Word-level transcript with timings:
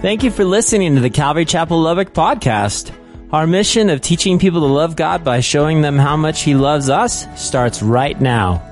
Thank 0.00 0.22
you 0.22 0.30
for 0.30 0.46
listening 0.46 0.94
to 0.94 1.02
the 1.02 1.10
Calvary 1.10 1.44
Chapel 1.44 1.78
Lubbock 1.78 2.14
podcast. 2.14 2.90
Our 3.34 3.46
mission 3.46 3.90
of 3.90 4.00
teaching 4.00 4.38
people 4.38 4.60
to 4.60 4.66
love 4.66 4.96
God 4.96 5.22
by 5.24 5.40
showing 5.40 5.82
them 5.82 5.98
how 5.98 6.16
much 6.16 6.40
He 6.40 6.54
loves 6.54 6.88
us 6.88 7.26
starts 7.38 7.82
right 7.82 8.18
now. 8.18 8.66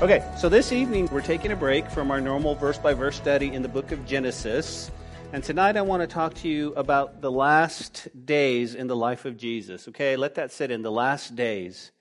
Okay, 0.00 0.26
so 0.38 0.48
this 0.48 0.72
evening 0.72 1.06
we're 1.12 1.20
taking 1.20 1.52
a 1.52 1.56
break 1.56 1.86
from 1.90 2.10
our 2.10 2.18
normal 2.18 2.54
verse 2.54 2.78
by 2.78 2.94
verse 2.94 3.16
study 3.16 3.52
in 3.52 3.60
the 3.60 3.68
book 3.68 3.92
of 3.92 4.06
Genesis. 4.06 4.90
And 5.34 5.44
tonight 5.44 5.76
I 5.76 5.82
want 5.82 6.00
to 6.00 6.06
talk 6.06 6.32
to 6.36 6.48
you 6.48 6.72
about 6.76 7.20
the 7.20 7.30
last 7.30 8.08
days 8.24 8.74
in 8.74 8.86
the 8.86 8.96
life 8.96 9.26
of 9.26 9.36
Jesus. 9.36 9.86
Okay, 9.88 10.16
let 10.16 10.36
that 10.36 10.50
sit 10.50 10.70
in 10.70 10.80
the 10.80 10.90
last 10.90 11.36
days. 11.36 11.92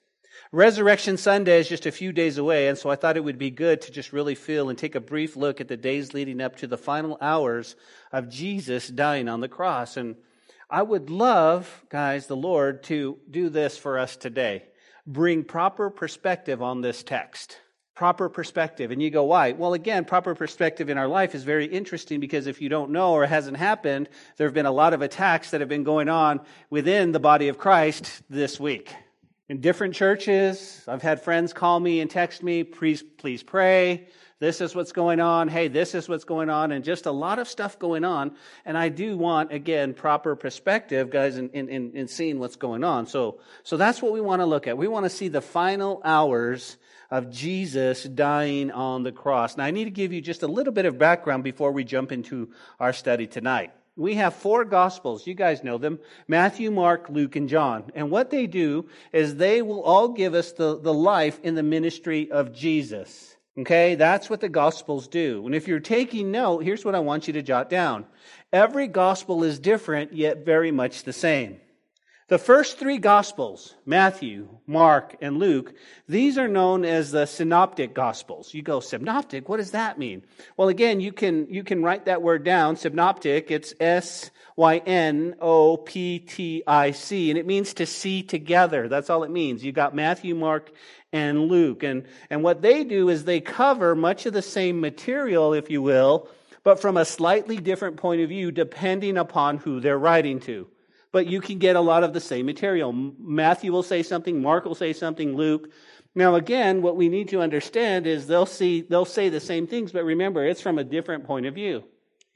Resurrection 0.52 1.16
Sunday 1.16 1.60
is 1.60 1.70
just 1.70 1.86
a 1.86 1.92
few 1.92 2.12
days 2.12 2.40
away, 2.40 2.70
and 2.70 2.78
so 2.78 2.90
I 2.90 2.96
thought 2.96 3.18
it 3.18 3.24
would 3.24 3.38
be 3.38 3.52
good 3.52 3.82
to 3.82 3.92
just 3.92 4.12
really 4.12 4.34
feel 4.34 4.70
and 4.70 4.78
take 4.80 4.96
a 4.96 5.00
brief 5.00 5.36
look 5.36 5.62
at 5.62 5.68
the 5.68 5.78
days 5.78 6.16
leading 6.16 6.42
up 6.42 6.56
to 6.58 6.68
the 6.68 6.76
final 6.76 7.20
hours 7.22 7.76
of 8.12 8.30
Jesus 8.30 8.88
dying 8.88 9.30
on 9.30 9.42
the 9.42 9.48
cross. 9.48 9.96
And 9.96 10.16
I 10.68 10.82
would 10.82 11.12
love, 11.12 11.86
guys, 11.90 12.26
the 12.26 12.36
Lord 12.36 12.82
to 12.86 13.20
do 13.30 13.50
this 13.50 13.78
for 13.78 14.00
us 14.00 14.16
today. 14.16 14.64
Bring 15.06 15.44
proper 15.44 15.92
perspective 15.92 16.64
on 16.64 16.82
this 16.82 17.04
text 17.04 17.60
proper 17.96 18.30
perspective. 18.30 18.92
And 18.92 19.02
you 19.02 19.10
go, 19.10 19.26
why? 19.26 19.52
Well, 19.52 19.74
again, 19.74 20.06
proper 20.06 20.34
perspective 20.34 20.90
in 20.90 20.98
our 20.98 21.10
life 21.10 21.36
is 21.36 21.44
very 21.44 21.66
interesting 21.66 22.22
because 22.22 22.48
if 22.48 22.62
you 22.62 22.70
don't 22.70 22.92
know 22.92 23.12
or 23.12 23.26
hasn't 23.26 23.58
happened, 23.58 24.08
there 24.38 24.48
have 24.48 24.54
been 24.54 24.66
a 24.66 24.72
lot 24.72 24.94
of 24.94 25.02
attacks 25.02 25.52
that 25.52 25.60
have 25.60 25.68
been 25.68 25.84
going 25.84 26.08
on 26.08 26.40
within 26.70 27.12
the 27.12 27.20
body 27.20 27.50
of 27.50 27.58
Christ 27.58 28.22
this 28.30 28.58
week. 28.58 28.96
In 29.50 29.62
different 29.62 29.96
churches, 29.96 30.84
I've 30.88 31.02
had 31.02 31.24
friends 31.24 31.54
call 31.54 31.80
me 31.80 32.02
and 32.02 32.10
text 32.10 32.44
me, 32.44 32.64
please, 32.64 33.02
please 33.02 33.42
pray. 33.42 34.08
This 34.38 34.62
is 34.62 34.76
what's 34.76 34.92
going 34.92 35.20
on. 35.20 35.48
Hey, 35.48 35.70
this 35.70 35.96
is 35.96 36.08
what's 36.08 36.24
going 36.24 36.52
on. 36.52 36.72
And 36.72 36.86
just 36.86 37.08
a 37.08 37.12
lot 37.12 37.40
of 37.40 37.48
stuff 37.48 37.80
going 37.80 38.06
on. 38.06 38.36
And 38.64 38.78
I 38.78 38.90
do 38.90 39.18
want, 39.18 39.52
again, 39.52 39.96
proper 39.96 40.36
perspective, 40.36 41.10
guys, 41.10 41.38
in, 41.38 41.50
in, 41.50 41.68
in 41.96 42.08
seeing 42.08 42.38
what's 42.38 42.58
going 42.58 42.84
on. 42.84 43.08
So, 43.08 43.40
so 43.64 43.76
that's 43.76 44.04
what 44.04 44.14
we 44.14 44.22
want 44.22 44.42
to 44.42 44.46
look 44.46 44.68
at. 44.68 44.78
We 44.78 44.88
want 44.88 45.06
to 45.06 45.10
see 45.10 45.30
the 45.30 45.42
final 45.42 46.00
hours 46.06 46.78
of 47.10 47.32
Jesus 47.32 48.04
dying 48.04 48.70
on 48.70 49.02
the 49.02 49.12
cross. 49.12 49.58
Now, 49.58 49.66
I 49.66 49.72
need 49.72 49.86
to 49.86 49.92
give 49.92 50.14
you 50.14 50.22
just 50.22 50.44
a 50.44 50.48
little 50.48 50.74
bit 50.74 50.86
of 50.86 51.00
background 51.00 51.44
before 51.44 51.72
we 51.72 51.84
jump 51.84 52.12
into 52.12 52.52
our 52.80 52.94
study 52.94 53.26
tonight. 53.26 53.72
We 54.00 54.16
have 54.16 54.34
four 54.34 54.64
gospels. 54.64 55.28
You 55.28 55.34
guys 55.34 55.64
know 55.64 55.78
them 55.78 56.00
Matthew, 56.28 56.72
Mark, 56.72 57.10
Luke, 57.10 57.36
and 57.36 57.50
John. 57.50 57.92
And 57.94 58.10
what 58.10 58.30
they 58.30 58.48
do 58.48 58.88
is 59.12 59.36
they 59.36 59.62
will 59.62 59.84
all 59.84 60.08
give 60.08 60.34
us 60.34 60.54
the, 60.54 60.80
the 60.80 60.94
life 60.94 61.40
in 61.44 61.56
the 61.56 61.64
ministry 61.64 62.32
of 62.32 62.54
Jesus. 62.54 63.36
Okay, 63.58 63.96
that's 63.96 64.30
what 64.30 64.40
the 64.40 64.48
Gospels 64.48 65.10
do. 65.10 65.46
And 65.46 65.54
if 65.54 65.68
you're 65.68 65.82
taking 65.82 66.32
note, 66.32 66.64
here's 66.64 66.86
what 66.86 66.96
I 66.96 67.00
want 67.00 67.28
you 67.28 67.34
to 67.34 67.42
jot 67.42 67.70
down. 67.70 68.06
Every 68.54 68.88
Gospel 68.88 69.44
is 69.44 69.60
different, 69.60 70.14
yet 70.14 70.46
very 70.46 70.72
much 70.72 71.04
the 71.04 71.12
same. 71.12 71.60
The 72.30 72.38
first 72.38 72.78
three 72.78 73.00
Gospels, 73.00 73.74
Matthew, 73.88 74.50
Mark, 74.68 75.16
and 75.20 75.38
Luke, 75.38 75.74
these 76.08 76.38
are 76.38 76.48
known 76.48 76.86
as 76.86 77.10
the 77.10 77.26
synoptic 77.26 77.96
Gospels. 77.96 78.54
You 78.54 78.62
go, 78.62 78.82
synoptic, 78.82 79.50
what 79.50 79.58
does 79.58 79.72
that 79.72 79.98
mean? 79.98 80.22
Well, 80.56 80.70
again, 80.70 81.00
you 81.00 81.12
can, 81.12 81.48
you 81.50 81.64
can 81.64 81.82
write 81.82 82.06
that 82.06 82.22
word 82.22 82.44
down, 82.44 82.76
synoptic. 82.76 83.50
It's 83.50 83.74
S 83.80 84.30
Y 84.56 84.78
N 84.78 85.38
O 85.42 85.78
P 85.78 86.20
T 86.20 86.62
I 86.68 86.92
C, 86.92 87.32
and 87.32 87.40
it 87.40 87.48
means 87.48 87.74
to 87.74 87.88
see 87.88 88.22
together. 88.22 88.88
That's 88.88 89.10
all 89.10 89.24
it 89.24 89.32
means. 89.32 89.66
You 89.66 89.72
got 89.72 89.96
Matthew, 89.96 90.36
Mark, 90.36 90.70
and 91.12 91.48
Luke. 91.48 91.82
And, 91.82 92.06
and 92.30 92.44
what 92.44 92.62
they 92.62 92.84
do 92.84 93.10
is 93.10 93.24
they 93.24 93.42
cover 93.42 93.96
much 93.96 94.28
of 94.28 94.34
the 94.34 94.44
same 94.44 94.80
material, 94.80 95.54
if 95.54 95.72
you 95.72 95.82
will, 95.82 96.30
but 96.64 96.80
from 96.80 96.96
a 96.96 97.06
slightly 97.06 97.58
different 97.58 97.98
point 97.98 98.22
of 98.22 98.30
view, 98.30 98.52
depending 98.52 99.18
upon 99.18 99.58
who 99.58 99.80
they're 99.80 99.98
writing 99.98 100.40
to 100.42 100.68
but 101.12 101.28
you 101.28 101.42
can 101.42 101.58
get 101.58 101.76
a 101.76 101.82
lot 101.82 102.04
of 102.04 102.14
the 102.14 102.20
same 102.20 102.46
material. 102.46 102.94
Matthew 102.94 103.72
will 103.72 103.84
say 103.84 104.04
something, 104.04 104.42
Mark 104.42 104.66
will 104.66 104.76
say 104.76 104.94
something, 104.94 105.36
Luke. 105.36 105.72
Now 106.16 106.36
again, 106.36 106.82
what 106.82 106.98
we 106.98 107.10
need 107.10 107.30
to 107.30 107.42
understand 107.42 108.08
is 108.08 108.28
they'll 108.28 108.46
see 108.46 108.82
they'll 108.82 109.06
say 109.06 109.30
the 109.30 109.40
same 109.40 109.68
things, 109.68 109.92
but 109.92 110.04
remember, 110.04 110.46
it's 110.46 110.62
from 110.62 110.80
a 110.80 110.84
different 110.84 111.26
point 111.26 111.46
of 111.46 111.54
view. 111.54 111.84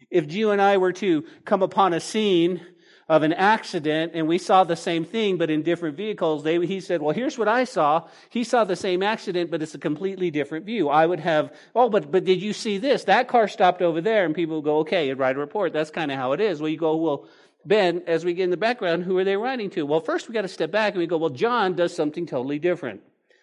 If 0.09 0.31
you 0.31 0.51
and 0.51 0.61
I 0.61 0.77
were 0.77 0.93
to 0.93 1.25
come 1.45 1.63
upon 1.63 1.93
a 1.93 1.99
scene 1.99 2.61
of 3.09 3.23
an 3.23 3.33
accident 3.33 4.13
and 4.15 4.27
we 4.27 4.37
saw 4.37 4.63
the 4.63 4.75
same 4.75 5.03
thing 5.03 5.37
but 5.37 5.49
in 5.49 5.61
different 5.61 5.97
vehicles, 5.97 6.43
they, 6.43 6.65
he 6.65 6.79
said, 6.79 7.01
Well, 7.01 7.13
here's 7.13 7.37
what 7.37 7.47
I 7.47 7.63
saw. 7.63 8.07
He 8.29 8.43
saw 8.43 8.63
the 8.63 8.75
same 8.75 9.03
accident, 9.03 9.51
but 9.51 9.61
it's 9.61 9.75
a 9.75 9.79
completely 9.79 10.31
different 10.31 10.65
view. 10.65 10.89
I 10.89 11.05
would 11.05 11.19
have, 11.19 11.51
Oh, 11.75 11.89
but, 11.89 12.11
but 12.11 12.23
did 12.23 12.41
you 12.41 12.53
see 12.53 12.77
this? 12.77 13.05
That 13.05 13.27
car 13.27 13.47
stopped 13.47 13.81
over 13.81 14.01
there. 14.01 14.25
And 14.25 14.33
people 14.33 14.61
go, 14.61 14.79
Okay, 14.79 15.09
and 15.09 15.19
write 15.19 15.35
a 15.35 15.39
report. 15.39 15.73
That's 15.73 15.91
kind 15.91 16.11
of 16.11 16.17
how 16.17 16.31
it 16.31 16.41
is. 16.41 16.61
Well, 16.61 16.69
you 16.69 16.77
go, 16.77 16.95
Well, 16.95 17.27
Ben, 17.65 18.03
as 18.07 18.25
we 18.25 18.33
get 18.33 18.45
in 18.45 18.49
the 18.49 18.57
background, 18.57 19.03
who 19.03 19.17
are 19.17 19.23
they 19.23 19.37
writing 19.37 19.69
to? 19.71 19.85
Well, 19.85 20.01
first 20.01 20.27
we 20.27 20.33
got 20.33 20.41
to 20.41 20.47
step 20.47 20.71
back 20.71 20.93
and 20.93 20.99
we 20.99 21.07
go, 21.07 21.17
well, 21.17 21.29
John 21.29 21.75
does 21.75 21.95
something 21.95 22.25
totally 22.25 22.59
different. 22.59 23.01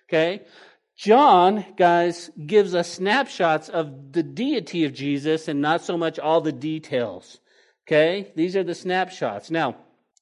Okay? 0.09 0.43
John, 0.97 1.65
guys, 1.77 2.31
gives 2.47 2.75
us 2.75 2.93
snapshots 2.93 3.69
of 3.69 4.13
the 4.13 4.23
deity 4.23 4.85
of 4.85 4.93
Jesus 4.93 5.49
and 5.49 5.61
not 5.61 5.83
so 5.83 5.97
much 5.97 6.19
all 6.19 6.41
the 6.41 6.53
details. 6.53 7.39
Okay? 7.87 8.33
These 8.37 8.57
are 8.57 8.65
the 8.65 8.75
snapshots. 8.75 9.51
Now, 9.51 9.77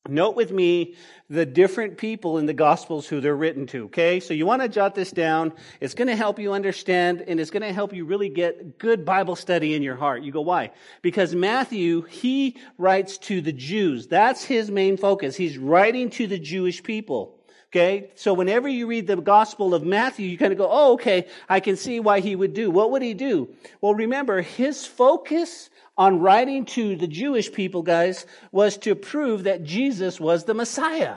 Note 0.08 0.36
with 0.36 0.50
me 0.50 0.94
the 1.30 1.44
different 1.44 1.98
people 1.98 2.38
in 2.38 2.46
the 2.46 2.54
Gospels 2.54 3.06
who 3.06 3.20
they're 3.20 3.36
written 3.36 3.66
to, 3.68 3.84
okay? 3.84 4.18
So 4.18 4.32
you 4.32 4.46
want 4.46 4.62
to 4.62 4.68
jot 4.68 4.94
this 4.94 5.10
down. 5.10 5.52
It's 5.80 5.94
going 5.94 6.08
to 6.08 6.16
help 6.16 6.38
you 6.38 6.54
understand 6.54 7.22
and 7.26 7.38
it's 7.38 7.50
going 7.50 7.62
to 7.62 7.72
help 7.72 7.92
you 7.92 8.06
really 8.06 8.30
get 8.30 8.78
good 8.78 9.04
Bible 9.04 9.36
study 9.36 9.74
in 9.74 9.82
your 9.82 9.96
heart. 9.96 10.22
You 10.22 10.32
go, 10.32 10.40
why? 10.40 10.70
Because 11.02 11.34
Matthew, 11.34 12.02
he 12.02 12.56
writes 12.78 13.18
to 13.18 13.42
the 13.42 13.52
Jews. 13.52 14.06
That's 14.06 14.42
his 14.42 14.70
main 14.70 14.96
focus. 14.96 15.36
He's 15.36 15.58
writing 15.58 16.08
to 16.10 16.26
the 16.26 16.38
Jewish 16.38 16.82
people. 16.82 17.38
Okay? 17.70 18.10
So 18.14 18.32
whenever 18.32 18.66
you 18.66 18.86
read 18.86 19.06
the 19.06 19.16
Gospel 19.16 19.74
of 19.74 19.84
Matthew, 19.84 20.26
you 20.26 20.38
kind 20.38 20.52
of 20.52 20.58
go, 20.58 20.68
oh, 20.70 20.94
okay, 20.94 21.26
I 21.46 21.60
can 21.60 21.76
see 21.76 22.00
why 22.00 22.20
he 22.20 22.34
would 22.34 22.54
do. 22.54 22.70
What 22.70 22.92
would 22.92 23.02
he 23.02 23.12
do? 23.12 23.54
Well, 23.82 23.94
remember, 23.94 24.40
his 24.40 24.86
focus 24.86 25.68
on 25.98 26.20
writing 26.20 26.64
to 26.64 26.94
the 26.96 27.08
Jewish 27.08 27.52
people, 27.52 27.82
guys, 27.82 28.24
was 28.52 28.78
to 28.78 28.94
prove 28.94 29.44
that 29.44 29.64
Jesus 29.64 30.20
was 30.20 30.44
the 30.44 30.54
Messiah. 30.54 31.16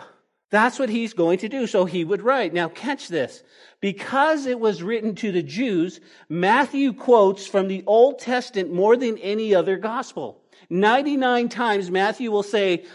That's 0.50 0.80
what 0.80 0.90
he's 0.90 1.14
going 1.14 1.38
to 1.40 1.50
do. 1.50 1.68
So 1.68 1.86
he 1.86 2.03
would 2.03 2.24
write. 2.24 2.53
Now 2.53 2.68
catch 2.68 3.08
this. 3.08 3.44
Because 3.80 4.47
it 4.47 4.59
was 4.59 4.84
written 4.84 5.16
to 5.16 5.31
the 5.31 5.44
Jews, 5.44 6.02
Matthew 6.28 6.94
quotes 6.94 7.47
from 7.47 7.68
the 7.68 7.84
Old 7.86 8.19
Testament 8.19 8.74
more 8.74 8.97
than 8.97 9.18
any 9.19 9.56
other 9.56 9.78
gospel. 9.78 10.42
99 10.69 11.48
times 11.50 11.90
Matthew 11.90 12.31
will 12.31 12.44
say 12.44 12.86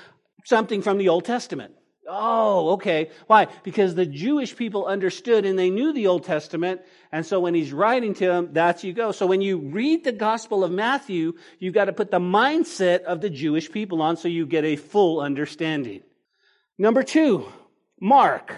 something 0.45 0.83
from 0.83 0.99
the 0.99 1.09
Old 1.09 1.25
Testament. 1.25 1.76
Oh, 2.09 2.71
okay. 2.75 3.11
Why? 3.27 3.49
Because 3.63 3.95
the 3.95 4.07
Jewish 4.07 4.55
people 4.55 4.87
understood 4.87 5.45
and 5.45 5.59
they 5.59 5.71
knew 5.71 5.93
the 5.93 6.07
Old 6.07 6.25
Testament. 6.25 6.81
And 7.11 7.25
so 7.25 7.41
when 7.41 7.55
he's 7.55 7.73
writing 7.73 8.15
to 8.15 8.27
them, 8.27 8.51
that's 8.53 8.85
you 8.85 8.93
go. 8.93 9.13
So 9.13 9.27
when 9.27 9.41
you 9.41 9.59
read 9.59 10.05
the 10.05 10.13
Gospel 10.13 10.65
of 10.65 10.71
Matthew, 10.71 11.35
you've 11.59 11.75
got 11.75 11.87
to 11.87 11.93
put 11.93 12.11
the 12.11 12.19
mindset 12.19 13.03
of 13.03 13.21
the 13.21 13.31
Jewish 13.31 13.71
people 13.71 14.03
on 14.03 14.17
so 14.17 14.29
you 14.29 14.47
get 14.47 14.65
a 14.65 14.77
full 14.77 15.21
understanding. 15.21 16.03
Number 16.79 17.03
two, 17.03 17.47
Mark. 18.01 18.55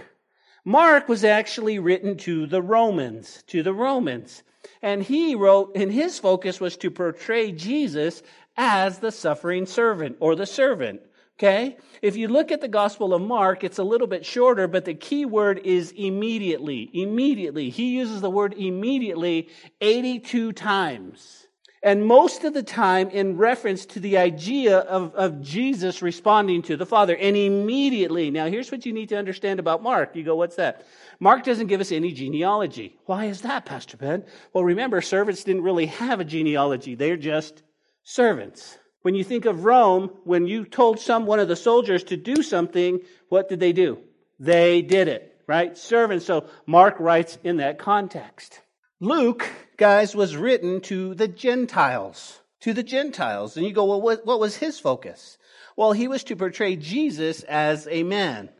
Mark 0.64 1.08
was 1.08 1.24
actually 1.24 1.78
written 1.78 2.18
to 2.18 2.46
the 2.46 2.60
Romans, 2.60 3.42
to 3.46 3.62
the 3.62 3.72
Romans. 3.72 4.42
And 4.82 5.02
he 5.02 5.34
wrote, 5.34 5.72
and 5.76 5.90
his 5.90 6.18
focus 6.18 6.60
was 6.60 6.76
to 6.78 6.90
portray 6.90 7.52
Jesus 7.52 8.22
as 8.56 8.98
the 8.98 9.12
suffering 9.12 9.66
servant 9.66 10.16
or 10.20 10.34
the 10.34 10.46
servant. 10.46 11.00
Okay? 11.38 11.76
If 12.02 12.16
you 12.16 12.26
look 12.26 12.50
at 12.50 12.60
the 12.60 12.68
Gospel 12.68 13.14
of 13.14 13.22
Mark, 13.22 13.62
it's 13.62 13.78
a 13.78 13.84
little 13.84 14.08
bit 14.08 14.26
shorter, 14.26 14.66
but 14.66 14.84
the 14.84 14.94
key 14.94 15.24
word 15.24 15.60
is 15.64 15.92
immediately. 15.92 16.90
Immediately. 16.92 17.70
He 17.70 17.90
uses 17.90 18.20
the 18.20 18.30
word 18.30 18.54
immediately 18.54 19.48
82 19.80 20.52
times. 20.52 21.46
And 21.80 22.04
most 22.04 22.42
of 22.42 22.54
the 22.54 22.64
time 22.64 23.08
in 23.10 23.36
reference 23.36 23.86
to 23.86 24.00
the 24.00 24.18
idea 24.18 24.78
of, 24.78 25.14
of 25.14 25.40
Jesus 25.40 26.02
responding 26.02 26.62
to 26.62 26.76
the 26.76 26.86
Father. 26.86 27.16
And 27.16 27.36
immediately. 27.36 28.32
Now, 28.32 28.46
here's 28.46 28.72
what 28.72 28.84
you 28.84 28.92
need 28.92 29.10
to 29.10 29.16
understand 29.16 29.60
about 29.60 29.80
Mark. 29.80 30.16
You 30.16 30.24
go, 30.24 30.34
what's 30.34 30.56
that? 30.56 30.84
Mark 31.20 31.44
doesn't 31.44 31.68
give 31.68 31.80
us 31.80 31.92
any 31.92 32.10
genealogy. 32.10 32.98
Why 33.06 33.26
is 33.26 33.42
that, 33.42 33.64
Pastor 33.64 33.96
Ben? 33.96 34.24
Well, 34.52 34.64
remember, 34.64 35.00
servants 35.00 35.44
didn't 35.44 35.62
really 35.62 35.86
have 35.86 36.18
a 36.18 36.24
genealogy. 36.24 36.96
They're 36.96 37.16
just 37.16 37.62
servants. 38.02 38.76
When 39.08 39.14
you 39.14 39.24
think 39.24 39.46
of 39.46 39.64
Rome, 39.64 40.10
when 40.24 40.46
you 40.46 40.66
told 40.66 41.00
some 41.00 41.24
one 41.24 41.40
of 41.40 41.48
the 41.48 41.56
soldiers 41.56 42.04
to 42.04 42.16
do 42.18 42.42
something, 42.42 43.00
what 43.30 43.48
did 43.48 43.58
they 43.58 43.72
do? 43.72 44.00
They 44.38 44.82
did 44.82 45.08
it, 45.08 45.34
right? 45.46 45.78
Servants. 45.78 46.26
So 46.26 46.44
Mark 46.66 46.96
writes 47.00 47.38
in 47.42 47.56
that 47.56 47.78
context. 47.78 48.60
Luke, 49.00 49.48
guys, 49.78 50.14
was 50.14 50.36
written 50.36 50.82
to 50.82 51.14
the 51.14 51.26
Gentiles, 51.26 52.38
to 52.60 52.74
the 52.74 52.82
Gentiles. 52.82 53.56
And 53.56 53.64
you 53.64 53.72
go, 53.72 53.86
well, 53.86 54.02
what, 54.02 54.26
what 54.26 54.40
was 54.40 54.56
his 54.56 54.78
focus? 54.78 55.38
Well, 55.74 55.92
he 55.92 56.06
was 56.06 56.22
to 56.24 56.36
portray 56.36 56.76
Jesus 56.76 57.42
as 57.44 57.88
a 57.90 58.02
man. 58.02 58.50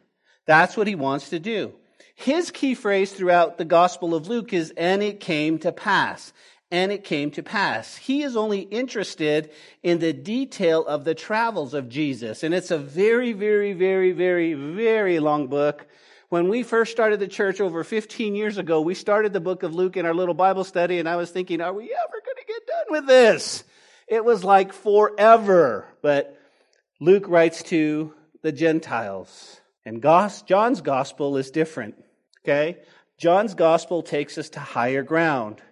That's 0.47 0.79
what 0.79 0.87
he 0.87 0.95
wants 0.95 1.29
to 1.29 1.39
do. 1.39 1.75
His 2.15 2.51
key 2.51 2.75
phrase 2.75 3.13
throughout 3.13 3.59
the 3.59 3.67
Gospel 3.67 4.15
of 4.15 4.29
Luke 4.29 4.55
is, 4.55 4.73
and 4.79 5.03
it 5.03 5.21
came 5.21 5.59
to 5.59 5.73
pass. 5.73 6.33
And 6.71 6.93
it 6.93 7.05
came 7.05 7.31
to 7.33 7.43
pass. 7.43 7.97
He 7.97 8.23
is 8.23 8.37
only 8.37 8.61
interested 8.61 9.51
in 9.83 9.99
the 9.99 10.13
detail 10.13 10.87
of 10.87 11.05
the 11.05 11.15
travels 11.15 11.73
of 11.73 11.89
Jesus. 11.89 12.43
And 12.43 12.53
it's 12.53 12.71
a 12.71 12.79
very, 12.79 13.33
very, 13.33 13.73
very, 13.73 14.13
very, 14.13 14.53
very 14.53 15.19
long 15.19 15.47
book. 15.47 15.87
When 16.29 16.49
we 16.51 16.63
first 16.63 16.93
started 16.93 17.21
the 17.21 17.29
church 17.29 17.59
over 17.61 17.83
15 17.85 18.35
years 18.35 18.59
ago, 18.59 18.83
we 18.83 18.95
started 18.95 19.33
the 19.33 19.41
book 19.41 19.63
of 19.63 19.75
Luke 19.75 19.97
in 19.97 20.05
our 20.05 20.13
little 20.13 20.35
Bible 20.35 20.65
study, 20.65 20.99
and 20.99 21.09
I 21.09 21.17
was 21.17 21.31
thinking, 21.31 21.63
are 21.63 21.73
we 21.73 21.85
ever 21.85 22.23
going 22.25 22.37
to 22.37 22.47
get 22.47 22.67
done 22.67 22.87
with 22.91 23.07
this? 23.07 23.65
It 24.07 24.25
was 24.27 24.45
like 24.45 24.75
forever. 24.75 25.87
But 26.03 26.39
Luke 27.01 27.25
writes 27.29 27.63
to 27.65 28.13
the 28.43 28.53
Gentiles, 28.53 29.59
and 29.87 30.03
John's 30.03 30.83
gospel 30.83 31.39
is 31.39 31.51
different. 31.51 31.95
Okay? 32.45 32.77
John's 33.17 33.55
gospel 33.55 34.03
takes 34.03 34.37
us 34.37 34.51
to 34.51 34.61
higher 34.61 35.03
ground. 35.03 35.63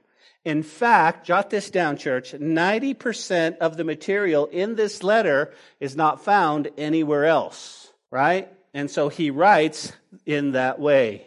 In 0.47 0.63
fact, 0.63 1.27
jot 1.27 1.51
this 1.51 1.71
down, 1.71 1.97
church 1.97 2.31
90% 2.33 3.59
of 3.59 3.77
the 3.77 3.83
material 3.83 4.47
in 4.47 4.77
this 4.77 5.03
letter 5.03 5.53
is 5.81 5.97
not 5.97 6.23
found 6.23 6.69
anywhere 6.79 7.25
else, 7.25 7.93
right? 8.13 8.49
And 8.73 8.89
so 8.89 9.09
he 9.09 9.33
writes 9.33 9.93
in 10.25 10.53
that 10.53 10.79
way. 10.79 11.27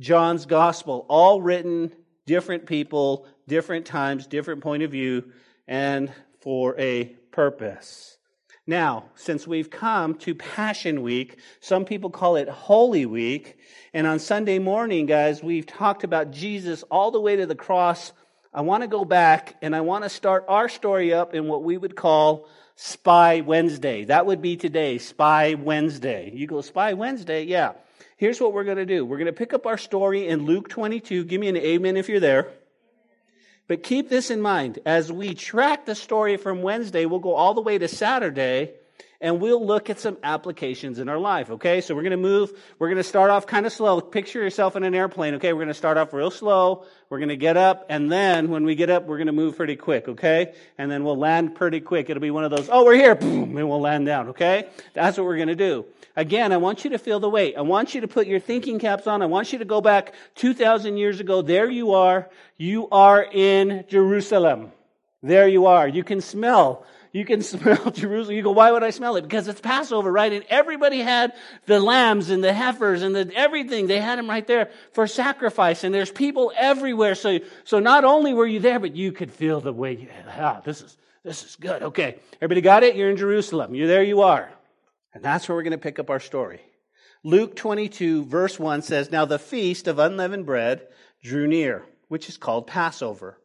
John's 0.00 0.46
gospel, 0.46 1.06
all 1.08 1.40
written, 1.40 1.92
different 2.26 2.66
people, 2.66 3.24
different 3.46 3.86
times, 3.86 4.26
different 4.26 4.62
point 4.62 4.82
of 4.82 4.90
view, 4.90 5.30
and 5.68 6.12
for 6.40 6.74
a 6.76 7.04
purpose. 7.30 8.18
Now, 8.66 9.10
since 9.14 9.46
we've 9.46 9.70
come 9.70 10.16
to 10.18 10.34
Passion 10.34 11.02
Week, 11.02 11.38
some 11.60 11.84
people 11.84 12.10
call 12.10 12.34
it 12.34 12.48
Holy 12.48 13.06
Week, 13.06 13.58
and 13.94 14.08
on 14.08 14.18
Sunday 14.18 14.58
morning, 14.58 15.06
guys, 15.06 15.40
we've 15.40 15.66
talked 15.66 16.02
about 16.02 16.32
Jesus 16.32 16.82
all 16.90 17.12
the 17.12 17.20
way 17.20 17.36
to 17.36 17.46
the 17.46 17.54
cross 17.54 18.12
I 18.52 18.62
want 18.62 18.82
to 18.82 18.88
go 18.88 19.04
back 19.04 19.54
and 19.62 19.76
I 19.76 19.82
want 19.82 20.02
to 20.02 20.10
start 20.10 20.44
our 20.48 20.68
story 20.68 21.12
up 21.12 21.34
in 21.34 21.46
what 21.46 21.62
we 21.62 21.76
would 21.76 21.94
call 21.94 22.48
Spy 22.74 23.42
Wednesday. 23.42 24.06
That 24.06 24.26
would 24.26 24.42
be 24.42 24.56
today, 24.56 24.98
Spy 24.98 25.54
Wednesday. 25.54 26.32
You 26.34 26.48
go, 26.48 26.60
Spy 26.60 26.94
Wednesday? 26.94 27.44
Yeah. 27.44 27.72
Here's 28.16 28.40
what 28.40 28.52
we're 28.52 28.64
going 28.64 28.78
to 28.78 28.86
do. 28.86 29.04
We're 29.04 29.18
going 29.18 29.26
to 29.26 29.32
pick 29.32 29.52
up 29.52 29.66
our 29.66 29.78
story 29.78 30.26
in 30.26 30.46
Luke 30.46 30.68
22. 30.68 31.24
Give 31.24 31.40
me 31.40 31.48
an 31.48 31.56
amen 31.56 31.96
if 31.96 32.08
you're 32.08 32.18
there. 32.18 32.48
But 33.68 33.84
keep 33.84 34.08
this 34.08 34.30
in 34.30 34.40
mind. 34.40 34.80
As 34.84 35.12
we 35.12 35.34
track 35.34 35.86
the 35.86 35.94
story 35.94 36.36
from 36.36 36.60
Wednesday, 36.60 37.06
we'll 37.06 37.20
go 37.20 37.34
all 37.34 37.54
the 37.54 37.60
way 37.60 37.78
to 37.78 37.86
Saturday 37.86 38.72
and 39.20 39.40
we'll 39.40 39.64
look 39.64 39.90
at 39.90 40.00
some 40.00 40.16
applications 40.22 40.98
in 40.98 41.08
our 41.08 41.18
life, 41.18 41.50
okay? 41.50 41.80
So 41.80 41.94
we're 41.94 42.02
going 42.02 42.12
to 42.12 42.16
move, 42.16 42.52
we're 42.78 42.88
going 42.88 42.96
to 42.96 43.02
start 43.02 43.30
off 43.30 43.46
kind 43.46 43.66
of 43.66 43.72
slow. 43.72 44.00
Picture 44.00 44.40
yourself 44.40 44.76
in 44.76 44.84
an 44.84 44.94
airplane, 44.94 45.34
okay? 45.34 45.52
We're 45.52 45.58
going 45.60 45.68
to 45.68 45.74
start 45.74 45.98
off 45.98 46.12
real 46.12 46.30
slow. 46.30 46.86
We're 47.10 47.18
going 47.18 47.28
to 47.28 47.36
get 47.36 47.56
up, 47.56 47.86
and 47.88 48.10
then 48.10 48.50
when 48.50 48.64
we 48.64 48.74
get 48.74 48.88
up, 48.88 49.06
we're 49.06 49.18
going 49.18 49.26
to 49.26 49.32
move 49.32 49.56
pretty 49.56 49.76
quick, 49.76 50.08
okay? 50.08 50.54
And 50.78 50.90
then 50.90 51.04
we'll 51.04 51.18
land 51.18 51.54
pretty 51.54 51.80
quick. 51.80 52.08
It'll 52.08 52.20
be 52.20 52.30
one 52.30 52.44
of 52.44 52.50
those, 52.50 52.68
oh, 52.70 52.84
we're 52.84 52.94
here, 52.94 53.14
boom, 53.14 53.56
and 53.56 53.68
we'll 53.68 53.80
land 53.80 54.06
down, 54.06 54.28
okay? 54.28 54.68
That's 54.94 55.18
what 55.18 55.26
we're 55.26 55.36
going 55.36 55.48
to 55.48 55.56
do. 55.56 55.84
Again, 56.16 56.52
I 56.52 56.56
want 56.56 56.84
you 56.84 56.90
to 56.90 56.98
feel 56.98 57.20
the 57.20 57.28
weight. 57.28 57.56
I 57.56 57.62
want 57.62 57.94
you 57.94 58.00
to 58.02 58.08
put 58.08 58.26
your 58.26 58.40
thinking 58.40 58.78
caps 58.78 59.06
on. 59.06 59.22
I 59.22 59.26
want 59.26 59.52
you 59.52 59.58
to 59.58 59.64
go 59.64 59.80
back 59.80 60.14
2,000 60.36 60.96
years 60.96 61.20
ago. 61.20 61.42
There 61.42 61.70
you 61.70 61.94
are. 61.94 62.28
You 62.56 62.88
are 62.90 63.22
in 63.22 63.84
Jerusalem. 63.88 64.72
There 65.22 65.48
you 65.48 65.66
are. 65.66 65.86
You 65.86 66.02
can 66.02 66.20
smell 66.20 66.84
you 67.12 67.24
can 67.24 67.42
smell 67.42 67.90
Jerusalem. 67.90 68.36
You 68.36 68.42
go, 68.42 68.52
why 68.52 68.70
would 68.70 68.82
I 68.82 68.90
smell 68.90 69.16
it? 69.16 69.22
Because 69.22 69.48
it's 69.48 69.60
Passover, 69.60 70.10
right? 70.10 70.32
And 70.32 70.44
everybody 70.48 70.98
had 70.98 71.32
the 71.66 71.80
lambs 71.80 72.30
and 72.30 72.42
the 72.42 72.52
heifers 72.52 73.02
and 73.02 73.14
the, 73.14 73.30
everything. 73.34 73.86
They 73.86 74.00
had 74.00 74.18
them 74.18 74.28
right 74.28 74.46
there 74.46 74.70
for 74.92 75.06
sacrifice. 75.06 75.84
And 75.84 75.94
there's 75.94 76.10
people 76.10 76.52
everywhere. 76.56 77.14
So, 77.14 77.40
so 77.64 77.78
not 77.80 78.04
only 78.04 78.34
were 78.34 78.46
you 78.46 78.60
there, 78.60 78.78
but 78.78 78.94
you 78.94 79.12
could 79.12 79.32
feel 79.32 79.60
the 79.60 79.72
way, 79.72 80.08
ah, 80.28 80.60
this 80.64 80.82
is, 80.82 80.96
this 81.24 81.44
is 81.44 81.56
good. 81.56 81.82
Okay. 81.82 82.16
Everybody 82.40 82.60
got 82.60 82.82
it? 82.82 82.96
You're 82.96 83.10
in 83.10 83.16
Jerusalem. 83.16 83.74
You're 83.74 83.88
there. 83.88 84.02
You 84.02 84.22
are. 84.22 84.50
And 85.12 85.22
that's 85.22 85.48
where 85.48 85.56
we're 85.56 85.64
going 85.64 85.72
to 85.72 85.78
pick 85.78 85.98
up 85.98 86.10
our 86.10 86.20
story. 86.20 86.60
Luke 87.22 87.54
22 87.56 88.24
verse 88.24 88.58
1 88.58 88.82
says, 88.82 89.10
Now 89.10 89.26
the 89.26 89.38
feast 89.38 89.88
of 89.88 89.98
unleavened 89.98 90.46
bread 90.46 90.86
drew 91.22 91.46
near, 91.46 91.84
which 92.08 92.28
is 92.28 92.38
called 92.38 92.66
Passover. 92.66 93.36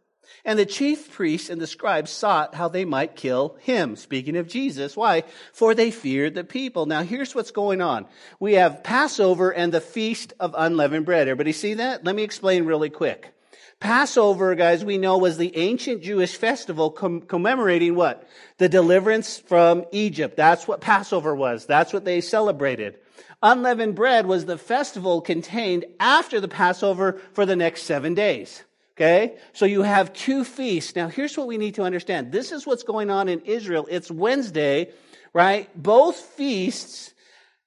And 0.44 0.60
the 0.60 0.66
chief 0.66 1.12
priests 1.12 1.50
and 1.50 1.62
the 1.62 1.68
scribes 1.68 2.12
sought 2.12 2.56
how 2.56 2.68
they 2.68 2.86
might 2.86 3.16
kill 3.16 3.57
him. 3.62 3.95
Speaking 3.95 4.38
of 4.38 4.48
Jesus. 4.48 4.95
Why? 4.95 5.24
For 5.54 5.74
they 5.74 5.92
feared 5.92 6.36
the 6.36 6.44
people. 6.44 6.86
Now 6.86 7.04
here's 7.04 7.36
what's 7.36 7.51
going 7.51 7.81
on. 7.81 8.06
We 8.39 8.54
have 8.54 8.83
Passover 8.83 9.54
and 9.54 9.74
the 9.74 9.81
Feast 9.81 10.33
of 10.39 10.56
Unleavened 10.57 11.06
Bread. 11.06 11.27
Everybody 11.27 11.51
see 11.51 11.75
that? 11.75 12.04
Let 12.04 12.16
me 12.16 12.24
explain 12.24 12.66
really 12.66 12.89
quick. 12.89 13.31
Passover, 13.80 14.56
guys, 14.56 14.86
we 14.86 14.98
know 14.98 15.18
was 15.18 15.38
the 15.38 15.56
ancient 15.57 16.01
Jewish 16.01 16.38
festival 16.38 16.89
com- 16.89 17.21
commemorating 17.21 17.95
what? 17.95 18.28
The 18.57 18.69
deliverance 18.69 19.38
from 19.38 19.86
Egypt. 19.92 20.38
That's 20.38 20.68
what 20.68 20.81
Passover 20.81 21.36
was. 21.36 21.66
That's 21.66 21.92
what 21.92 22.06
they 22.06 22.21
celebrated. 22.21 22.98
Unleavened 23.44 23.95
bread 23.95 24.25
was 24.25 24.45
the 24.45 24.57
festival 24.57 25.21
contained 25.21 25.86
after 26.00 26.39
the 26.39 26.48
Passover 26.48 27.21
for 27.33 27.45
the 27.45 27.56
next 27.56 27.83
seven 27.83 28.13
days. 28.13 28.63
Okay? 28.95 29.38
So 29.53 29.65
you 29.65 29.81
have 29.81 30.13
two 30.13 30.44
feasts. 30.44 30.95
Now 30.95 31.09
here's 31.09 31.38
what 31.38 31.47
we 31.47 31.57
need 31.57 31.75
to 31.75 31.83
understand. 31.83 32.31
This 32.31 32.51
is 32.51 32.65
what's 32.65 32.83
going 32.83 33.09
on 33.09 33.27
in 33.27 33.42
Israel. 33.42 33.88
It's 33.89 34.09
Wednesday, 34.09 34.92
right? 35.33 35.69
Both 35.81 36.18
feasts 36.18 37.13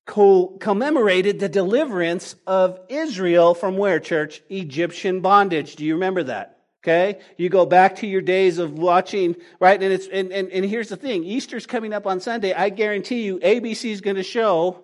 co- 0.07 0.57
commemorated 0.59 1.39
the 1.39 1.49
deliverance 1.49 2.35
of 2.47 2.81
Israel 2.89 3.55
from 3.55 3.77
where, 3.77 4.01
church? 4.01 4.43
Egyptian 4.49 5.21
bondage. 5.21 5.77
Do 5.77 5.85
you 5.85 5.95
remember 5.95 6.25
that? 6.25 6.59
Okay? 6.83 7.21
You 7.37 7.51
go 7.51 7.67
back 7.67 7.97
to 7.97 8.07
your 8.07 8.23
days 8.23 8.57
of 8.57 8.73
watching, 8.79 9.37
right? 9.61 9.83
And 9.83 9.93
it's, 9.93 10.07
and, 10.07 10.33
and, 10.33 10.51
and 10.51 10.65
here's 10.65 10.89
the 10.89 10.97
thing. 10.97 11.25
Easter's 11.25 11.67
coming 11.67 11.93
up 11.93 12.07
on 12.07 12.21
Sunday. 12.21 12.55
I 12.55 12.71
guarantee 12.71 13.23
you 13.23 13.39
ABC 13.41 13.91
is 13.91 14.01
going 14.01 14.17
to 14.17 14.23
show 14.23 14.83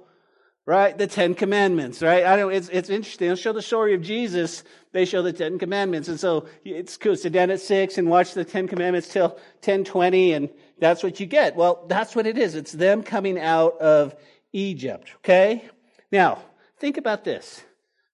right? 0.66 0.96
The 0.96 1.06
Ten 1.06 1.34
Commandments, 1.34 2.02
right? 2.02 2.24
I 2.24 2.36
know 2.36 2.48
it's, 2.48 2.68
it's 2.70 2.88
interesting. 2.88 3.28
They'll 3.28 3.36
show 3.36 3.52
the 3.52 3.62
story 3.62 3.94
of 3.94 4.02
Jesus. 4.02 4.64
They 4.92 5.04
show 5.04 5.22
the 5.22 5.32
Ten 5.32 5.58
Commandments. 5.58 6.08
And 6.08 6.18
so 6.18 6.46
it's 6.64 6.96
cool. 6.96 7.16
Sit 7.16 7.32
down 7.32 7.50
at 7.50 7.60
six 7.60 7.98
and 7.98 8.08
watch 8.08 8.32
the 8.32 8.44
Ten 8.44 8.66
Commandments 8.66 9.08
till 9.08 9.28
1020 9.28 10.32
and 10.32 10.48
that's 10.78 11.02
what 11.02 11.20
you 11.20 11.26
get. 11.26 11.54
Well, 11.54 11.84
that's 11.88 12.16
what 12.16 12.26
it 12.26 12.38
is. 12.38 12.54
It's 12.54 12.72
them 12.72 13.02
coming 13.02 13.38
out 13.38 13.78
of 13.78 14.14
Egypt, 14.52 15.10
okay? 15.16 15.64
Now, 16.10 16.42
think 16.78 16.96
about 16.96 17.24
this. 17.24 17.62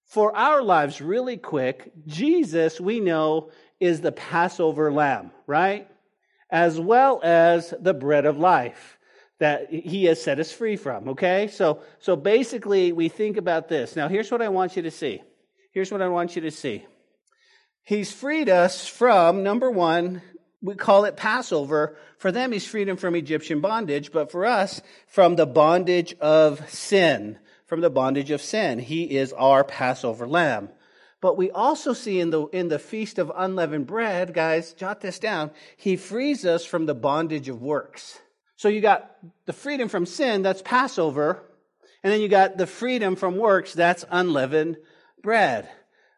For 0.05 0.35
our 0.37 0.63
lives, 0.63 1.01
really 1.01 1.37
quick, 1.37 1.93
Jesus, 2.07 2.81
we 2.81 2.99
know, 2.99 3.51
is 3.79 4.01
the 4.01 4.13
Passover 4.13 4.93
lamb, 4.93 5.31
right? 5.47 5.89
As 6.51 6.81
well 6.81 7.21
as 7.23 7.73
the 7.81 7.95
bread 7.95 8.27
of 8.27 8.39
life 8.39 8.99
that 9.41 9.71
he 9.71 10.05
has 10.05 10.23
set 10.23 10.39
us 10.39 10.53
free 10.53 10.77
from 10.77 11.09
okay? 11.09 11.49
So 11.49 11.83
so 11.99 12.15
basically 12.15 12.93
we 12.93 13.09
think 13.09 13.37
about 13.37 13.69
this. 13.69 13.97
Now 13.97 14.09
here's 14.09 14.31
what 14.31 14.41
i 14.41 14.49
want 14.49 14.77
you 14.77 14.83
to 14.83 14.91
see. 14.91 15.23
Here's 15.73 15.91
what 15.91 16.03
i 16.03 16.09
want 16.09 16.37
you 16.37 16.43
to 16.43 16.51
see. 16.51 16.87
He's 17.83 18.13
freed 18.13 18.49
us 18.49 18.87
from 18.87 19.43
number 19.43 19.71
one 19.71 20.23
we 20.63 20.75
call 20.75 21.07
it 21.07 21.17
passover. 21.17 21.97
For 22.19 22.31
them 22.31 22.53
he's 22.53 22.67
freed 22.67 22.87
them 22.87 22.97
from 22.97 23.17
egyptian 23.17 23.61
bondage 23.61 24.13
but 24.13 24.31
for 24.31 24.47
us 24.47 24.81
from 25.09 25.35
the 25.35 25.47
bondage 25.47 26.15
of 26.21 26.71
sin 26.71 27.39
from 27.71 27.81
the 27.83 27.89
bondage 27.89 28.33
of 28.33 28.43
sin. 28.43 28.81
He 28.81 29.05
is 29.17 29.33
our 29.33 29.63
passover 29.63 30.27
lamb. 30.27 30.71
But 31.21 31.37
we 31.37 31.53
also 31.53 31.93
see 31.93 32.19
in 32.19 32.31
the, 32.31 32.47
in 32.47 32.67
the 32.67 32.81
Feast 32.81 33.21
of 33.21 33.31
Unleavened 33.33 33.87
Bread, 33.87 34.35
guys, 34.35 34.73
jot 34.73 35.01
this 35.01 35.21
down, 35.21 35.53
he 35.77 35.97
frees 35.97 36.45
us 36.45 36.65
from 36.65 36.87
the 36.87 36.97
bondage 36.97 37.49
of 37.49 37.63
works. 37.63 38.19
So 38.61 38.69
you 38.69 38.83
got 38.83 39.17
the 39.47 39.55
freedom 39.55 39.89
from 39.89 40.05
sin, 40.05 40.43
that's 40.43 40.61
Passover, 40.61 41.43
and 42.03 42.13
then 42.13 42.21
you 42.21 42.29
got 42.29 42.59
the 42.59 42.67
freedom 42.67 43.17
from 43.17 43.39
works, 43.39 43.73
that's 43.73 44.05
unleavened 44.11 44.77
bread. 45.23 45.67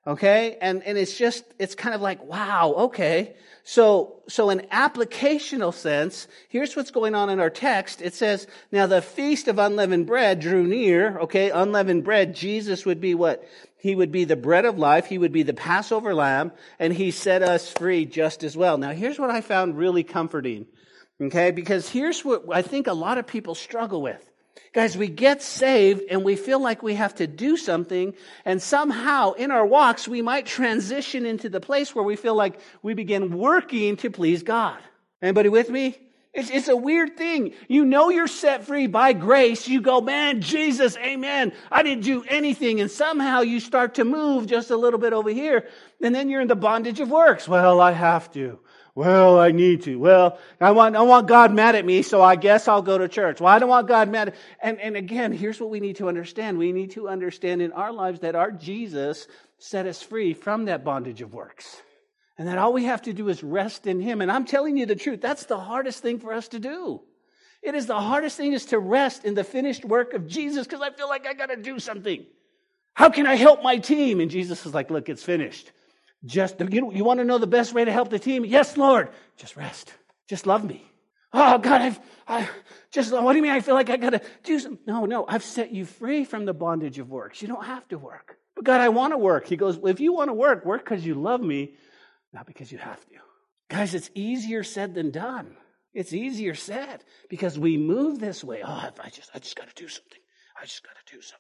Okay? 0.09 0.59
And, 0.61 0.83
and 0.83 0.99
it's 0.99 1.17
just, 1.17 1.45
it's 1.61 1.77
kind 1.77 1.95
of 1.95 2.01
like, 2.01 2.21
wow, 2.25 2.75
okay. 2.77 3.37
So, 3.63 4.25
so 4.29 4.51
in 4.51 4.67
applicational 4.73 5.73
sense, 5.73 6.27
here's 6.49 6.75
what's 6.75 6.91
going 6.91 7.15
on 7.15 7.31
in 7.31 7.39
our 7.39 7.49
text. 7.49 8.03
It 8.03 8.13
says, 8.13 8.49
now 8.73 8.89
the 8.89 9.03
feast 9.03 9.47
of 9.47 9.61
unleavened 9.61 10.09
bread 10.09 10.41
drew 10.41 10.67
near, 10.67 11.21
okay? 11.21 11.51
Unleavened 11.51 12.03
bread, 12.03 12.35
Jesus 12.35 12.85
would 12.85 13.01
be 13.01 13.15
what? 13.15 13.49
He 13.77 13.95
would 13.95 14.11
be 14.11 14.25
the 14.25 14.35
bread 14.35 14.65
of 14.65 14.79
life. 14.79 15.07
He 15.07 15.17
would 15.17 15.33
be 15.33 15.45
the 15.45 15.55
Passover 15.55 16.13
lamb, 16.13 16.51
and 16.81 16.93
he 16.93 17.13
set 17.13 17.45
us 17.45 17.71
free 17.71 18.05
just 18.05 18.43
as 18.43 18.57
well. 18.57 18.79
Now 18.79 18.91
here's 18.91 19.21
what 19.21 19.31
I 19.31 19.43
found 19.43 19.79
really 19.79 20.03
comforting. 20.03 20.67
Okay, 21.21 21.51
because 21.51 21.89
here's 21.89 22.25
what 22.25 22.45
I 22.53 22.63
think 22.63 22.87
a 22.87 22.93
lot 22.93 23.19
of 23.19 23.27
people 23.27 23.55
struggle 23.55 24.03
with. 24.03 24.29
Guys, 24.73 24.97
we 24.97 25.09
get 25.09 25.43
saved 25.43 26.03
and 26.11 26.25
we 26.25 26.35
feel 26.35 26.61
like 26.61 26.83
we 26.83 26.95
have 26.95 27.15
to 27.17 27.27
do 27.27 27.57
something, 27.57 28.15
and 28.45 28.61
somehow 28.61 29.33
in 29.33 29.51
our 29.51 29.67
walks, 29.67 30.09
we 30.09 30.23
might 30.23 30.47
transition 30.47 31.27
into 31.27 31.49
the 31.49 31.61
place 31.61 31.95
where 31.95 32.05
we 32.05 32.17
feel 32.17 32.35
like 32.35 32.59
we 32.83 32.95
begin 32.95 33.37
working 33.37 33.97
to 33.99 34.11
please 34.11 34.43
God. 34.43 34.79
Anybody 35.21 35.49
with 35.49 35.69
me? 35.71 35.99
It's, 36.35 36.49
it's 36.49 36.69
a 36.69 36.77
weird 36.77 37.19
thing. 37.19 37.53
You 37.69 37.85
know 37.85 38.09
you're 38.09 38.27
set 38.27 38.65
free 38.65 38.87
by 38.87 39.13
grace. 39.13 39.69
You 39.69 39.83
go, 39.83 40.01
man, 40.01 40.41
Jesus, 40.41 40.97
amen. 40.97 41.53
I 41.71 41.83
didn't 41.83 42.05
do 42.05 42.25
anything. 42.27 42.81
And 42.81 42.91
somehow 42.91 43.43
you 43.43 43.61
start 43.61 43.97
to 43.97 44.05
move 44.05 44.47
just 44.47 44.71
a 44.71 44.77
little 44.77 44.99
bit 44.99 45.13
over 45.13 45.29
here. 45.29 45.69
And 46.03 46.15
then 46.15 46.31
you're 46.31 46.41
in 46.41 46.49
the 46.49 46.57
bondage 46.57 47.01
of 47.01 47.11
works. 47.11 47.47
Well, 47.47 47.83
I 47.83 47.93
have 47.93 48.33
to. 48.33 48.59
Well, 48.95 49.39
I 49.39 49.53
need 49.53 49.83
to. 49.85 49.97
Well, 49.97 50.39
I 50.61 50.73
want, 50.73 50.97
I 50.97 51.03
want 51.03 51.27
God 51.27 51.55
mad 51.55 51.75
at 51.77 51.85
me, 51.87 52.03
so 52.03 52.21
I 52.21 52.37
guess 52.37 52.69
I'll 52.69 52.83
go 52.83 52.99
to 52.99 53.09
church. 53.09 53.41
Well, 53.41 53.53
I 53.53 53.59
don't 53.59 53.71
want 53.71 53.89
God 53.89 54.11
mad. 54.11 54.35
And, 54.61 54.79
and 54.81 54.97
again, 54.97 55.33
here's 55.33 55.59
what 55.59 55.71
we 55.71 55.81
need 55.81 55.97
to 55.97 56.09
understand. 56.09 56.59
We 56.59 56.73
need 56.73 56.91
to 56.93 57.09
understand 57.09 57.63
in 57.63 57.73
our 57.73 57.91
lives 57.91 58.21
that 58.21 58.35
our 58.35 58.51
Jesus 58.51 59.27
set 59.59 59.87
us 59.87 60.03
free 60.03 60.35
from 60.35 60.67
that 60.67 60.85
bondage 60.85 61.23
of 61.23 61.33
works. 61.33 61.81
And 62.37 62.49
that 62.49 62.59
all 62.59 62.73
we 62.75 62.85
have 62.85 63.03
to 63.03 63.15
do 63.15 63.31
is 63.31 63.43
rest 63.43 63.87
in 63.87 63.99
Him. 63.99 64.21
And 64.21 64.31
I'm 64.31 64.45
telling 64.45 64.77
you 64.77 64.85
the 64.85 64.97
truth, 64.97 65.23
that's 65.23 65.47
the 65.47 65.59
hardest 65.59 66.03
thing 66.03 66.19
for 66.19 66.35
us 66.35 66.49
to 66.49 66.59
do. 66.59 67.01
It 67.63 67.75
is 67.75 67.87
the 67.87 68.01
hardest 68.01 68.37
thing 68.37 68.53
is 68.53 68.67
to 68.67 68.79
rest 68.79 69.25
in 69.25 69.35
the 69.35 69.45
finished 69.45 69.85
work 69.85 70.13
of 70.13 70.27
Jesus 70.27 70.67
because 70.67 70.83
I 70.83 70.91
feel 70.91 71.09
like 71.09 71.27
I 71.27 71.33
got 71.33 71.47
to 71.47 71.57
do 71.57 71.79
something. 71.79 72.27
How 72.93 73.09
can 73.09 73.27
I 73.27 73.37
help 73.37 73.63
my 73.63 73.79
team? 73.79 74.21
And 74.21 74.31
Jesus 74.31 74.67
is 74.67 74.75
like, 74.75 74.91
look, 74.91 75.09
it's 75.09 75.23
finished. 75.23 75.71
Just, 76.25 76.61
you, 76.61 76.93
you 76.93 77.05
want 77.05 77.19
to 77.19 77.25
know 77.25 77.39
the 77.39 77.47
best 77.47 77.75
way 77.75 77.85
to 77.85 77.93
help 77.93 78.11
the 78.11 78.19
team? 78.19 78.45
Yes, 78.45 78.77
Lord. 78.77 79.09
Just 79.37 79.57
rest. 79.57 79.93
Just 80.29 80.47
love 80.47 80.65
me. 80.65 80.89
Oh, 81.33 81.59
God, 81.59 81.81
I've, 81.81 82.01
I 82.29 82.49
just, 82.91 83.13
what 83.13 83.33
do 83.33 83.37
you 83.37 83.43
mean? 83.43 83.53
I 83.53 83.61
feel 83.61 83.75
like 83.75 83.91
I 83.91 83.97
got 83.97 84.11
to 84.11 84.21
do 84.45 84.59
something. 84.59 84.85
No, 84.87 85.07
no, 85.07 85.25
I've 85.27 85.43
set 85.43 85.73
you 85.73 85.85
free 85.85 86.25
from 86.25 86.45
the 86.45 86.53
bondage 86.53 86.99
of 86.99 87.09
works. 87.09 87.41
You 87.41 87.49
don't 87.49 87.65
have 87.65 87.89
to 87.89 87.99
work. 87.99 88.37
But 88.55 88.65
God, 88.65 88.81
I 88.81 88.91
want 88.91 89.15
to 89.15 89.19
work. 89.19 89.47
He 89.47 89.57
goes, 89.57 89.79
well, 89.79 89.93
if 89.93 89.99
you 89.99 90.13
want 90.13 90.29
to 90.29 90.35
work, 90.35 90.65
work 90.67 90.85
because 90.85 91.05
you 91.05 91.15
love 91.15 91.41
me, 91.41 91.75
not 92.33 92.47
because 92.47 92.71
you 92.71 92.79
have 92.79 93.01
to. 93.07 93.15
Guys, 93.71 93.95
it's 93.95 94.11
easier 94.15 94.63
said 94.63 94.95
than 94.95 95.11
done. 95.11 95.57
It's 95.95 96.13
easier 96.13 96.55
said 96.55 97.03
because 97.31 97.59
we 97.59 97.79
move 97.79 98.19
this 98.19 98.45
way. 98.45 98.63
Oh, 98.65 98.91
I 99.03 99.09
just, 99.09 99.31
I 99.35 99.39
just 99.39 99.57
got 99.57 99.75
to 99.75 99.83
do 99.83 99.89
something. 99.89 100.19
I 100.61 100.65
just 100.65 100.83
got 100.83 100.95
to 100.95 101.15
do 101.15 101.23
something. 101.23 101.39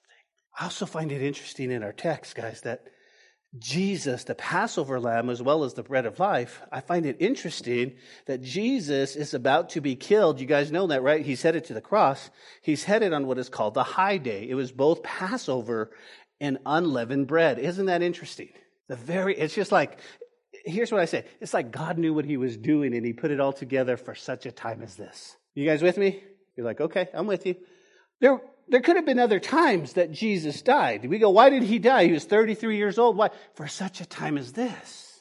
I 0.59 0.65
also 0.65 0.87
find 0.87 1.12
it 1.12 1.23
interesting 1.23 1.71
in 1.71 1.83
our 1.83 1.93
text, 1.93 2.35
guys, 2.35 2.62
that 2.62 2.85
Jesus, 3.59 4.25
the 4.25 4.35
Passover 4.35 4.99
lamb, 4.99 5.29
as 5.29 5.43
well 5.43 5.65
as 5.65 5.75
the 5.75 5.83
bread 5.83 6.07
of 6.07 6.19
life, 6.19 6.63
I 6.73 6.81
find 6.81 7.05
it 7.05 7.19
interesting 7.21 7.97
that 8.27 8.43
Jesus 8.43 9.15
is 9.15 9.35
about 9.35 9.71
to 9.71 9.83
be 9.83 9.95
killed. 9.95 10.41
You 10.41 10.47
guys 10.47 10.73
know 10.73 10.87
that, 10.87 11.03
right? 11.03 11.25
He's 11.25 11.43
headed 11.43 11.65
to 11.65 11.75
the 11.75 11.83
cross. 11.83 12.31
He's 12.63 12.85
headed 12.85 13.13
on 13.13 13.27
what 13.27 13.39
is 13.39 13.51
called 13.51 13.75
the 13.75 13.83
high 13.83 14.17
day. 14.17 14.49
It 14.49 14.55
was 14.55 14.73
both 14.73 15.03
Passover 15.03 15.91
and 16.41 16.59
unleavened 16.65 17.27
bread. 17.27 17.59
Isn't 17.59 17.87
that 17.87 18.01
interesting? 18.01 18.49
The 18.89 18.97
very, 18.97 19.39
it's 19.39 19.55
just 19.55 19.71
like, 19.71 19.99
here's 20.65 20.91
what 20.91 21.03
I 21.03 21.05
say. 21.05 21.27
It's 21.41 21.53
like 21.53 21.71
God 21.71 21.99
knew 21.99 22.15
what 22.15 22.25
he 22.25 22.39
was 22.39 22.57
doing 22.57 22.95
and 22.95 23.05
he 23.05 23.13
put 23.13 23.31
it 23.31 23.41
all 23.41 23.53
together 23.53 23.99
for 23.99 24.15
such 24.15 24.47
a 24.47 24.53
time 24.53 24.83
as 24.83 24.97
this. 24.97 25.37
You 25.55 25.67
guys 25.67 25.83
with 25.83 25.99
me? 25.99 26.23
You're 26.57 26.67
like, 26.67 26.81
okay, 26.81 27.09
I'm 27.13 27.27
with 27.27 27.45
you. 27.45 27.57
There, 28.21 28.41
there 28.69 28.81
could 28.81 28.97
have 28.97 29.07
been 29.07 29.19
other 29.19 29.40
times 29.40 29.95
that 29.95 30.12
Jesus 30.12 30.62
died. 30.62 31.04
We 31.09 31.19
go, 31.19 31.31
why 31.31 31.50
did 31.50 31.62
he 31.62 31.78
die? 31.78 32.07
He 32.07 32.12
was 32.12 32.25
33 32.25 32.76
years 32.76 32.99
old. 32.99 33.16
Why? 33.16 33.31
For 33.54 33.69
such 33.69 34.00
a 34.00 34.07
time 34.07 34.38
as 34.38 34.52
this. 34.52 35.12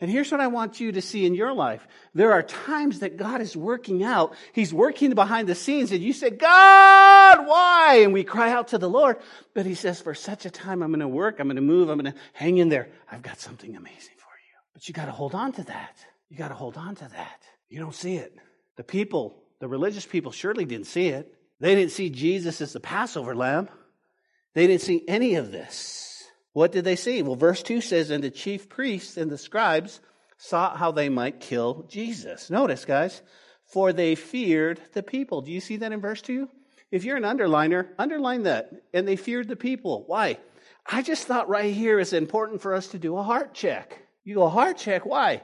And 0.00 0.10
here's 0.10 0.32
what 0.32 0.40
I 0.40 0.46
want 0.46 0.80
you 0.80 0.92
to 0.92 1.02
see 1.02 1.26
in 1.26 1.34
your 1.34 1.52
life. 1.52 1.86
There 2.14 2.32
are 2.32 2.42
times 2.42 3.00
that 3.00 3.18
God 3.18 3.42
is 3.42 3.54
working 3.54 4.02
out. 4.02 4.34
He's 4.54 4.72
working 4.72 5.14
behind 5.14 5.46
the 5.46 5.54
scenes 5.54 5.92
and 5.92 6.00
you 6.00 6.14
say, 6.14 6.30
God, 6.30 7.46
why? 7.46 8.00
And 8.02 8.14
we 8.14 8.24
cry 8.24 8.50
out 8.50 8.68
to 8.68 8.78
the 8.78 8.88
Lord. 8.88 9.18
But 9.54 9.66
he 9.66 9.74
says, 9.74 10.00
for 10.00 10.14
such 10.14 10.46
a 10.46 10.50
time, 10.50 10.82
I'm 10.82 10.90
going 10.90 11.00
to 11.00 11.08
work. 11.08 11.36
I'm 11.38 11.48
going 11.48 11.56
to 11.56 11.62
move. 11.62 11.90
I'm 11.90 11.98
going 11.98 12.14
to 12.14 12.18
hang 12.32 12.56
in 12.56 12.70
there. 12.70 12.88
I've 13.12 13.20
got 13.20 13.40
something 13.40 13.76
amazing. 13.76 14.14
For 14.16 14.32
you. 14.32 14.56
But 14.72 14.88
you 14.88 14.94
got 14.94 15.04
to 15.04 15.12
hold 15.12 15.34
on 15.34 15.52
to 15.52 15.64
that. 15.64 15.96
You 16.30 16.38
got 16.38 16.48
to 16.48 16.54
hold 16.54 16.78
on 16.78 16.94
to 16.94 17.08
that. 17.08 17.42
You 17.68 17.80
don't 17.80 17.94
see 17.94 18.16
it. 18.16 18.34
The 18.76 18.84
people, 18.84 19.42
the 19.58 19.68
religious 19.68 20.06
people, 20.06 20.32
surely 20.32 20.64
didn't 20.64 20.86
see 20.86 21.08
it. 21.08 21.34
They 21.60 21.74
didn't 21.74 21.92
see 21.92 22.10
Jesus 22.10 22.60
as 22.60 22.72
the 22.72 22.80
Passover 22.80 23.34
lamb. 23.34 23.68
They 24.54 24.66
didn't 24.66 24.82
see 24.82 25.04
any 25.06 25.34
of 25.36 25.52
this. 25.52 26.24
What 26.52 26.72
did 26.72 26.84
they 26.84 26.96
see? 26.96 27.22
Well, 27.22 27.36
verse 27.36 27.62
2 27.62 27.80
says, 27.80 28.10
And 28.10 28.24
the 28.24 28.30
chief 28.30 28.68
priests 28.68 29.16
and 29.16 29.30
the 29.30 29.38
scribes 29.38 30.00
sought 30.38 30.78
how 30.78 30.90
they 30.90 31.08
might 31.08 31.40
kill 31.40 31.86
Jesus. 31.88 32.50
Notice, 32.50 32.84
guys, 32.84 33.22
for 33.66 33.92
they 33.92 34.14
feared 34.14 34.80
the 34.94 35.02
people. 35.02 35.42
Do 35.42 35.52
you 35.52 35.60
see 35.60 35.76
that 35.76 35.92
in 35.92 36.00
verse 36.00 36.22
2? 36.22 36.48
If 36.90 37.04
you're 37.04 37.18
an 37.18 37.22
underliner, 37.22 37.88
underline 37.98 38.44
that. 38.44 38.72
And 38.92 39.06
they 39.06 39.16
feared 39.16 39.46
the 39.46 39.54
people. 39.54 40.04
Why? 40.06 40.38
I 40.84 41.02
just 41.02 41.26
thought 41.26 41.48
right 41.48 41.72
here 41.72 42.00
is 42.00 42.12
important 42.12 42.62
for 42.62 42.74
us 42.74 42.88
to 42.88 42.98
do 42.98 43.16
a 43.16 43.22
heart 43.22 43.54
check. 43.54 44.02
You 44.24 44.36
go, 44.36 44.48
heart 44.48 44.76
check. 44.76 45.06
Why? 45.06 45.42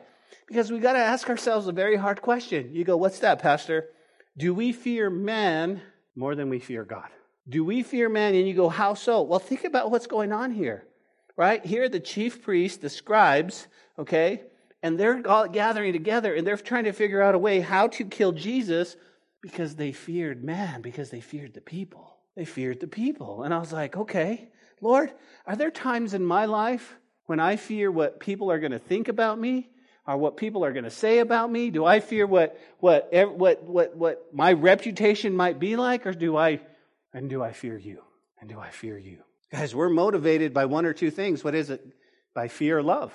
Because 0.48 0.72
we 0.72 0.80
got 0.80 0.94
to 0.94 0.98
ask 0.98 1.28
ourselves 1.28 1.68
a 1.68 1.72
very 1.72 1.96
hard 1.96 2.20
question. 2.22 2.70
You 2.72 2.84
go, 2.84 2.96
what's 2.96 3.20
that, 3.20 3.40
Pastor? 3.40 3.90
Do 4.36 4.54
we 4.54 4.72
fear 4.72 5.08
man 5.08 5.82
more 6.16 6.34
than 6.34 6.48
we 6.48 6.58
fear 6.58 6.84
God? 6.84 7.08
Do 7.48 7.64
we 7.64 7.82
fear 7.82 8.08
man? 8.08 8.34
And 8.34 8.48
you 8.48 8.54
go, 8.54 8.68
how 8.68 8.94
so? 8.94 9.22
Well, 9.22 9.38
think 9.38 9.64
about 9.64 9.90
what's 9.90 10.06
going 10.06 10.32
on 10.32 10.50
here, 10.50 10.86
right? 11.36 11.64
Here, 11.64 11.88
the 11.88 12.00
chief 12.00 12.42
priests, 12.42 12.78
the 12.78 12.90
scribes, 12.90 13.68
okay, 13.98 14.42
and 14.82 14.98
they're 14.98 15.22
all 15.26 15.48
gathering 15.48 15.92
together 15.92 16.34
and 16.34 16.46
they're 16.46 16.56
trying 16.56 16.84
to 16.84 16.92
figure 16.92 17.22
out 17.22 17.34
a 17.34 17.38
way 17.38 17.60
how 17.60 17.88
to 17.88 18.04
kill 18.04 18.32
Jesus 18.32 18.96
because 19.42 19.76
they 19.76 19.92
feared 19.92 20.42
man, 20.42 20.82
because 20.82 21.10
they 21.10 21.20
feared 21.20 21.54
the 21.54 21.60
people. 21.60 22.16
They 22.34 22.44
feared 22.44 22.80
the 22.80 22.88
people. 22.88 23.44
And 23.44 23.54
I 23.54 23.58
was 23.58 23.72
like, 23.72 23.96
okay, 23.96 24.48
Lord, 24.80 25.12
are 25.46 25.56
there 25.56 25.70
times 25.70 26.14
in 26.14 26.24
my 26.24 26.46
life 26.46 26.96
when 27.26 27.40
I 27.40 27.56
fear 27.56 27.90
what 27.90 28.20
people 28.20 28.50
are 28.50 28.58
going 28.58 28.72
to 28.72 28.78
think 28.78 29.08
about 29.08 29.38
me 29.38 29.68
or 30.06 30.16
what 30.16 30.36
people 30.36 30.64
are 30.64 30.72
going 30.72 30.84
to 30.84 30.90
say 30.90 31.18
about 31.18 31.50
me? 31.50 31.70
Do 31.70 31.84
I 31.84 32.00
fear 32.00 32.26
what, 32.26 32.58
what, 32.78 33.08
what, 33.12 33.62
what, 33.62 33.96
what 33.96 34.26
my 34.32 34.52
reputation 34.52 35.34
might 35.34 35.58
be 35.58 35.76
like? 35.76 36.06
Or 36.06 36.12
do 36.12 36.36
I, 36.36 36.60
and 37.12 37.28
do 37.28 37.42
I 37.42 37.52
fear 37.52 37.76
you? 37.76 38.02
And 38.40 38.48
do 38.48 38.60
I 38.60 38.70
fear 38.70 38.98
you? 38.98 39.18
Guys, 39.50 39.74
we're 39.74 39.88
motivated 39.88 40.52
by 40.52 40.66
one 40.66 40.86
or 40.86 40.92
two 40.92 41.10
things. 41.10 41.42
What 41.42 41.54
is 41.54 41.70
it? 41.70 41.84
By 42.34 42.48
fear 42.48 42.78
or 42.78 42.82
love. 42.82 43.12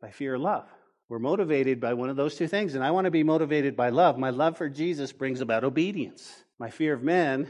By 0.00 0.10
fear 0.10 0.34
or 0.34 0.38
love. 0.38 0.66
We're 1.08 1.18
motivated 1.18 1.80
by 1.80 1.94
one 1.94 2.10
of 2.10 2.16
those 2.16 2.36
two 2.36 2.48
things. 2.48 2.74
And 2.74 2.82
I 2.82 2.90
want 2.90 3.04
to 3.04 3.10
be 3.10 3.22
motivated 3.22 3.76
by 3.76 3.90
love. 3.90 4.18
My 4.18 4.30
love 4.30 4.56
for 4.58 4.68
Jesus 4.68 5.12
brings 5.12 5.40
about 5.40 5.64
obedience. 5.64 6.30
My 6.58 6.70
fear 6.70 6.92
of 6.92 7.02
men, 7.02 7.48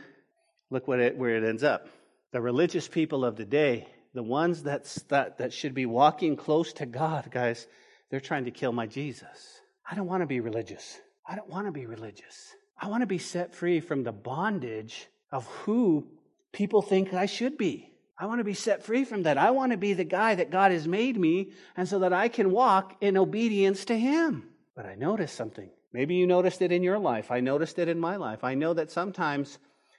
look 0.70 0.86
what 0.86 1.00
it, 1.00 1.16
where 1.16 1.36
it 1.36 1.44
ends 1.44 1.62
up. 1.62 1.88
The 2.32 2.40
religious 2.40 2.86
people 2.86 3.24
of 3.24 3.36
the 3.36 3.44
day 3.44 3.86
the 4.16 4.22
ones 4.22 4.62
that's, 4.62 4.94
that, 5.08 5.38
that 5.38 5.52
should 5.52 5.74
be 5.74 5.84
walking 5.84 6.36
close 6.36 6.72
to 6.72 6.86
God, 6.86 7.28
guys, 7.30 7.66
they're 8.10 8.20
trying 8.20 8.44
to 8.44 8.50
kill 8.50 8.72
my 8.72 8.86
Jesus. 8.86 9.60
I 9.88 9.94
don't 9.94 10.06
want 10.06 10.22
to 10.22 10.26
be 10.26 10.40
religious. 10.40 10.98
I 11.28 11.36
don't 11.36 11.48
want 11.48 11.66
to 11.66 11.72
be 11.72 11.86
religious. 11.86 12.54
I 12.80 12.88
want 12.88 13.02
to 13.02 13.06
be 13.06 13.18
set 13.18 13.54
free 13.54 13.80
from 13.80 14.04
the 14.04 14.12
bondage 14.12 15.08
of 15.32 15.46
who 15.46 16.06
people 16.52 16.82
think 16.82 17.14
I 17.14 17.26
should 17.26 17.56
be. 17.56 17.92
I 18.18 18.26
want 18.26 18.40
to 18.40 18.44
be 18.44 18.54
set 18.54 18.82
free 18.84 19.04
from 19.04 19.25
that. 19.25 19.36
I 19.36 19.50
want 19.50 19.72
to 19.72 19.78
be 19.78 19.92
the 19.92 20.04
guy 20.04 20.34
that 20.34 20.50
God 20.50 20.72
has 20.72 20.88
made 20.88 21.18
me, 21.18 21.52
and 21.76 21.88
so 21.88 21.98
that 22.00 22.12
I 22.12 22.28
can 22.28 22.50
walk 22.50 22.96
in 23.00 23.16
obedience 23.16 23.84
to 23.86 23.98
Him. 23.98 24.48
But 24.75 24.86
I 24.86 24.94
noticed 24.94 25.36
something. 25.36 25.70
Maybe 25.92 26.14
you 26.14 26.26
noticed 26.26 26.62
it 26.62 26.72
in 26.72 26.82
your 26.82 26.98
life. 26.98 27.30
I 27.30 27.40
noticed 27.40 27.78
it 27.78 27.88
in 27.88 27.98
my 27.98 28.16
life. 28.16 28.44
I 28.44 28.54
know 28.54 28.75
that 28.75 28.90
sometimes 28.90 29.58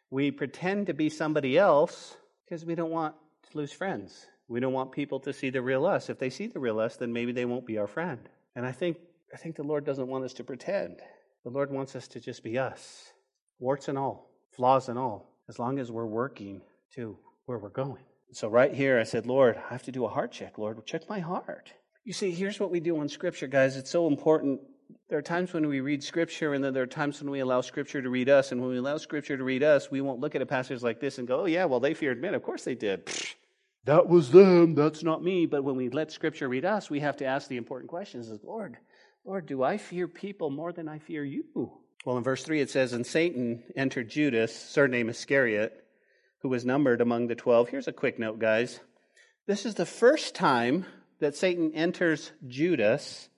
we 0.10 0.32
pretend 0.32 0.88
to 0.88 0.94
be 0.94 1.10
somebody 1.10 1.58
else 1.58 2.16
because 2.46 2.66
we 2.66 2.76
don't 2.76 2.92
want 2.92 3.16
to 3.52 3.58
lose 3.58 3.72
friends. 3.72 4.26
We 4.48 4.60
don't 4.60 4.74
want 4.74 4.92
people 4.92 5.20
to 5.22 5.34
see 5.34 5.50
the 5.50 5.62
real 5.62 5.86
us. 5.86 6.10
If 6.10 6.20
they 6.20 6.30
see 6.30 6.48
the 6.48 6.60
real 6.60 6.80
us, 6.80 6.96
then 6.96 7.12
maybe 7.12 7.32
they 7.32 7.46
won't 7.46 7.66
be 7.66 7.78
our 7.78 7.88
friend. 7.88 8.30
And 8.56 8.66
I 8.66 8.72
think 8.72 8.98
I 9.34 9.38
think 9.38 9.56
the 9.56 9.64
Lord 9.64 9.86
doesn't 9.86 10.08
want 10.08 10.24
us 10.24 10.34
to 10.36 10.44
pretend. 10.44 11.02
The 11.44 11.50
Lord 11.50 11.72
wants 11.72 11.96
us 11.96 12.08
to 12.10 12.20
just 12.20 12.44
be 12.44 12.58
us, 12.58 13.12
warts 13.60 13.88
and 13.88 13.98
all, 13.98 14.32
flaws 14.56 14.90
and 14.90 14.98
all, 14.98 15.34
as 15.50 15.60
long 15.60 15.80
as 15.80 15.92
we're 15.92 16.06
working 16.06 16.62
to 16.96 17.18
where 17.46 17.58
we're 17.58 17.70
going. 17.70 18.04
So 18.32 18.48
right 18.48 18.74
here, 18.74 19.00
I 19.00 19.04
said, 19.04 19.26
Lord, 19.26 19.58
I 19.58 19.72
have 19.72 19.84
to 19.84 19.92
do 19.92 20.06
a 20.06 20.10
heart 20.10 20.32
check. 20.32 20.58
Lord, 20.58 20.86
check 20.86 21.10
my 21.10 21.20
heart. 21.20 21.72
You 22.04 22.14
see, 22.14 22.32
here's 22.32 22.60
what 22.60 22.72
we 22.72 22.80
do 22.80 23.00
on 23.00 23.10
Scripture, 23.10 23.48
guys. 23.48 23.78
It's 23.78 23.90
so 23.90 24.08
important. 24.08 24.60
There 25.10 25.18
are 25.18 25.22
times 25.22 25.54
when 25.54 25.68
we 25.68 25.80
read 25.80 26.04
Scripture, 26.04 26.54
and 26.54 26.64
then 26.64 26.74
there 26.74 26.84
are 26.84 26.88
times 26.88 27.22
when 27.22 27.32
we 27.32 27.40
allow 27.40 27.62
Scripture 27.62 28.02
to 28.02 28.10
read 28.10 28.30
us. 28.30 28.52
And 28.52 28.62
when 28.62 28.70
we 28.70 28.78
allow 28.78 28.98
Scripture 28.98 29.38
to 29.38 29.44
read 29.44 29.64
us, 29.64 29.92
we 29.92 30.02
won't 30.02 30.20
look 30.20 30.36
at 30.36 30.42
a 30.42 30.46
passage 30.46 30.82
like 30.82 31.00
this 31.00 31.18
and 31.18 31.28
go, 31.28 31.42
oh, 31.42 31.46
yeah, 31.46 31.66
well, 31.66 31.80
they 31.80 31.94
feared 31.94 32.22
men. 32.22 32.34
Of 32.34 32.44
course 32.44 32.64
they 32.64 32.76
did. 32.76 33.10
That 33.88 34.08
was 34.10 34.32
them, 34.32 34.76
that's 34.76 35.02
not 35.02 35.24
me. 35.24 35.46
But 35.46 35.64
when 35.64 35.78
we 35.78 35.90
let 35.90 36.12
Scripture 36.12 36.50
read 36.50 36.66
us, 36.66 36.90
we 36.90 37.00
have 37.00 37.18
to 37.18 37.26
ask 37.26 37.48
the 37.48 37.56
important 37.58 37.90
questions 37.90 38.30
is, 38.30 38.44
Lord, 38.44 38.78
Lord, 39.24 39.46
do 39.46 39.64
I 39.64 39.78
fear 39.78 40.08
people 40.08 40.50
more 40.50 40.74
than 40.74 40.90
I 40.90 41.00
fear 41.00 41.24
you? 41.24 41.72
Well, 42.06 42.18
in 42.18 42.24
verse 42.24 42.44
3 42.44 42.60
it 42.62 42.70
says, 42.70 42.92
And 42.92 43.08
Satan 43.08 43.64
entered 43.76 44.10
Judas, 44.10 44.54
surname 44.54 45.10
Iscariot, 45.10 45.86
who 46.42 46.50
was 46.50 46.66
numbered 46.66 47.00
among 47.00 47.28
the 47.28 47.36
twelve. 47.36 47.70
Here's 47.70 47.88
a 47.88 47.94
quick 47.94 48.20
note, 48.20 48.40
guys. 48.40 48.80
This 49.48 49.66
is 49.66 49.76
the 49.76 49.86
first 49.86 50.36
time 50.36 50.86
that 51.20 51.36
Satan 51.36 51.72
enters 51.74 52.32
Judas 52.46 53.30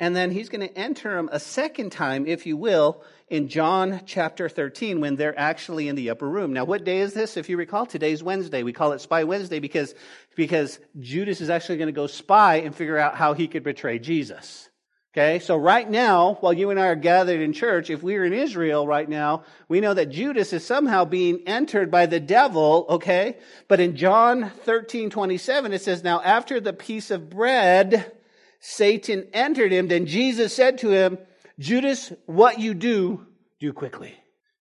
and 0.00 0.16
then 0.16 0.30
he's 0.30 0.48
going 0.48 0.66
to 0.66 0.78
enter 0.78 1.14
them 1.14 1.28
a 1.30 1.38
second 1.38 1.90
time, 1.92 2.26
if 2.26 2.46
you 2.46 2.56
will, 2.56 3.02
in 3.28 3.48
John 3.48 4.00
chapter 4.06 4.48
13 4.48 4.98
when 4.98 5.16
they're 5.16 5.38
actually 5.38 5.88
in 5.88 5.94
the 5.94 6.08
upper 6.08 6.28
room. 6.28 6.54
Now, 6.54 6.64
what 6.64 6.84
day 6.84 7.00
is 7.00 7.12
this? 7.12 7.36
If 7.36 7.50
you 7.50 7.58
recall, 7.58 7.84
today's 7.84 8.22
Wednesday. 8.22 8.62
We 8.62 8.72
call 8.72 8.92
it 8.92 9.02
Spy 9.02 9.24
Wednesday 9.24 9.60
because, 9.60 9.94
because 10.34 10.80
Judas 10.98 11.42
is 11.42 11.50
actually 11.50 11.76
going 11.76 11.88
to 11.88 11.92
go 11.92 12.06
spy 12.06 12.56
and 12.56 12.74
figure 12.74 12.96
out 12.96 13.14
how 13.14 13.34
he 13.34 13.46
could 13.46 13.62
betray 13.62 13.98
Jesus. 13.98 14.70
Okay, 15.12 15.40
so 15.40 15.56
right 15.56 15.90
now, 15.90 16.34
while 16.34 16.52
you 16.52 16.70
and 16.70 16.78
I 16.78 16.86
are 16.86 16.94
gathered 16.94 17.40
in 17.40 17.52
church, 17.52 17.90
if 17.90 18.00
we 18.00 18.14
are 18.14 18.24
in 18.24 18.32
Israel 18.32 18.86
right 18.86 19.08
now, 19.08 19.42
we 19.68 19.80
know 19.80 19.92
that 19.92 20.10
Judas 20.10 20.52
is 20.52 20.64
somehow 20.64 21.04
being 21.04 21.42
entered 21.46 21.90
by 21.90 22.06
the 22.06 22.20
devil, 22.20 22.86
okay? 22.88 23.36
But 23.66 23.80
in 23.80 23.96
John 23.96 24.50
13, 24.64 25.10
27, 25.10 25.72
it 25.72 25.82
says, 25.82 26.04
Now 26.04 26.22
after 26.22 26.60
the 26.60 26.72
piece 26.72 27.10
of 27.10 27.28
bread, 27.28 28.12
Satan 28.60 29.26
entered 29.32 29.72
him, 29.72 29.88
then 29.88 30.06
Jesus 30.06 30.54
said 30.54 30.78
to 30.78 30.90
him, 30.90 31.18
Judas, 31.58 32.12
what 32.26 32.60
you 32.60 32.74
do, 32.74 33.26
do 33.58 33.72
quickly. 33.72 34.14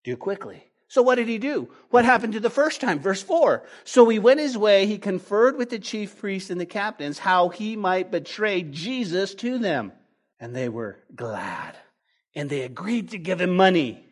Do 0.04 0.16
quickly. 0.18 0.64
So 0.88 1.04
what 1.04 1.16
did 1.16 1.28
he 1.28 1.38
do? 1.38 1.70
What 1.92 2.04
happened 2.04 2.34
to 2.34 2.40
the 2.40 2.50
first 2.50 2.82
time? 2.82 3.00
Verse 3.00 3.22
4. 3.22 3.64
So 3.84 4.10
he 4.10 4.18
went 4.18 4.40
his 4.40 4.58
way, 4.58 4.88
he 4.88 4.98
conferred 4.98 5.56
with 5.56 5.70
the 5.70 5.80
chief 5.80 6.18
priests 6.18 6.50
and 6.50 6.60
the 6.60 6.66
captains 6.66 7.20
how 7.20 7.50
he 7.50 7.76
might 7.76 8.10
betray 8.10 8.64
Jesus 8.64 9.36
to 9.36 9.60
them. 9.60 9.92
And 10.40 10.56
they 10.56 10.70
were 10.70 10.98
glad. 11.14 11.78
And 12.34 12.50
they 12.50 12.62
agreed 12.62 13.10
to 13.12 13.20
give 13.20 13.40
him 13.40 13.56
money. 13.56 14.04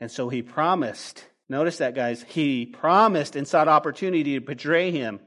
And 0.00 0.10
so 0.10 0.28
he 0.28 0.42
promised. 0.42 1.24
Notice 1.48 1.78
that, 1.78 1.94
guys. 1.94 2.24
He 2.26 2.66
promised 2.66 3.36
and 3.36 3.46
sought 3.46 3.68
opportunity 3.68 4.34
to 4.34 4.40
betray 4.40 4.90
him 4.90 5.20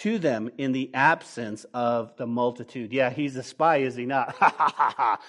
to 0.00 0.18
them 0.18 0.50
in 0.56 0.72
the 0.72 0.90
absence 0.94 1.66
of 1.74 2.16
the 2.16 2.26
multitude. 2.26 2.90
Yeah, 2.90 3.10
he's 3.10 3.36
a 3.36 3.42
spy, 3.42 3.78
is 3.78 3.96
he 3.96 4.06
not? 4.06 4.34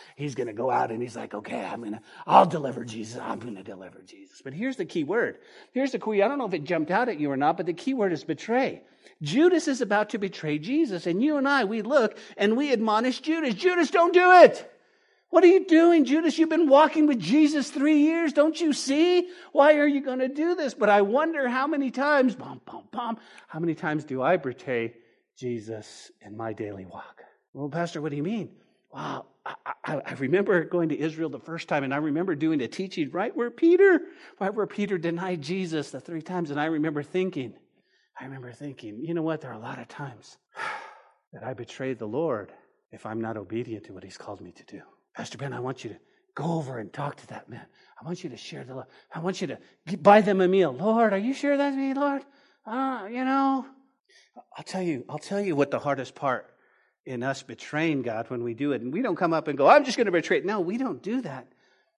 he's 0.16 0.34
going 0.34 0.48
to 0.48 0.54
go 0.54 0.72
out 0.72 0.92
and 0.92 1.02
he's 1.02 1.16
like, 1.16 1.34
okay, 1.34 1.60
I'm 1.60 1.82
going 1.82 1.92
to, 1.92 2.02
I'll 2.26 2.46
deliver 2.46 2.86
Jesus. 2.86 3.20
I'm 3.22 3.40
going 3.40 3.58
to 3.58 3.64
deliver 3.64 4.00
Jesus. 4.02 4.42
But 4.42 4.54
here's 4.54 4.78
the 4.78 4.86
key 4.86 5.04
word. 5.04 5.40
Here's 5.74 5.92
the 5.92 6.00
key. 6.00 6.22
I 6.22 6.28
don't 6.30 6.38
know 6.38 6.46
if 6.46 6.54
it 6.54 6.64
jumped 6.64 6.90
out 6.90 7.10
at 7.10 7.20
you 7.20 7.30
or 7.30 7.36
not, 7.36 7.58
but 7.58 7.66
the 7.66 7.74
key 7.74 7.94
word 7.94 8.14
is 8.14 8.24
betray. 8.24 8.82
Judas 9.22 9.68
is 9.68 9.82
about 9.82 10.12
to 10.12 10.18
betray 10.18 10.58
Jesus. 10.58 11.06
And 11.06 11.22
you 11.22 11.36
and 11.36 11.50
I, 11.50 11.66
we 11.66 11.82
look 11.82 12.18
and 12.38 12.56
we 12.56 12.72
admonish 12.72 13.20
Judas. 13.20 13.56
Judas, 13.56 13.92
don't 13.92 14.14
do 14.14 14.32
it. 14.44 14.71
What 15.32 15.46
are 15.46 15.48
you 15.48 15.66
doing, 15.66 16.04
Judas? 16.04 16.38
You've 16.38 16.50
been 16.50 16.68
walking 16.68 17.08
with 17.08 17.18
Jesus 17.18 17.72
three 17.72 18.00
years. 18.00 18.34
Don't 18.34 18.60
you 18.60 18.74
see? 18.74 19.30
Why 19.54 19.78
are 19.78 19.88
you 19.88 20.02
going 20.02 20.20
to 20.20 20.28
do 20.28 20.56
this? 20.56 20.74
But 20.74 20.90
I 20.90 21.04
wonder 21.04 21.48
how 21.48 21.68
many 21.68 21.90
times, 21.90 22.36
bum, 22.36 22.60
bum, 22.66 22.84
bum, 22.92 23.18
how 23.48 23.60
many 23.60 23.74
times 23.74 24.04
do 24.04 24.22
I 24.22 24.36
betray 24.36 24.94
Jesus 25.38 26.12
in 26.20 26.36
my 26.36 26.52
daily 26.52 26.86
walk? 26.86 27.22
Well, 27.54 27.70
Pastor, 27.70 28.02
what 28.02 28.12
do 28.12 28.18
you 28.18 28.24
mean? 28.24 28.50
Wow, 28.94 29.26
I, 29.46 29.56
I, 29.86 30.02
I, 30.06 30.14
remember 30.16 30.66
going 30.66 30.90
to 30.90 31.00
Israel 31.00 31.30
the 31.30 31.40
first 31.40 31.70
time, 31.70 31.86
and 31.86 31.94
I 31.94 31.98
remember 31.98 32.36
doing 32.36 32.60
a 32.60 32.68
teaching 32.68 33.10
right 33.12 33.34
where 33.34 33.50
Peter, 33.50 34.02
right 34.38 34.54
where 34.54 34.68
Peter 34.68 34.98
denied 34.98 35.42
Jesus 35.42 35.92
the 35.92 36.02
three 36.02 36.22
times, 36.22 36.52
and 36.52 36.60
I 36.60 36.66
remember 36.66 37.04
thinking, 37.04 37.54
I 38.20 38.26
remember 38.26 38.52
thinking, 38.52 39.00
you 39.02 39.14
know 39.14 39.22
what? 39.22 39.40
There 39.40 39.52
are 39.52 39.56
a 39.56 39.60
lot 39.60 39.80
of 39.80 39.88
times 39.88 40.38
that 41.34 41.42
I 41.42 41.54
betrayed 41.54 42.00
the 42.00 42.06
Lord 42.06 42.52
if 42.92 43.06
I'm 43.06 43.22
not 43.22 43.38
obedient 43.38 43.86
to 43.86 43.94
what 43.94 44.04
He's 44.04 44.18
called 44.18 44.42
me 44.42 44.52
to 44.52 44.64
do. 44.66 44.82
Pastor 45.16 45.38
Ben, 45.38 45.54
I 45.54 45.60
want 45.60 45.84
you 45.84 45.92
to 45.92 45.98
go 46.36 46.54
over 46.54 46.80
and 46.80 46.92
talk 46.92 47.18
to 47.18 47.28
that 47.28 47.50
man. 47.50 47.66
I 48.02 48.06
want 48.06 48.24
you 48.24 48.30
to 48.30 48.38
share 48.38 48.64
the 48.64 48.76
love. 48.76 48.88
I 49.14 49.20
want 49.20 49.42
you 49.42 49.48
to 49.48 49.98
buy 49.98 50.22
them 50.22 50.42
a 50.42 50.48
meal. 50.48 50.74
Lord, 50.74 51.14
are 51.14 51.18
you 51.18 51.34
sure 51.34 51.58
that's 51.58 51.76
me, 51.76 51.94
Lord? 51.94 52.24
Uh, 52.66 53.08
you 53.10 53.26
know, 53.26 53.66
I'll 54.58 54.64
tell 54.64 54.82
you, 54.82 55.06
I'll 55.10 55.20
tell 55.20 55.42
you 55.42 55.56
what 55.56 55.72
the 55.72 55.80
hardest 55.80 56.16
part 56.16 56.48
in 57.06 57.24
us 57.24 57.44
betraying 57.44 58.02
God 58.02 58.30
when 58.30 58.44
we 58.44 58.54
do 58.54 58.72
it. 58.72 58.82
And 58.82 58.94
we 58.94 59.02
don't 59.02 59.16
come 59.16 59.34
up 59.34 59.48
and 59.48 59.58
go, 59.58 59.68
I'm 59.68 59.84
just 59.84 59.98
going 59.98 60.06
to 60.06 60.12
betray. 60.12 60.38
it. 60.38 60.46
No, 60.46 60.60
we 60.60 60.78
don't 60.78 61.02
do 61.02 61.22
that. 61.22 61.48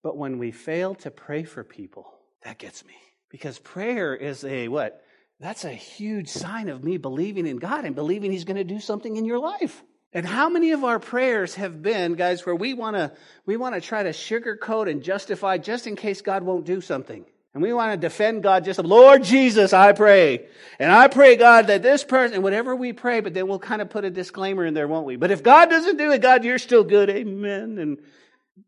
But 0.02 0.18
when 0.18 0.38
we 0.38 0.52
fail 0.52 0.96
to 0.96 1.12
pray 1.12 1.44
for 1.44 1.64
people, 1.64 2.12
that 2.44 2.58
gets 2.58 2.86
me. 2.86 2.96
Because 3.30 3.60
prayer 3.60 4.16
is 4.16 4.44
a 4.44 4.68
what? 4.68 5.02
That's 5.40 5.66
a 5.66 5.72
huge 5.72 6.30
sign 6.30 6.70
of 6.70 6.84
me 6.84 6.98
believing 6.98 7.48
in 7.48 7.58
God 7.58 7.86
and 7.86 7.96
believing 7.96 8.32
He's 8.32 8.46
going 8.46 8.58
to 8.58 8.64
do 8.64 8.80
something 8.80 9.16
in 9.16 9.26
your 9.26 9.40
life. 9.40 9.84
And 10.14 10.26
how 10.26 10.50
many 10.50 10.72
of 10.72 10.84
our 10.84 11.00
prayers 11.00 11.56
have 11.56 11.82
been, 11.82 12.14
guys, 12.14 12.46
where 12.46 12.56
we 12.56 12.74
want 12.74 12.96
to 12.96 13.12
we 13.46 13.58
want 13.58 13.76
to 13.76 13.82
try 13.82 14.04
to 14.04 14.12
sugarcoat 14.12 14.90
and 14.90 15.02
justify 15.02 15.58
just 15.58 15.88
in 15.88 15.96
case 15.96 16.22
God 16.22 16.44
won't 16.44 16.66
do 16.66 16.82
something. 16.82 17.26
And 17.54 17.62
we 17.62 17.72
want 17.72 17.92
to 17.92 17.98
defend 17.98 18.42
God 18.42 18.66
just, 18.66 18.80
Lord 18.80 19.24
Jesus, 19.24 19.74
I 19.74 19.92
pray. 19.92 20.48
And 20.80 20.92
I 20.92 21.08
pray, 21.08 21.36
God, 21.36 21.68
that 21.68 21.84
this 21.84 22.04
person, 22.04 22.42
whatever 22.42 22.76
we 22.76 22.94
pray, 22.94 23.20
but 23.20 23.36
then 23.36 23.48
we'll 23.48 23.60
kind 23.60 23.82
of 23.82 23.92
put 23.92 24.06
a 24.06 24.10
disclaimer 24.10 24.66
in 24.66 24.74
there, 24.74 24.88
won't 24.88 25.06
we? 25.06 25.18
But 25.18 25.30
if 25.30 25.44
God 25.44 25.70
doesn't 25.70 25.98
do 25.98 26.12
it, 26.12 26.22
God, 26.22 26.44
you're 26.44 26.58
still 26.58 26.84
good. 26.84 27.12
Amen. 27.12 27.78
And, 27.78 28.00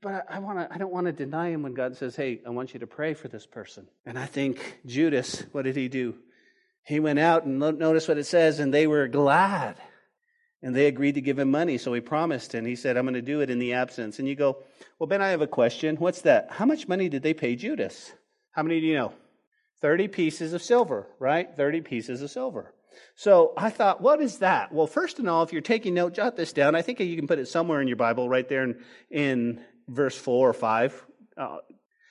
but 0.01 0.25
I 0.29 0.37
want 0.37 0.59
to, 0.59 0.71
I 0.71 0.77
don't 0.77 0.91
want 0.91 1.07
to 1.07 1.13
deny 1.13 1.49
him 1.49 1.63
when 1.63 1.73
God 1.73 1.95
says, 1.97 2.15
Hey, 2.15 2.41
I 2.45 2.51
want 2.51 2.75
you 2.75 2.81
to 2.81 2.88
pray 2.88 3.15
for 3.15 3.27
this 3.27 3.47
person. 3.47 3.88
And 4.05 4.19
I 4.19 4.27
think 4.27 4.79
Judas, 4.86 5.43
what 5.51 5.63
did 5.63 5.75
he 5.75 5.88
do? 5.88 6.15
He 6.84 6.99
went 6.99 7.17
out 7.17 7.45
and 7.45 7.58
notice 7.58 8.08
what 8.08 8.19
it 8.19 8.25
says, 8.25 8.60
and 8.60 8.71
they 8.71 8.86
were 8.86 9.08
glad. 9.08 9.77
And 10.65 10.75
they 10.75 10.88
agreed 10.88 11.13
to 11.13 11.21
give 11.21 11.38
him 11.38 11.51
money, 11.51 11.78
so 11.78 11.93
he 11.93 12.01
promised, 12.01 12.56
and 12.56 12.65
he 12.65 12.75
said, 12.75 12.97
I'm 12.97 13.06
going 13.06 13.13
to 13.13 13.21
do 13.21 13.41
it 13.41 13.51
in 13.51 13.60
the 13.60 13.73
absence. 13.73 14.17
And 14.17 14.28
you 14.28 14.34
go, 14.34 14.63
Well, 14.97 15.06
Ben, 15.06 15.21
I 15.21 15.30
have 15.30 15.41
a 15.41 15.47
question. 15.47 15.95
What's 15.97 16.21
that? 16.21 16.47
How 16.49 16.65
much 16.65 16.88
money 16.88 17.08
did 17.08 17.21
they 17.21 17.36
pay 17.36 17.56
Judas? 17.56 18.12
How 18.49 18.63
many 18.63 18.82
do 18.82 18.88
you 18.88 18.95
know? 18.95 19.13
30 19.82 20.08
pieces 20.08 20.54
of 20.54 20.63
silver, 20.63 21.06
right? 21.19 21.56
30 21.56 21.82
pieces 21.82 22.23
of 22.23 22.32
silver. 22.32 22.73
So 23.13 23.54
I 23.56 23.69
thought, 23.69 24.01
what 24.01 24.21
is 24.21 24.39
that? 24.39 24.71
Well, 24.71 24.88
first 24.88 25.19
of 25.19 25.28
all, 25.28 25.43
if 25.43 25.54
you're 25.54 25.62
taking 25.62 25.93
note, 25.93 26.15
jot 26.15 26.36
this 26.36 26.51
down. 26.51 26.73
I 26.73 26.82
think 26.82 26.99
you 26.99 27.15
can 27.15 27.28
put 27.28 27.38
it 27.38 27.47
somewhere 27.47 27.80
in 27.80 27.88
your 27.88 27.97
Bible, 27.97 28.28
right 28.28 28.49
there 28.49 28.63
in, 28.63 28.80
in 29.12 29.62
verse 29.88 30.17
4 30.17 30.49
or 30.49 30.54
5. 30.54 31.06
Uh, 31.38 31.58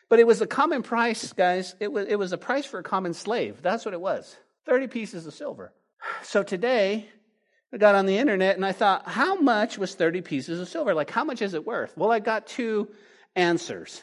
but 0.09 0.21
it 0.21 0.29
was 0.29 0.41
a 0.41 0.47
common 0.47 0.85
price, 0.85 1.33
guys. 1.33 1.75
It 1.81 1.91
was, 1.91 2.07
it 2.07 2.21
was 2.21 2.33
a 2.33 2.39
price 2.39 2.67
for 2.67 2.79
a 2.79 2.85
common 2.85 3.15
slave. 3.15 3.63
That's 3.63 3.85
what 3.85 3.95
it 3.95 4.01
was 4.01 4.37
30 4.67 4.87
pieces 4.87 5.27
of 5.27 5.35
silver. 5.35 5.73
So 6.23 6.45
today, 6.45 7.09
I 7.75 7.77
got 7.77 7.97
on 7.97 8.07
the 8.07 8.19
internet 8.19 8.55
and 8.55 8.65
I 8.65 8.71
thought, 8.71 9.09
how 9.09 9.35
much 9.35 9.79
was 9.79 9.97
30 9.97 10.21
pieces 10.21 10.61
of 10.61 10.69
silver? 10.69 10.95
Like, 10.95 11.11
how 11.11 11.25
much 11.25 11.43
is 11.43 11.55
it 11.55 11.67
worth? 11.67 11.97
Well, 11.97 12.13
I 12.13 12.21
got 12.21 12.47
two 12.47 12.89
answers. 13.35 14.01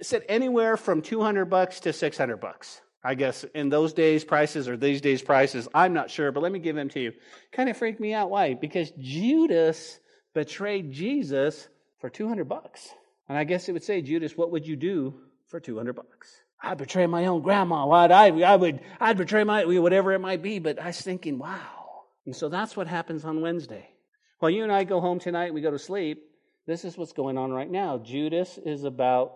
It 0.00 0.06
said 0.06 0.24
anywhere 0.28 0.76
from 0.76 1.02
200 1.02 1.44
bucks 1.44 1.78
to 1.80 1.92
600 1.92 2.38
bucks. 2.38 2.80
I 3.04 3.14
guess 3.14 3.44
in 3.54 3.68
those 3.68 3.92
days 3.92 4.24
prices 4.24 4.68
or 4.68 4.76
these 4.76 5.00
days 5.00 5.22
prices, 5.22 5.68
I'm 5.72 5.92
not 5.92 6.10
sure, 6.10 6.32
but 6.32 6.42
let 6.42 6.50
me 6.50 6.58
give 6.58 6.74
them 6.74 6.88
to 6.88 7.00
you. 7.00 7.12
Kind 7.52 7.68
of 7.68 7.76
freaked 7.76 8.00
me 8.00 8.12
out. 8.12 8.28
Why? 8.28 8.54
Because 8.54 8.90
Judas 8.98 10.00
betrayed 10.34 10.90
Jesus 10.90 11.68
for 12.00 12.10
200 12.10 12.48
bucks. 12.48 12.88
And 13.28 13.38
I 13.38 13.44
guess 13.44 13.68
it 13.68 13.72
would 13.72 13.84
say, 13.84 14.02
Judas, 14.02 14.36
what 14.36 14.50
would 14.50 14.66
you 14.66 14.74
do 14.74 15.14
for 15.46 15.60
200 15.60 15.92
bucks? 15.92 16.42
I'd 16.60 16.78
betray 16.78 17.06
my 17.06 17.26
own 17.26 17.42
grandma. 17.42 17.88
I'd, 17.88 18.10
I, 18.10 18.26
I 18.40 18.56
would, 18.56 18.80
I'd 18.98 19.16
betray 19.16 19.44
my, 19.44 19.64
whatever 19.64 20.12
it 20.12 20.18
might 20.18 20.42
be. 20.42 20.58
But 20.58 20.82
I 20.82 20.88
was 20.88 21.00
thinking, 21.00 21.38
wow, 21.38 21.75
and 22.26 22.34
so 22.34 22.48
that's 22.48 22.76
what 22.76 22.88
happens 22.88 23.24
on 23.24 23.40
Wednesday. 23.40 23.88
While 24.40 24.50
you 24.50 24.64
and 24.64 24.72
I 24.72 24.84
go 24.84 25.00
home 25.00 25.18
tonight, 25.18 25.54
we 25.54 25.62
go 25.62 25.70
to 25.70 25.78
sleep, 25.78 26.22
this 26.66 26.84
is 26.84 26.98
what's 26.98 27.12
going 27.12 27.38
on 27.38 27.52
right 27.52 27.70
now. 27.70 27.98
Judas 27.98 28.58
is 28.58 28.84
about 28.84 29.34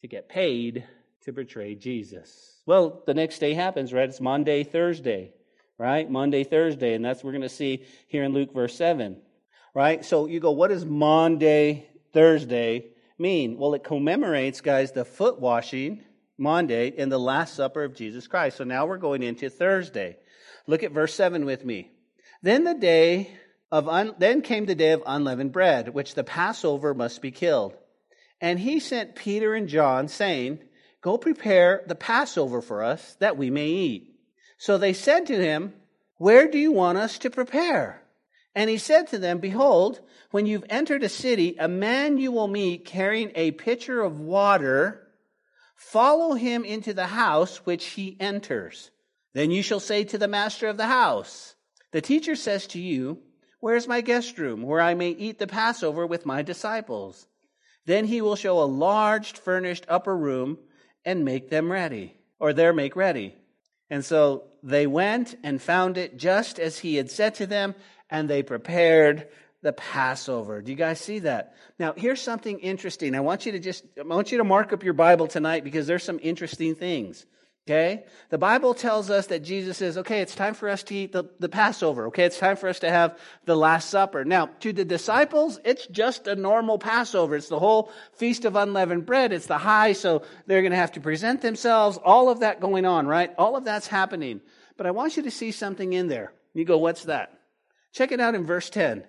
to 0.00 0.08
get 0.08 0.28
paid 0.28 0.84
to 1.22 1.32
betray 1.32 1.76
Jesus. 1.76 2.60
Well, 2.66 3.02
the 3.06 3.14
next 3.14 3.38
day 3.38 3.54
happens, 3.54 3.92
right? 3.92 4.08
It's 4.08 4.20
Maundy, 4.20 4.64
Thursday, 4.64 5.32
right? 5.78 6.10
Maundy, 6.10 6.42
Thursday. 6.42 6.94
And 6.94 7.04
that's 7.04 7.18
what 7.18 7.26
we're 7.26 7.38
going 7.38 7.42
to 7.42 7.48
see 7.48 7.84
here 8.08 8.24
in 8.24 8.32
Luke 8.32 8.52
verse 8.52 8.74
7, 8.74 9.16
right? 9.74 10.04
So 10.04 10.26
you 10.26 10.40
go, 10.40 10.50
what 10.50 10.68
does 10.68 10.84
Maundy, 10.84 11.86
Thursday 12.12 12.86
mean? 13.18 13.56
Well, 13.58 13.74
it 13.74 13.84
commemorates, 13.84 14.60
guys, 14.60 14.90
the 14.90 15.04
foot 15.04 15.40
washing, 15.40 16.02
Maundy, 16.36 16.94
and 16.98 17.10
the 17.10 17.18
Last 17.18 17.54
Supper 17.54 17.84
of 17.84 17.94
Jesus 17.94 18.26
Christ. 18.26 18.56
So 18.56 18.64
now 18.64 18.86
we're 18.86 18.98
going 18.98 19.22
into 19.22 19.48
Thursday. 19.48 20.16
Look 20.66 20.82
at 20.82 20.90
verse 20.90 21.14
7 21.14 21.44
with 21.44 21.64
me. 21.64 21.92
Then 22.42 22.64
the 22.64 22.74
day 22.74 23.30
of 23.70 23.88
un- 23.88 24.14
then 24.18 24.42
came 24.42 24.66
the 24.66 24.74
day 24.74 24.92
of 24.92 25.02
unleavened 25.06 25.52
bread, 25.52 25.94
which 25.94 26.14
the 26.14 26.24
Passover 26.24 26.92
must 26.92 27.22
be 27.22 27.30
killed. 27.30 27.74
And 28.40 28.58
he 28.58 28.80
sent 28.80 29.14
Peter 29.14 29.54
and 29.54 29.68
John, 29.68 30.08
saying, 30.08 30.58
Go 31.00 31.16
prepare 31.18 31.82
the 31.86 31.94
Passover 31.94 32.60
for 32.60 32.82
us, 32.82 33.16
that 33.20 33.36
we 33.36 33.50
may 33.50 33.68
eat. 33.68 34.14
So 34.58 34.76
they 34.76 34.92
said 34.92 35.26
to 35.26 35.36
him, 35.36 35.74
Where 36.16 36.50
do 36.50 36.58
you 36.58 36.72
want 36.72 36.98
us 36.98 37.18
to 37.18 37.30
prepare? 37.30 38.02
And 38.54 38.68
he 38.68 38.78
said 38.78 39.06
to 39.08 39.18
them, 39.18 39.38
Behold, 39.38 40.00
when 40.30 40.46
you've 40.46 40.64
entered 40.68 41.02
a 41.02 41.08
city, 41.08 41.56
a 41.58 41.68
man 41.68 42.18
you 42.18 42.32
will 42.32 42.48
meet 42.48 42.84
carrying 42.84 43.32
a 43.34 43.52
pitcher 43.52 44.02
of 44.02 44.20
water, 44.20 45.08
follow 45.76 46.34
him 46.34 46.64
into 46.64 46.92
the 46.92 47.06
house 47.06 47.58
which 47.58 47.84
he 47.86 48.16
enters. 48.20 48.90
Then 49.32 49.50
you 49.50 49.62
shall 49.62 49.80
say 49.80 50.04
to 50.04 50.18
the 50.18 50.28
master 50.28 50.68
of 50.68 50.76
the 50.76 50.86
house, 50.86 51.54
the 51.92 52.00
teacher 52.00 52.34
says 52.34 52.66
to 52.68 52.80
you, 52.80 53.18
Where's 53.60 53.86
my 53.86 54.00
guest 54.00 54.38
room, 54.38 54.62
where 54.62 54.80
I 54.80 54.94
may 54.94 55.10
eat 55.10 55.38
the 55.38 55.46
Passover 55.46 56.04
with 56.04 56.26
my 56.26 56.42
disciples? 56.42 57.28
Then 57.86 58.06
he 58.06 58.20
will 58.20 58.34
show 58.34 58.60
a 58.60 58.64
large 58.64 59.34
furnished 59.34 59.86
upper 59.88 60.16
room 60.16 60.58
and 61.04 61.24
make 61.24 61.48
them 61.48 61.70
ready, 61.70 62.16
or 62.40 62.52
there 62.52 62.72
make 62.72 62.96
ready. 62.96 63.36
And 63.88 64.04
so 64.04 64.44
they 64.64 64.86
went 64.86 65.36
and 65.44 65.62
found 65.62 65.96
it 65.96 66.16
just 66.16 66.58
as 66.58 66.78
he 66.78 66.96
had 66.96 67.10
said 67.10 67.36
to 67.36 67.46
them, 67.46 67.76
and 68.10 68.28
they 68.28 68.42
prepared 68.42 69.28
the 69.62 69.72
Passover. 69.72 70.60
Do 70.60 70.72
you 70.72 70.76
guys 70.76 71.00
see 71.00 71.20
that? 71.20 71.54
Now, 71.78 71.92
here's 71.96 72.20
something 72.20 72.58
interesting. 72.58 73.14
I 73.14 73.20
want 73.20 73.46
you 73.46 73.52
to 73.52 73.60
just, 73.60 73.84
I 73.98 74.02
want 74.02 74.32
you 74.32 74.38
to 74.38 74.44
mark 74.44 74.72
up 74.72 74.82
your 74.82 74.92
Bible 74.92 75.28
tonight 75.28 75.62
because 75.62 75.86
there's 75.86 76.02
some 76.02 76.18
interesting 76.20 76.74
things. 76.74 77.24
Okay? 77.68 78.04
The 78.30 78.38
Bible 78.38 78.74
tells 78.74 79.08
us 79.08 79.28
that 79.28 79.44
Jesus 79.44 79.78
says, 79.78 79.96
okay, 79.98 80.20
it's 80.20 80.34
time 80.34 80.54
for 80.54 80.68
us 80.68 80.82
to 80.84 80.94
eat 80.96 81.12
the, 81.12 81.24
the 81.38 81.48
Passover. 81.48 82.06
Okay, 82.08 82.24
it's 82.24 82.38
time 82.38 82.56
for 82.56 82.68
us 82.68 82.80
to 82.80 82.90
have 82.90 83.16
the 83.44 83.54
Last 83.54 83.88
Supper. 83.88 84.24
Now, 84.24 84.46
to 84.60 84.72
the 84.72 84.84
disciples, 84.84 85.60
it's 85.64 85.86
just 85.86 86.26
a 86.26 86.34
normal 86.34 86.78
Passover. 86.78 87.36
It's 87.36 87.48
the 87.48 87.60
whole 87.60 87.92
Feast 88.14 88.44
of 88.44 88.56
Unleavened 88.56 89.06
Bread. 89.06 89.32
It's 89.32 89.46
the 89.46 89.58
high, 89.58 89.92
so 89.92 90.22
they're 90.46 90.62
going 90.62 90.72
to 90.72 90.76
have 90.76 90.92
to 90.92 91.00
present 91.00 91.40
themselves. 91.40 91.98
All 92.04 92.28
of 92.30 92.40
that 92.40 92.60
going 92.60 92.84
on, 92.84 93.06
right? 93.06 93.32
All 93.38 93.56
of 93.56 93.64
that's 93.64 93.86
happening. 93.86 94.40
But 94.76 94.86
I 94.86 94.90
want 94.90 95.16
you 95.16 95.22
to 95.22 95.30
see 95.30 95.52
something 95.52 95.92
in 95.92 96.08
there. 96.08 96.32
You 96.54 96.64
go, 96.64 96.78
what's 96.78 97.04
that? 97.04 97.38
Check 97.92 98.10
it 98.10 98.18
out 98.18 98.34
in 98.34 98.44
verse 98.44 98.70
10. 98.70 99.04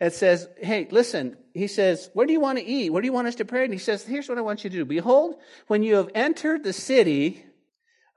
It 0.00 0.14
says, 0.14 0.48
hey, 0.56 0.86
listen, 0.90 1.36
he 1.52 1.66
says, 1.66 2.08
where 2.14 2.26
do 2.26 2.32
you 2.32 2.40
want 2.40 2.58
to 2.58 2.64
eat? 2.64 2.90
Where 2.90 3.02
do 3.02 3.06
you 3.06 3.12
want 3.12 3.26
us 3.26 3.34
to 3.36 3.44
pray? 3.44 3.64
And 3.64 3.72
he 3.72 3.80
says, 3.80 4.04
here's 4.04 4.28
what 4.28 4.38
I 4.38 4.42
want 4.42 4.64
you 4.64 4.70
to 4.70 4.76
do. 4.76 4.84
Behold, 4.84 5.34
when 5.66 5.82
you 5.82 5.96
have 5.96 6.08
entered 6.14 6.62
the 6.62 6.72
city, 6.72 7.44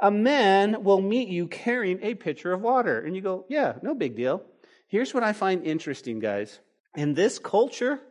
a 0.02 0.12
man 0.12 0.84
will 0.84 1.00
meet 1.00 1.30
you 1.30 1.48
carrying 1.48 2.00
a 2.02 2.16
pitcher 2.16 2.52
of 2.52 2.62
water. 2.62 3.00
And 3.00 3.16
you 3.16 3.22
go, 3.22 3.46
yeah, 3.48 3.76
no 3.84 3.94
big 3.94 4.16
deal. 4.16 4.44
Here's 4.88 5.14
what 5.14 5.24
I 5.24 5.32
find 5.32 5.64
interesting, 5.64 6.20
guys. 6.20 6.60
In 6.96 7.14
this 7.14 7.40
culture, 7.40 8.02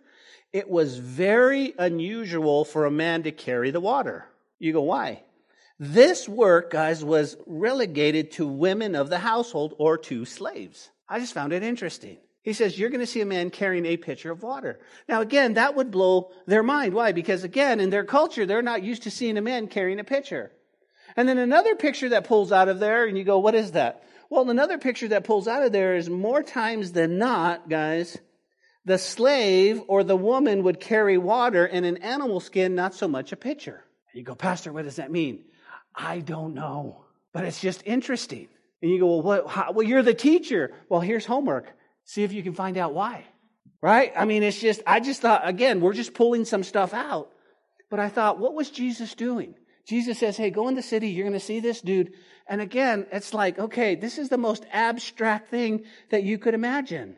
it 0.52 0.70
was 0.70 0.96
very 0.96 1.74
unusual 1.76 2.64
for 2.64 2.86
a 2.86 2.90
man 2.90 3.24
to 3.24 3.32
carry 3.32 3.70
the 3.70 3.80
water. 3.80 4.24
You 4.58 4.72
go, 4.72 4.82
why? 4.82 5.24
This 5.78 6.28
work, 6.28 6.70
guys, 6.70 7.04
was 7.04 7.36
relegated 7.46 8.32
to 8.32 8.46
women 8.46 8.94
of 8.94 9.10
the 9.10 9.18
household 9.18 9.74
or 9.78 9.98
to 9.98 10.24
slaves. 10.24 10.90
I 11.08 11.18
just 11.18 11.34
found 11.34 11.52
it 11.52 11.62
interesting. 11.62 12.18
He 12.42 12.52
says, 12.52 12.78
You're 12.78 12.90
going 12.90 13.00
to 13.00 13.06
see 13.06 13.20
a 13.20 13.26
man 13.26 13.50
carrying 13.50 13.86
a 13.86 13.96
pitcher 13.96 14.30
of 14.30 14.42
water. 14.42 14.78
Now, 15.08 15.20
again, 15.20 15.54
that 15.54 15.74
would 15.74 15.90
blow 15.90 16.30
their 16.46 16.62
mind. 16.62 16.94
Why? 16.94 17.12
Because, 17.12 17.44
again, 17.44 17.80
in 17.80 17.90
their 17.90 18.04
culture, 18.04 18.46
they're 18.46 18.62
not 18.62 18.82
used 18.82 19.02
to 19.02 19.10
seeing 19.10 19.36
a 19.36 19.42
man 19.42 19.68
carrying 19.68 20.00
a 20.00 20.04
pitcher. 20.04 20.52
And 21.16 21.28
then 21.28 21.38
another 21.38 21.74
picture 21.74 22.10
that 22.10 22.24
pulls 22.24 22.52
out 22.52 22.68
of 22.68 22.80
there, 22.80 23.06
and 23.06 23.16
you 23.16 23.24
go, 23.24 23.38
what 23.38 23.54
is 23.54 23.72
that? 23.72 24.02
Well, 24.30 24.48
another 24.48 24.78
picture 24.78 25.08
that 25.08 25.24
pulls 25.24 25.48
out 25.48 25.62
of 25.62 25.72
there 25.72 25.96
is 25.96 26.08
more 26.08 26.42
times 26.42 26.92
than 26.92 27.18
not, 27.18 27.68
guys, 27.68 28.16
the 28.84 28.98
slave 28.98 29.82
or 29.88 30.04
the 30.04 30.16
woman 30.16 30.62
would 30.62 30.80
carry 30.80 31.18
water 31.18 31.66
in 31.66 31.84
an 31.84 31.98
animal 31.98 32.40
skin, 32.40 32.74
not 32.74 32.94
so 32.94 33.08
much 33.08 33.32
a 33.32 33.36
pitcher. 33.36 33.84
You 34.14 34.22
go, 34.22 34.34
Pastor, 34.34 34.72
what 34.72 34.84
does 34.84 34.96
that 34.96 35.10
mean? 35.10 35.44
I 35.94 36.20
don't 36.20 36.54
know, 36.54 37.04
but 37.32 37.44
it's 37.44 37.60
just 37.60 37.82
interesting. 37.84 38.48
And 38.82 38.90
you 38.90 39.00
go, 39.00 39.06
well, 39.06 39.22
what, 39.22 39.48
how, 39.48 39.72
well, 39.72 39.86
you're 39.86 40.02
the 40.02 40.14
teacher. 40.14 40.72
Well, 40.88 41.00
here's 41.00 41.26
homework. 41.26 41.68
See 42.04 42.22
if 42.22 42.32
you 42.32 42.42
can 42.42 42.54
find 42.54 42.76
out 42.78 42.94
why. 42.94 43.24
Right? 43.82 44.12
I 44.16 44.24
mean, 44.24 44.42
it's 44.42 44.60
just, 44.60 44.82
I 44.86 45.00
just 45.00 45.20
thought, 45.20 45.46
again, 45.46 45.80
we're 45.80 45.92
just 45.92 46.14
pulling 46.14 46.44
some 46.44 46.62
stuff 46.62 46.94
out. 46.94 47.30
But 47.90 48.00
I 48.00 48.08
thought, 48.08 48.38
what 48.38 48.54
was 48.54 48.70
Jesus 48.70 49.14
doing? 49.14 49.54
Jesus 49.86 50.18
says, 50.18 50.36
Hey, 50.36 50.50
go 50.50 50.68
in 50.68 50.74
the 50.74 50.82
city. 50.82 51.08
You're 51.08 51.26
going 51.26 51.38
to 51.38 51.44
see 51.44 51.60
this 51.60 51.80
dude. 51.80 52.12
And 52.46 52.60
again, 52.60 53.06
it's 53.12 53.32
like, 53.34 53.58
okay, 53.58 53.94
this 53.94 54.18
is 54.18 54.28
the 54.28 54.38
most 54.38 54.64
abstract 54.72 55.50
thing 55.50 55.84
that 56.10 56.22
you 56.22 56.38
could 56.38 56.54
imagine. 56.54 57.16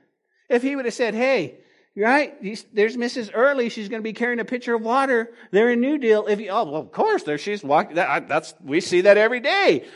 If 0.48 0.62
he 0.62 0.76
would 0.76 0.84
have 0.84 0.94
said, 0.94 1.14
Hey, 1.14 1.58
right, 1.96 2.34
there's 2.72 2.96
Mrs. 2.96 3.30
Early. 3.32 3.68
She's 3.68 3.88
going 3.88 4.00
to 4.00 4.04
be 4.04 4.12
carrying 4.12 4.40
a 4.40 4.44
pitcher 4.44 4.74
of 4.74 4.82
water. 4.82 5.32
They're 5.50 5.70
in 5.72 5.80
New 5.80 5.98
Deal. 5.98 6.26
If 6.26 6.40
you, 6.40 6.50
oh, 6.50 6.64
well, 6.64 6.80
of 6.80 6.92
course, 6.92 7.22
there 7.22 7.38
she's 7.38 7.62
walking. 7.62 7.96
That, 7.96 8.28
that's, 8.28 8.54
we 8.62 8.80
see 8.80 9.02
that 9.02 9.16
every 9.16 9.40
day. 9.40 9.86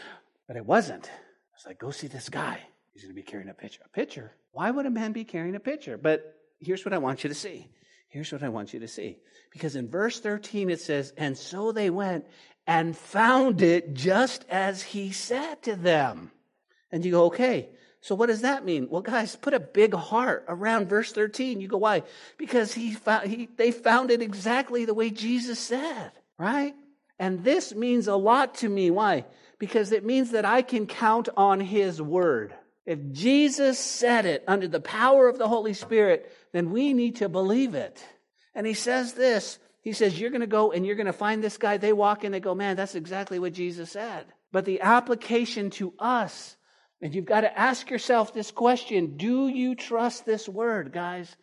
But 0.47 0.57
it 0.57 0.67
wasn't. 0.67 1.11
It's 1.55 1.67
like, 1.67 1.79
go 1.79 1.91
see 1.91 2.07
this 2.07 2.29
guy. 2.29 2.61
He's 2.93 3.03
going 3.03 3.15
to 3.15 3.21
be 3.21 3.23
carrying 3.23 3.49
a 3.49 3.55
pitcher. 3.55 3.83
A 3.85 3.89
pitcher? 3.89 4.33
Why 4.53 4.71
would 4.71 4.87
a 4.87 4.91
man 4.91 5.13
be 5.13 5.25
carrying 5.25 5.55
a 5.55 5.61
pitcher? 5.61 5.99
But 5.99 6.35
here's 6.61 6.85
what 6.85 6.95
I 6.95 6.99
want 6.99 7.25
you 7.25 7.29
to 7.29 7.35
see. 7.35 7.69
Here's 8.09 8.33
what 8.33 8.43
I 8.43 8.49
want 8.49 8.73
you 8.73 8.81
to 8.81 8.89
see. 8.89 9.19
Because 9.53 9.77
in 9.77 9.91
verse 9.91 10.21
13 10.21 10.71
it 10.71 10.81
says, 10.81 11.13
And 11.17 11.37
so 11.37 11.73
they 11.73 11.91
went 11.91 12.25
and 12.67 12.97
found 12.97 13.63
it 13.63 13.95
just 13.95 14.45
as 14.49 14.83
he 14.83 15.13
said 15.13 15.63
to 15.63 15.77
them. 15.77 16.33
And 16.91 17.05
you 17.05 17.13
go, 17.13 17.25
okay, 17.27 17.69
so 18.01 18.15
what 18.15 18.27
does 18.27 18.43
that 18.43 18.65
mean? 18.65 18.89
Well, 18.89 19.03
guys, 19.03 19.37
put 19.37 19.55
a 19.55 19.61
big 19.61 19.95
heart 19.95 20.45
around 20.49 20.89
verse 20.89 21.13
13. 21.13 21.61
You 21.61 21.69
go, 21.69 21.79
why? 21.79 22.03
Because 22.39 22.73
he 22.73 22.93
found, 22.93 23.29
he, 23.29 23.49
they 23.57 23.73
found 23.73 24.11
it 24.11 24.23
exactly 24.23 24.85
the 24.85 24.95
way 24.95 25.11
Jesus 25.11 25.59
said, 25.59 26.13
right? 26.39 26.75
And 27.19 27.43
this 27.43 27.75
means 27.75 28.09
a 28.09 28.17
lot 28.17 28.57
to 28.57 28.69
me. 28.69 28.91
Why? 28.91 29.25
Because 29.59 29.93
it 29.93 30.05
means 30.05 30.33
that 30.33 30.45
I 30.45 30.63
can 30.63 30.87
count 30.87 31.29
on 31.37 31.61
his 31.61 32.01
word. 32.01 32.55
If 32.85 33.13
Jesus 33.13 33.79
said 33.79 34.27
it 34.27 34.45
under 34.47 34.69
the 34.69 34.81
power 34.81 35.29
of 35.29 35.39
the 35.39 35.49
Holy 35.49 35.73
Spirit, 35.73 36.33
then 36.53 36.71
we 36.71 36.93
need 36.93 37.17
to 37.17 37.29
believe 37.29 37.75
it. 37.75 38.05
And 38.55 38.67
he 38.67 38.75
says 38.75 39.15
this 39.15 39.59
he 39.87 39.93
says, 39.93 40.19
You're 40.19 40.31
going 40.31 40.41
to 40.41 40.49
go 40.49 40.73
and 40.73 40.85
you're 40.85 40.97
going 40.97 41.07
to 41.07 41.13
find 41.13 41.45
this 41.45 41.59
guy. 41.59 41.77
They 41.77 41.93
walk 41.93 42.25
in, 42.25 42.33
they 42.33 42.41
go, 42.41 42.57
Man, 42.57 42.75
that's 42.75 42.97
exactly 42.97 43.39
what 43.39 43.53
Jesus 43.53 43.89
said. 43.93 44.27
But 44.51 44.65
the 44.65 44.81
application 44.81 45.71
to 45.71 45.95
us, 46.01 46.57
and 47.01 47.15
you've 47.15 47.25
got 47.25 47.43
to 47.43 47.57
ask 47.57 47.89
yourself 47.89 48.35
this 48.35 48.51
question 48.51 49.17
Do 49.17 49.47
you 49.47 49.77
trust 49.77 50.27
this 50.27 50.49
word, 50.49 50.93
guys? 50.93 51.37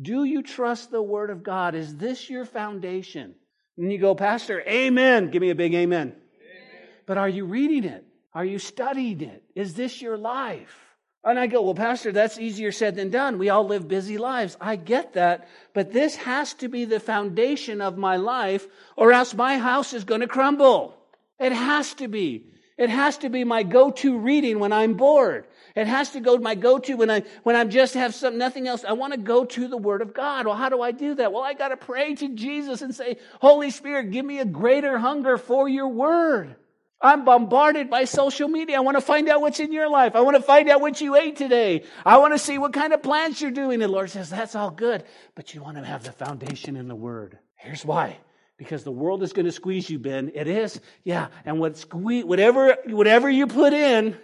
Do 0.00 0.22
you 0.22 0.44
trust 0.44 0.92
the 0.92 1.02
word 1.02 1.30
of 1.30 1.42
God? 1.42 1.74
Is 1.74 1.96
this 1.96 2.30
your 2.30 2.44
foundation? 2.44 3.34
And 3.76 3.90
you 3.90 3.98
go, 3.98 4.14
Pastor, 4.14 4.60
amen. 4.60 5.32
Give 5.32 5.42
me 5.42 5.50
a 5.50 5.56
big 5.56 5.74
amen. 5.74 6.12
amen. 6.12 6.88
But 7.04 7.18
are 7.18 7.28
you 7.28 7.46
reading 7.46 7.82
it? 7.82 8.06
Are 8.32 8.44
you 8.44 8.60
studying 8.60 9.22
it? 9.22 9.42
Is 9.56 9.74
this 9.74 10.00
your 10.00 10.16
life? 10.16 10.87
And 11.28 11.38
I 11.38 11.46
go, 11.46 11.62
well, 11.62 11.74
Pastor, 11.74 12.10
that's 12.10 12.38
easier 12.38 12.72
said 12.72 12.96
than 12.96 13.10
done. 13.10 13.38
We 13.38 13.50
all 13.50 13.66
live 13.66 13.86
busy 13.86 14.16
lives. 14.16 14.56
I 14.60 14.76
get 14.76 15.12
that. 15.12 15.46
But 15.74 15.92
this 15.92 16.16
has 16.16 16.54
to 16.54 16.68
be 16.68 16.86
the 16.86 17.00
foundation 17.00 17.80
of 17.82 17.98
my 17.98 18.16
life, 18.16 18.66
or 18.96 19.12
else 19.12 19.34
my 19.34 19.58
house 19.58 19.92
is 19.92 20.04
going 20.04 20.22
to 20.22 20.26
crumble. 20.26 20.96
It 21.38 21.52
has 21.52 21.92
to 21.94 22.08
be. 22.08 22.46
It 22.78 22.90
has 22.90 23.18
to 23.18 23.28
be 23.28 23.44
my 23.44 23.62
go-to 23.62 24.18
reading 24.18 24.58
when 24.58 24.72
I'm 24.72 24.94
bored. 24.94 25.46
It 25.76 25.86
has 25.86 26.10
to 26.12 26.20
go 26.20 26.38
my 26.38 26.54
go-to 26.54 26.94
when 26.94 27.10
I 27.10 27.22
when 27.42 27.56
I 27.56 27.64
just 27.64 27.94
have 27.94 28.14
some 28.14 28.38
nothing 28.38 28.66
else. 28.66 28.84
I 28.84 28.92
want 28.94 29.12
to 29.12 29.18
go 29.18 29.44
to 29.44 29.68
the 29.68 29.76
Word 29.76 30.00
of 30.00 30.14
God. 30.14 30.46
Well, 30.46 30.56
how 30.56 30.68
do 30.68 30.80
I 30.80 30.92
do 30.92 31.14
that? 31.16 31.32
Well, 31.32 31.42
I 31.42 31.54
got 31.54 31.68
to 31.68 31.76
pray 31.76 32.14
to 32.14 32.34
Jesus 32.34 32.80
and 32.80 32.94
say, 32.94 33.18
Holy 33.40 33.70
Spirit, 33.70 34.12
give 34.12 34.24
me 34.24 34.38
a 34.38 34.44
greater 34.44 34.96
hunger 34.96 35.36
for 35.36 35.68
Your 35.68 35.88
Word. 35.88 36.56
I'm 37.00 37.24
bombarded 37.24 37.90
by 37.90 38.04
social 38.04 38.48
media. 38.48 38.76
I 38.76 38.80
want 38.80 38.96
to 38.96 39.00
find 39.00 39.28
out 39.28 39.40
what's 39.40 39.60
in 39.60 39.72
your 39.72 39.88
life. 39.88 40.16
I 40.16 40.20
want 40.20 40.36
to 40.36 40.42
find 40.42 40.68
out 40.68 40.80
what 40.80 41.00
you 41.00 41.14
ate 41.14 41.36
today. 41.36 41.84
I 42.04 42.18
want 42.18 42.34
to 42.34 42.38
see 42.38 42.58
what 42.58 42.72
kind 42.72 42.92
of 42.92 43.02
plans 43.02 43.40
you're 43.40 43.52
doing. 43.52 43.74
And 43.74 43.82
the 43.82 43.88
Lord 43.88 44.10
says, 44.10 44.28
that's 44.30 44.56
all 44.56 44.70
good, 44.70 45.04
but 45.34 45.54
you 45.54 45.62
want 45.62 45.76
to 45.76 45.84
have 45.84 46.02
the 46.02 46.12
foundation 46.12 46.76
in 46.76 46.88
the 46.88 46.96
Word. 46.96 47.38
Here's 47.54 47.84
why. 47.84 48.18
Because 48.56 48.82
the 48.82 48.90
world 48.90 49.22
is 49.22 49.32
going 49.32 49.46
to 49.46 49.52
squeeze 49.52 49.88
you, 49.88 50.00
Ben. 50.00 50.32
It 50.34 50.48
is. 50.48 50.80
Yeah. 51.04 51.28
And 51.44 51.60
what 51.60 51.78
whatever, 51.92 52.76
whatever 52.86 53.30
you 53.30 53.46
put 53.46 53.72
in, 53.72 54.16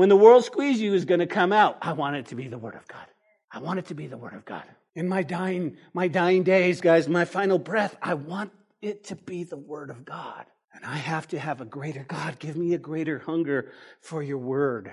when 0.00 0.08
the 0.08 0.16
world 0.16 0.44
squeezes 0.44 0.80
you 0.80 0.94
is 0.94 1.04
going 1.04 1.20
to 1.20 1.26
come 1.26 1.52
out. 1.52 1.78
I 1.82 1.92
want 1.92 2.16
it 2.16 2.26
to 2.26 2.34
be 2.34 2.48
the 2.48 2.58
Word 2.58 2.74
of 2.74 2.86
God. 2.88 3.06
I 3.50 3.58
want 3.58 3.78
it 3.78 3.86
to 3.86 3.94
be 3.94 4.06
the 4.06 4.16
Word 4.16 4.34
of 4.34 4.44
God. 4.44 4.64
In 4.94 5.08
my 5.08 5.22
dying, 5.22 5.76
my 5.92 6.08
dying 6.08 6.42
days, 6.42 6.80
guys, 6.80 7.08
my 7.08 7.24
final 7.24 7.58
breath, 7.58 7.96
I 8.00 8.14
want 8.14 8.50
it 8.80 9.04
to 9.04 9.16
be 9.16 9.44
the 9.44 9.56
Word 9.56 9.90
of 9.90 10.04
God. 10.04 10.46
And 10.72 10.84
I 10.84 10.96
have 10.96 11.28
to 11.28 11.38
have 11.38 11.60
a 11.60 11.64
greater 11.64 12.04
God. 12.06 12.38
Give 12.38 12.56
me 12.56 12.74
a 12.74 12.78
greater 12.78 13.18
hunger 13.18 13.72
for 14.00 14.22
your 14.22 14.38
word, 14.38 14.92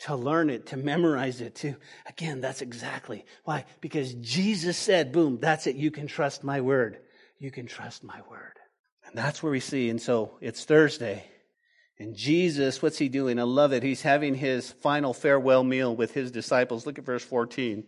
to 0.00 0.16
learn 0.16 0.50
it, 0.50 0.66
to 0.66 0.76
memorize 0.76 1.40
it, 1.40 1.54
to, 1.56 1.76
again, 2.06 2.40
that's 2.40 2.62
exactly 2.62 3.24
why. 3.44 3.64
Because 3.80 4.14
Jesus 4.14 4.76
said, 4.76 5.12
boom, 5.12 5.38
that's 5.40 5.66
it. 5.66 5.76
You 5.76 5.90
can 5.90 6.06
trust 6.06 6.42
my 6.42 6.60
word. 6.60 6.98
You 7.38 7.50
can 7.50 7.66
trust 7.66 8.02
my 8.02 8.20
word. 8.30 8.54
And 9.06 9.16
that's 9.16 9.42
where 9.42 9.52
we 9.52 9.60
see. 9.60 9.90
And 9.90 10.00
so 10.00 10.38
it's 10.40 10.64
Thursday. 10.64 11.24
And 11.98 12.16
Jesus, 12.16 12.82
what's 12.82 12.98
he 12.98 13.08
doing? 13.08 13.38
I 13.38 13.44
love 13.44 13.72
it. 13.72 13.82
He's 13.82 14.02
having 14.02 14.34
his 14.34 14.72
final 14.72 15.14
farewell 15.14 15.62
meal 15.62 15.94
with 15.94 16.12
his 16.12 16.30
disciples. 16.30 16.86
Look 16.86 16.98
at 16.98 17.04
verse 17.04 17.22
14. 17.22 17.84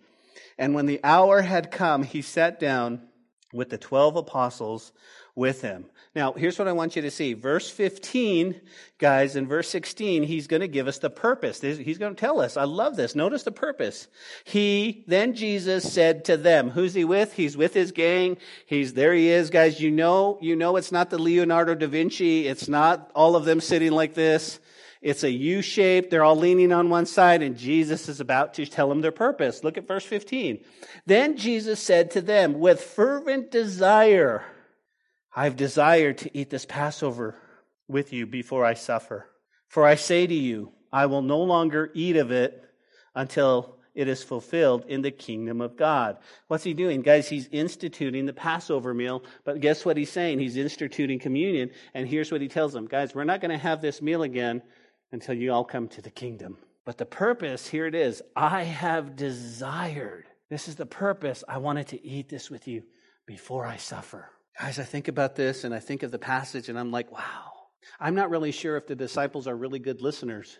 And 0.59 0.74
when 0.74 0.87
the 0.87 1.00
hour 1.02 1.42
had 1.42 1.70
come, 1.70 2.02
he 2.02 2.22
sat 2.22 2.61
down 2.61 3.09
with 3.52 3.70
the 3.70 3.79
12 3.79 4.16
apostles 4.16 4.92
with 5.35 5.62
him. 5.62 5.87
Now, 6.16 6.33
here's 6.33 6.59
what 6.59 6.66
I 6.66 6.72
want 6.72 6.96
you 6.96 7.02
to 7.02 7.11
see. 7.11 7.35
Verse 7.35 7.68
15, 7.68 8.59
guys, 8.96 9.37
in 9.37 9.46
verse 9.46 9.68
16, 9.68 10.22
he's 10.22 10.46
going 10.46 10.62
to 10.62 10.66
give 10.66 10.88
us 10.88 10.96
the 10.96 11.11
purpose. 11.11 11.61
He's 11.61 11.98
going 11.98 12.14
to 12.14 12.18
tell 12.18 12.40
us. 12.40 12.57
I 12.57 12.64
love 12.64 12.96
this. 12.96 13.14
Notice 13.14 13.42
the 13.42 13.52
purpose. 13.52 14.09
He, 14.44 15.05
then 15.07 15.35
Jesus 15.35 15.92
said 15.92 16.24
to 16.24 16.38
them, 16.38 16.70
who's 16.70 16.94
he 16.94 17.05
with? 17.05 17.35
He's 17.35 17.55
with 17.55 17.74
his 17.74 17.92
gang. 17.92 18.38
He's, 18.64 18.94
there 18.94 19.12
he 19.12 19.29
is, 19.29 19.50
guys. 19.50 19.79
You 19.79 19.90
know, 19.90 20.38
you 20.40 20.57
know 20.57 20.76
it's 20.76 20.90
not 20.90 21.11
the 21.11 21.18
Leonardo 21.18 21.74
da 21.74 21.87
Vinci. 21.87 22.48
It's 22.48 22.66
not 22.66 23.11
all 23.14 23.37
of 23.37 23.44
them 23.44 23.61
sitting 23.61 23.92
like 23.92 24.14
this. 24.14 24.59
It's 25.02 25.22
a 25.22 25.31
U 25.31 25.61
shape. 25.61 26.09
They're 26.09 26.24
all 26.24 26.35
leaning 26.35 26.72
on 26.72 26.88
one 26.88 27.05
side, 27.05 27.42
and 27.42 27.59
Jesus 27.59 28.09
is 28.09 28.20
about 28.20 28.55
to 28.55 28.64
tell 28.64 28.88
them 28.88 29.02
their 29.02 29.12
purpose. 29.12 29.62
Look 29.62 29.76
at 29.76 29.87
verse 29.87 30.07
15. 30.07 30.64
Then 31.05 31.37
Jesus 31.37 31.79
said 31.79 32.11
to 32.12 32.22
them, 32.22 32.59
with 32.59 32.81
fervent 32.81 33.50
desire, 33.50 34.46
I've 35.38 35.57
desired 35.57 36.18
to 36.18 36.37
eat 36.37 36.49
this 36.49 36.64
Passover 36.64 37.37
with 37.87 38.14
you 38.14 38.27
before 38.27 38.64
I 38.64 38.72
suffer. 38.72 39.29
For 39.68 39.87
I 39.87 39.96
say 39.96 40.27
to 40.27 40.35
you, 40.35 40.72
I 40.90 41.07
will 41.07 41.20
no 41.20 41.42
longer 41.42 41.90
eat 41.92 42.16
of 42.16 42.33
it 42.33 42.64
until 43.14 43.77
it 43.94 44.09
is 44.09 44.22
fulfilled 44.22 44.87
in 44.88 45.03
the 45.03 45.11
kingdom 45.11 45.61
of 45.61 45.77
God. 45.77 46.16
What's 46.49 46.64
he 46.64 46.72
doing? 46.72 47.03
Guys, 47.03 47.29
he's 47.29 47.49
instituting 47.49 48.25
the 48.25 48.33
Passover 48.33 48.94
meal, 48.94 49.25
but 49.44 49.61
guess 49.61 49.85
what 49.85 49.99
he's 49.99 50.11
saying? 50.11 50.38
He's 50.38 50.57
instituting 50.57 51.18
communion, 51.18 51.70
and 51.92 52.09
here's 52.09 52.33
what 52.33 52.40
he 52.40 52.49
tells 52.49 52.72
them. 52.72 52.87
Guys, 52.87 53.14
we're 53.14 53.25
not 53.25 53.42
going 53.42 53.51
to 53.51 53.59
have 53.59 53.83
this 53.83 54.01
meal 54.01 54.22
again 54.22 54.62
until 55.12 55.35
you 55.35 55.53
all 55.53 55.64
come 55.64 55.88
to 55.88 56.03
the 56.03 56.11
kingdom. 56.11 56.57
But 56.87 56.96
the 56.99 57.07
purpose, 57.07 57.66
here 57.66 57.87
it 57.87 57.94
is 57.94 58.22
I 58.35 58.62
have 58.62 59.16
desired. 59.16 60.25
This 60.49 60.68
is 60.68 60.77
the 60.77 60.87
purpose. 60.87 61.44
I 61.46 61.59
wanted 61.59 61.88
to 61.88 62.07
eat 62.07 62.29
this 62.29 62.51
with 62.51 62.68
you 62.68 62.85
before 63.27 63.66
I 63.66 63.77
suffer. 63.77 64.31
Guys, 64.61 64.79
I 64.79 64.85
think 64.85 65.09
about 65.09 65.37
this 65.37 65.64
and 65.64 65.75
I 65.75 65.81
think 65.81 66.03
of 66.03 66.11
the 66.11 66.19
passage 66.19 66.69
and 66.69 66.79
I'm 66.79 66.90
like, 66.90 67.12
wow. 67.12 67.53
I'm 68.01 68.14
not 68.14 68.31
really 68.31 68.53
sure 68.53 68.77
if 68.77 68.87
the 68.87 68.97
disciples 68.97 69.47
are 69.47 69.57
really 69.57 69.79
good 69.79 70.03
listeners. 70.03 70.59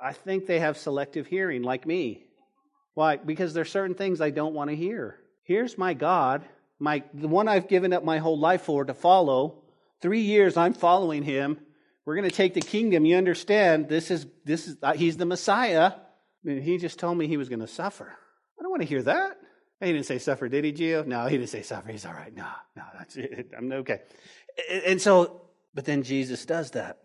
I 0.00 0.12
think 0.12 0.46
they 0.46 0.60
have 0.60 0.78
selective 0.78 1.26
hearing, 1.26 1.62
like 1.62 1.86
me. 1.86 2.24
Why? 2.94 3.16
Because 3.16 3.52
there's 3.54 3.70
certain 3.70 3.94
things 3.94 4.20
I 4.20 4.30
don't 4.30 4.54
want 4.54 4.70
to 4.70 4.76
hear. 4.76 5.18
Here's 5.44 5.76
my 5.76 5.94
God, 5.94 6.44
my 6.78 7.02
the 7.12 7.28
one 7.28 7.48
I've 7.48 7.68
given 7.68 7.92
up 7.92 8.04
my 8.04 8.18
whole 8.18 8.38
life 8.38 8.62
for 8.62 8.84
to 8.84 8.94
follow. 8.94 9.62
Three 10.00 10.22
years 10.22 10.56
I'm 10.56 10.74
following 10.74 11.22
him. 11.22 11.58
We're 12.04 12.16
going 12.16 12.28
to 12.28 12.34
take 12.34 12.54
the 12.54 12.60
kingdom. 12.60 13.04
You 13.04 13.16
understand? 13.16 13.88
This 13.88 14.10
is 14.10 14.26
this 14.44 14.68
is 14.68 14.76
uh, 14.82 14.94
he's 14.94 15.16
the 15.16 15.26
Messiah. 15.26 15.92
And 16.44 16.62
he 16.62 16.78
just 16.78 16.98
told 16.98 17.18
me 17.18 17.26
he 17.26 17.36
was 17.36 17.50
going 17.50 17.60
to 17.60 17.66
suffer. 17.66 18.16
I 18.58 18.62
don't 18.62 18.70
want 18.70 18.82
to 18.82 18.88
hear 18.88 19.02
that. 19.02 19.36
He 19.80 19.92
didn't 19.92 20.06
say 20.06 20.18
suffer, 20.18 20.48
did 20.48 20.64
he, 20.64 20.72
Gio? 20.72 21.06
No, 21.06 21.26
he 21.26 21.38
didn't 21.38 21.48
say 21.48 21.62
suffer. 21.62 21.90
He's 21.90 22.04
all 22.04 22.12
right. 22.12 22.34
No, 22.34 22.46
no, 22.76 22.82
that's 22.98 23.16
it. 23.16 23.50
I'm 23.56 23.72
okay. 23.72 24.00
And 24.86 25.00
so, 25.00 25.40
but 25.74 25.86
then 25.86 26.02
Jesus 26.02 26.44
does 26.44 26.72
that. 26.72 26.98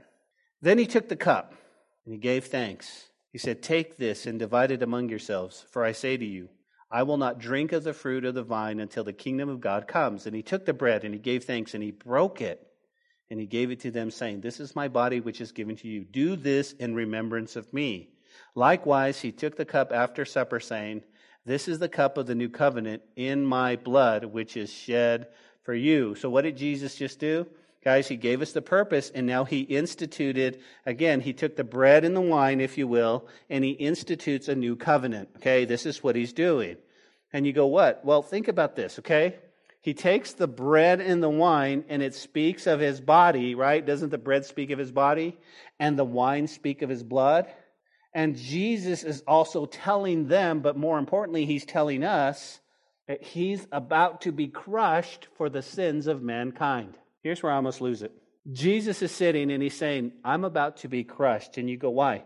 Then 0.62 0.78
he 0.78 0.86
took 0.86 1.08
the 1.08 1.16
cup 1.16 1.54
and 2.04 2.14
he 2.14 2.20
gave 2.20 2.46
thanks. 2.46 3.10
He 3.32 3.38
said, 3.38 3.64
Take 3.64 3.98
this 3.98 4.26
and 4.26 4.40
divide 4.40 4.72
it 4.72 4.84
among 4.84 5.10
yourselves, 5.10 5.66
for 5.72 5.86
I 5.86 5.94
say 5.94 6.18
to 6.18 6.26
you, 6.26 6.50
I 6.92 7.04
will 7.04 7.18
not 7.18 7.40
drink 7.40 7.72
of 7.72 7.84
the 7.84 7.94
fruit 7.94 8.26
of 8.26 8.36
the 8.36 8.44
vine 8.44 8.80
until 8.80 9.04
the 9.04 9.14
kingdom 9.14 9.50
of 9.50 9.62
God 9.62 9.88
comes. 9.88 10.26
And 10.26 10.36
he 10.36 10.44
took 10.44 10.66
the 10.66 10.74
bread 10.74 11.04
and 11.04 11.14
he 11.14 11.20
gave 11.20 11.46
thanks 11.46 11.74
and 11.74 11.84
he 11.84 11.92
broke 11.92 12.42
it 12.42 12.66
and 13.30 13.40
he 13.40 13.46
gave 13.46 13.72
it 13.72 13.80
to 13.82 13.92
them, 13.92 14.12
saying, 14.12 14.42
This 14.42 14.60
is 14.60 14.76
my 14.76 14.88
body 14.88 15.20
which 15.20 15.42
is 15.42 15.52
given 15.52 15.76
to 15.78 15.88
you. 15.88 16.04
Do 16.04 16.36
this 16.36 16.74
in 16.74 16.94
remembrance 16.94 17.56
of 17.56 17.74
me. 17.74 18.10
Likewise, 18.54 19.20
he 19.22 19.32
took 19.32 19.56
the 19.56 19.66
cup 19.66 19.92
after 19.94 20.26
supper, 20.26 20.60
saying, 20.60 21.04
This 21.46 21.68
is 21.68 21.80
the 21.80 21.90
cup 21.90 22.18
of 22.18 22.26
the 22.26 22.36
new 22.36 22.50
covenant 22.50 23.04
in 23.16 23.46
my 23.46 23.76
blood, 23.76 24.26
which 24.26 24.58
is 24.58 24.74
shed 24.74 25.28
for 25.64 25.74
you. 25.74 26.16
So, 26.16 26.30
what 26.30 26.44
did 26.44 26.58
Jesus 26.58 26.96
just 26.96 27.20
do? 27.20 27.46
Guys, 27.84 28.08
he 28.08 28.16
gave 28.16 28.42
us 28.42 28.52
the 28.52 28.64
purpose, 28.64 29.12
and 29.14 29.28
now 29.28 29.44
he 29.44 29.62
instituted, 29.62 30.60
again, 30.88 31.22
he 31.22 31.34
took 31.34 31.56
the 31.56 31.64
bread 31.64 32.04
and 32.04 32.16
the 32.16 32.22
wine, 32.22 32.60
if 32.60 32.80
you 32.80 32.88
will, 32.88 33.28
and 33.48 33.64
he 33.64 33.72
institutes 33.72 34.48
a 34.48 34.56
new 34.56 34.76
covenant. 34.76 35.30
Okay, 35.38 35.66
this 35.66 35.86
is 35.86 36.02
what 36.04 36.16
he's 36.16 36.34
doing. 36.34 36.78
And 37.32 37.46
you 37.46 37.54
go, 37.54 37.68
what? 37.68 38.04
Well, 38.04 38.24
think 38.24 38.48
about 38.48 38.76
this, 38.76 38.98
okay? 39.00 39.36
He 39.82 39.94
takes 39.94 40.34
the 40.34 40.48
bread 40.48 41.00
and 41.00 41.22
the 41.22 41.30
wine, 41.30 41.86
and 41.88 42.02
it 42.02 42.16
speaks 42.16 42.66
of 42.66 42.80
his 42.80 43.00
body, 43.00 43.54
right? 43.54 43.86
Doesn't 43.86 44.10
the 44.10 44.18
bread 44.18 44.46
speak 44.46 44.72
of 44.72 44.80
his 44.80 44.92
body? 44.92 45.38
And 45.80 45.96
the 45.96 46.04
wine 46.04 46.48
speak 46.48 46.82
of 46.82 46.90
his 46.90 47.04
blood? 47.04 47.46
And 48.16 48.38
Jesus 48.38 49.04
is 49.04 49.24
also 49.28 49.66
telling 49.66 50.30
them, 50.30 50.62
but 50.62 50.78
more 50.78 50.98
importantly, 50.98 51.46
he's 51.46 51.66
telling 51.66 52.06
us 52.06 52.62
that 53.10 53.22
he's 53.22 53.68
about 53.74 54.22
to 54.22 54.32
be 54.32 54.48
crushed 54.48 55.28
for 55.38 55.50
the 55.50 55.62
sins 55.62 56.08
of 56.08 56.24
mankind. 56.24 56.98
Here's 57.24 57.44
where 57.44 57.52
I 57.52 57.58
almost 57.58 57.82
lose 57.82 58.02
it. 58.02 58.14
Jesus 58.50 59.02
is 59.02 59.12
sitting 59.12 59.52
and 59.52 59.62
he's 59.62 59.78
saying, 59.78 60.14
I'm 60.24 60.46
about 60.46 60.78
to 60.78 60.88
be 60.88 61.04
crushed. 61.04 61.58
And 61.58 61.70
you 61.70 61.76
go, 61.76 61.90
why? 61.90 62.24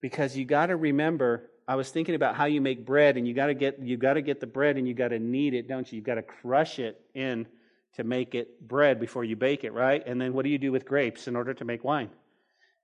Because 0.00 0.36
you 0.36 0.44
got 0.44 0.66
to 0.66 0.76
remember, 0.76 1.48
I 1.68 1.76
was 1.76 1.88
thinking 1.88 2.16
about 2.16 2.34
how 2.34 2.46
you 2.46 2.60
make 2.60 2.84
bread, 2.84 3.16
and 3.16 3.28
you 3.28 3.32
got 3.32 3.46
to 3.46 3.54
get 3.54 3.78
you 3.78 3.96
got 3.96 4.14
to 4.14 4.22
get 4.22 4.40
the 4.40 4.46
bread 4.46 4.76
and 4.76 4.88
you 4.88 4.94
got 4.94 5.08
to 5.08 5.18
knead 5.18 5.54
it, 5.54 5.68
don't 5.68 5.90
you? 5.90 5.96
You've 5.96 6.06
got 6.06 6.14
to 6.16 6.22
crush 6.22 6.78
it 6.78 7.00
in 7.14 7.46
to 7.94 8.04
make 8.04 8.34
it 8.34 8.66
bread 8.66 8.98
before 8.98 9.22
you 9.22 9.36
bake 9.36 9.62
it, 9.62 9.72
right? 9.72 10.02
And 10.04 10.20
then 10.20 10.32
what 10.32 10.44
do 10.44 10.50
you 10.50 10.58
do 10.58 10.72
with 10.72 10.84
grapes 10.84 11.28
in 11.28 11.36
order 11.36 11.54
to 11.54 11.64
make 11.64 11.84
wine? 11.84 12.10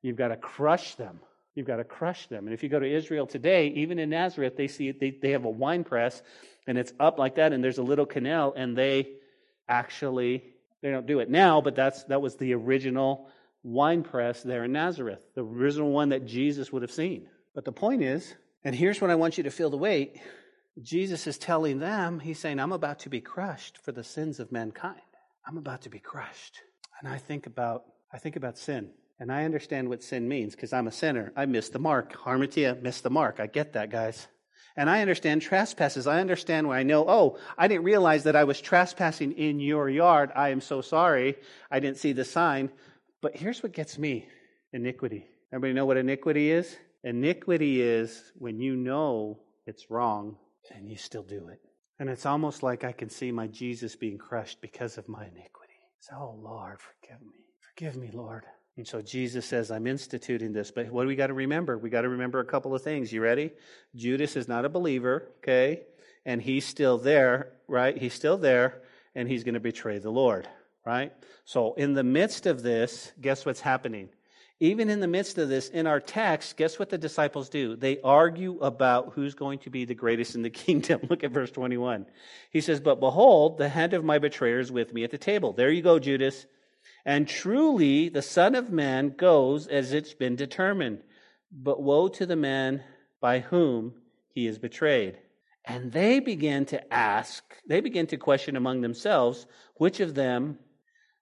You've 0.02 0.16
got 0.16 0.28
to 0.28 0.36
crush 0.36 0.94
them. 0.94 1.18
You've 1.54 1.66
got 1.66 1.76
to 1.76 1.84
crush 1.84 2.26
them. 2.26 2.46
And 2.46 2.54
if 2.54 2.62
you 2.62 2.68
go 2.68 2.80
to 2.80 2.90
Israel 2.90 3.26
today, 3.26 3.68
even 3.68 3.98
in 3.98 4.10
Nazareth, 4.10 4.56
they 4.56 4.68
see 4.68 4.90
they, 4.90 5.10
they 5.10 5.30
have 5.30 5.44
a 5.44 5.50
wine 5.50 5.84
press 5.84 6.20
and 6.66 6.78
it's 6.78 6.92
up 6.98 7.18
like 7.18 7.36
that, 7.36 7.52
and 7.52 7.62
there's 7.62 7.78
a 7.78 7.82
little 7.82 8.06
canal, 8.06 8.54
and 8.56 8.76
they 8.76 9.08
actually 9.68 10.44
they 10.82 10.90
don't 10.90 11.06
do 11.06 11.20
it 11.20 11.30
now, 11.30 11.60
but 11.60 11.74
that's 11.74 12.04
that 12.04 12.22
was 12.22 12.36
the 12.36 12.54
original 12.54 13.28
wine 13.62 14.02
press 14.02 14.42
there 14.42 14.64
in 14.64 14.72
Nazareth, 14.72 15.24
the 15.34 15.44
original 15.44 15.90
one 15.90 16.10
that 16.10 16.26
Jesus 16.26 16.72
would 16.72 16.82
have 16.82 16.90
seen. 16.90 17.26
But 17.54 17.64
the 17.64 17.72
point 17.72 18.02
is, 18.02 18.34
and 18.64 18.74
here's 18.74 19.00
what 19.00 19.10
I 19.10 19.14
want 19.14 19.38
you 19.38 19.44
to 19.44 19.50
feel 19.50 19.70
the 19.70 19.76
weight. 19.76 20.20
Jesus 20.82 21.26
is 21.26 21.38
telling 21.38 21.78
them, 21.78 22.18
he's 22.18 22.38
saying, 22.38 22.58
I'm 22.58 22.72
about 22.72 23.00
to 23.00 23.08
be 23.08 23.20
crushed 23.20 23.78
for 23.78 23.92
the 23.92 24.02
sins 24.02 24.40
of 24.40 24.50
mankind. 24.50 25.00
I'm 25.46 25.56
about 25.56 25.82
to 25.82 25.88
be 25.88 26.00
crushed. 26.00 26.60
And 26.98 27.08
I 27.08 27.18
think 27.18 27.46
about 27.46 27.84
I 28.12 28.18
think 28.18 28.36
about 28.36 28.58
sin. 28.58 28.90
And 29.24 29.32
I 29.32 29.46
understand 29.46 29.88
what 29.88 30.02
sin 30.02 30.28
means 30.28 30.54
because 30.54 30.74
I'm 30.74 30.86
a 30.86 30.92
sinner. 30.92 31.32
I 31.34 31.46
missed 31.46 31.72
the 31.72 31.78
mark. 31.78 32.12
Hamartia 32.12 32.82
missed 32.82 33.04
the 33.04 33.08
mark. 33.08 33.40
I 33.40 33.46
get 33.46 33.72
that, 33.72 33.90
guys. 33.90 34.26
And 34.76 34.90
I 34.90 35.00
understand 35.00 35.40
trespasses. 35.40 36.06
I 36.06 36.20
understand 36.20 36.68
when 36.68 36.76
I 36.76 36.82
know, 36.82 37.08
oh, 37.08 37.38
I 37.56 37.66
didn't 37.66 37.84
realize 37.84 38.24
that 38.24 38.36
I 38.36 38.44
was 38.44 38.60
trespassing 38.60 39.32
in 39.32 39.60
your 39.60 39.88
yard. 39.88 40.30
I 40.36 40.50
am 40.50 40.60
so 40.60 40.82
sorry. 40.82 41.36
I 41.70 41.80
didn't 41.80 41.96
see 41.96 42.12
the 42.12 42.22
sign. 42.22 42.70
But 43.22 43.34
here's 43.34 43.62
what 43.62 43.72
gets 43.72 43.96
me 43.96 44.28
iniquity. 44.74 45.24
Everybody 45.50 45.72
know 45.72 45.86
what 45.86 45.96
iniquity 45.96 46.50
is? 46.50 46.76
Iniquity 47.02 47.80
is 47.80 48.30
when 48.34 48.60
you 48.60 48.76
know 48.76 49.40
it's 49.64 49.90
wrong 49.90 50.36
and 50.74 50.86
you 50.86 50.98
still 50.98 51.22
do 51.22 51.48
it. 51.48 51.60
And 51.98 52.10
it's 52.10 52.26
almost 52.26 52.62
like 52.62 52.84
I 52.84 52.92
can 52.92 53.08
see 53.08 53.32
my 53.32 53.46
Jesus 53.46 53.96
being 53.96 54.18
crushed 54.18 54.60
because 54.60 54.98
of 54.98 55.08
my 55.08 55.22
iniquity. 55.22 55.80
So, 56.00 56.12
oh, 56.14 56.38
Lord, 56.42 56.78
forgive 56.78 57.22
me. 57.22 57.38
Forgive 57.74 57.96
me, 57.96 58.10
Lord. 58.12 58.44
And 58.76 58.86
so 58.86 59.00
Jesus 59.00 59.46
says, 59.46 59.70
I'm 59.70 59.86
instituting 59.86 60.52
this. 60.52 60.70
But 60.70 60.90
what 60.90 61.02
do 61.02 61.08
we 61.08 61.14
got 61.14 61.28
to 61.28 61.34
remember? 61.34 61.78
We 61.78 61.90
got 61.90 62.02
to 62.02 62.08
remember 62.08 62.40
a 62.40 62.44
couple 62.44 62.74
of 62.74 62.82
things. 62.82 63.12
You 63.12 63.22
ready? 63.22 63.52
Judas 63.94 64.36
is 64.36 64.48
not 64.48 64.64
a 64.64 64.68
believer, 64.68 65.28
okay? 65.38 65.82
And 66.26 66.42
he's 66.42 66.66
still 66.66 66.98
there, 66.98 67.52
right? 67.68 67.96
He's 67.96 68.14
still 68.14 68.36
there, 68.36 68.82
and 69.14 69.28
he's 69.28 69.44
going 69.44 69.54
to 69.54 69.60
betray 69.60 69.98
the 69.98 70.10
Lord, 70.10 70.48
right? 70.84 71.12
So 71.44 71.74
in 71.74 71.94
the 71.94 72.02
midst 72.02 72.46
of 72.46 72.62
this, 72.62 73.12
guess 73.20 73.46
what's 73.46 73.60
happening? 73.60 74.08
Even 74.58 74.88
in 74.88 75.00
the 75.00 75.08
midst 75.08 75.38
of 75.38 75.48
this, 75.48 75.68
in 75.68 75.86
our 75.86 76.00
text, 76.00 76.56
guess 76.56 76.78
what 76.78 76.88
the 76.88 76.98
disciples 76.98 77.48
do? 77.48 77.76
They 77.76 78.00
argue 78.00 78.58
about 78.60 79.12
who's 79.14 79.34
going 79.34 79.58
to 79.60 79.70
be 79.70 79.84
the 79.84 79.94
greatest 79.94 80.34
in 80.34 80.42
the 80.42 80.50
kingdom. 80.64 81.00
Look 81.08 81.22
at 81.22 81.30
verse 81.30 81.50
21. 81.52 82.06
He 82.50 82.60
says, 82.60 82.80
But 82.80 82.98
behold, 82.98 83.58
the 83.58 83.68
hand 83.68 83.94
of 83.94 84.04
my 84.04 84.18
betrayer 84.18 84.58
is 84.58 84.72
with 84.72 84.92
me 84.92 85.04
at 85.04 85.10
the 85.12 85.18
table. 85.18 85.52
There 85.52 85.70
you 85.70 85.82
go, 85.82 86.00
Judas. 86.00 86.46
And 87.04 87.28
truly, 87.28 88.08
the 88.08 88.22
Son 88.22 88.54
of 88.54 88.70
Man 88.70 89.14
goes 89.16 89.66
as 89.66 89.92
it's 89.92 90.14
been 90.14 90.36
determined. 90.36 91.02
But 91.52 91.82
woe 91.82 92.08
to 92.08 92.26
the 92.26 92.36
man 92.36 92.82
by 93.20 93.40
whom 93.40 93.94
he 94.28 94.46
is 94.46 94.58
betrayed. 94.58 95.18
And 95.64 95.92
they 95.92 96.20
began 96.20 96.66
to 96.66 96.92
ask, 96.92 97.42
they 97.66 97.80
began 97.80 98.06
to 98.08 98.16
question 98.16 98.56
among 98.56 98.80
themselves 98.80 99.46
which 99.76 100.00
of 100.00 100.14
them 100.14 100.58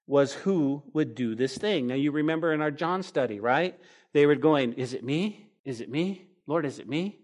was 0.06 0.32
who 0.32 0.82
would 0.92 1.14
do 1.14 1.34
this 1.34 1.56
thing. 1.56 1.86
Now, 1.86 1.94
you 1.94 2.10
remember 2.10 2.52
in 2.52 2.60
our 2.60 2.70
John 2.70 3.02
study, 3.02 3.38
right? 3.38 3.78
They 4.12 4.26
were 4.26 4.34
going, 4.34 4.74
Is 4.74 4.94
it 4.94 5.04
me? 5.04 5.46
Is 5.64 5.80
it 5.80 5.90
me? 5.90 6.26
Lord, 6.46 6.66
is 6.66 6.78
it 6.80 6.88
me? 6.88 7.21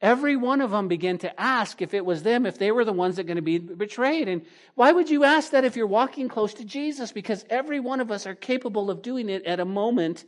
Every 0.00 0.36
one 0.36 0.60
of 0.60 0.70
them 0.70 0.86
began 0.86 1.18
to 1.18 1.40
ask 1.40 1.82
if 1.82 1.92
it 1.92 2.04
was 2.04 2.22
them, 2.22 2.46
if 2.46 2.58
they 2.58 2.70
were 2.70 2.84
the 2.84 2.92
ones 2.92 3.16
that 3.16 3.22
are 3.22 3.24
going 3.24 3.36
to 3.36 3.42
be 3.42 3.58
betrayed. 3.58 4.28
And 4.28 4.42
why 4.76 4.92
would 4.92 5.10
you 5.10 5.24
ask 5.24 5.50
that 5.50 5.64
if 5.64 5.76
you're 5.76 5.88
walking 5.88 6.28
close 6.28 6.54
to 6.54 6.64
Jesus? 6.64 7.10
Because 7.10 7.44
every 7.50 7.80
one 7.80 8.00
of 8.00 8.12
us 8.12 8.24
are 8.26 8.36
capable 8.36 8.90
of 8.90 9.02
doing 9.02 9.28
it 9.28 9.44
at 9.44 9.58
a 9.58 9.64
moment 9.64 10.24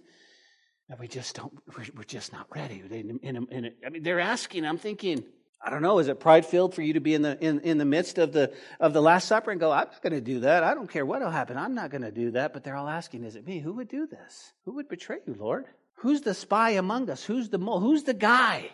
that 0.89 0.99
we 0.99 1.07
just 1.07 1.37
don't, 1.37 1.57
we're 1.97 2.03
just 2.03 2.33
not 2.33 2.47
ready. 2.53 2.83
I 2.93 3.91
mean, 3.91 4.03
they're 4.03 4.19
asking, 4.19 4.67
I'm 4.67 4.77
thinking, 4.77 5.23
I 5.63 5.71
don't 5.71 5.83
know, 5.83 6.01
is 6.01 6.09
it 6.09 6.19
pride 6.19 6.45
filled 6.47 6.75
for 6.75 6.83
you 6.83 6.95
to 6.95 7.01
be 7.01 7.15
in 7.15 7.23
the, 7.23 7.39
in, 7.41 7.61
in 7.61 7.79
the 7.79 7.85
midst 7.85 8.19
of 8.19 8.33
the, 8.33 8.53
of 8.81 8.93
the 8.93 9.01
Last 9.01 9.29
Supper 9.29 9.53
and 9.53 9.61
go, 9.61 9.71
I'm 9.71 9.87
not 9.87 10.03
going 10.03 10.15
to 10.15 10.21
do 10.21 10.41
that. 10.41 10.65
I 10.65 10.75
don't 10.75 10.91
care 10.91 11.07
what 11.07 11.21
will 11.21 11.31
happen. 11.31 11.57
I'm 11.57 11.77
not 11.77 11.91
going 11.91 12.03
to 12.03 12.11
do 12.11 12.33
that. 12.33 12.53
But 12.53 12.65
they're 12.65 12.77
all 12.77 12.89
asking, 12.89 13.23
is 13.23 13.37
it 13.37 13.47
me? 13.47 13.61
Who 13.61 13.75
would 13.75 13.89
do 13.89 14.09
this? 14.09 14.53
Who 14.65 14.75
would 14.77 14.89
betray 14.89 15.19
you, 15.29 15.37
Lord? 15.39 15.67
Who's 15.97 16.23
the 16.23 16.35
spy 16.35 16.71
among 16.71 17.09
us? 17.09 17.23
Who's 17.23 17.51
the, 17.51 17.59
who's 17.59 18.03
the 18.03 18.15
guy? 18.15 18.71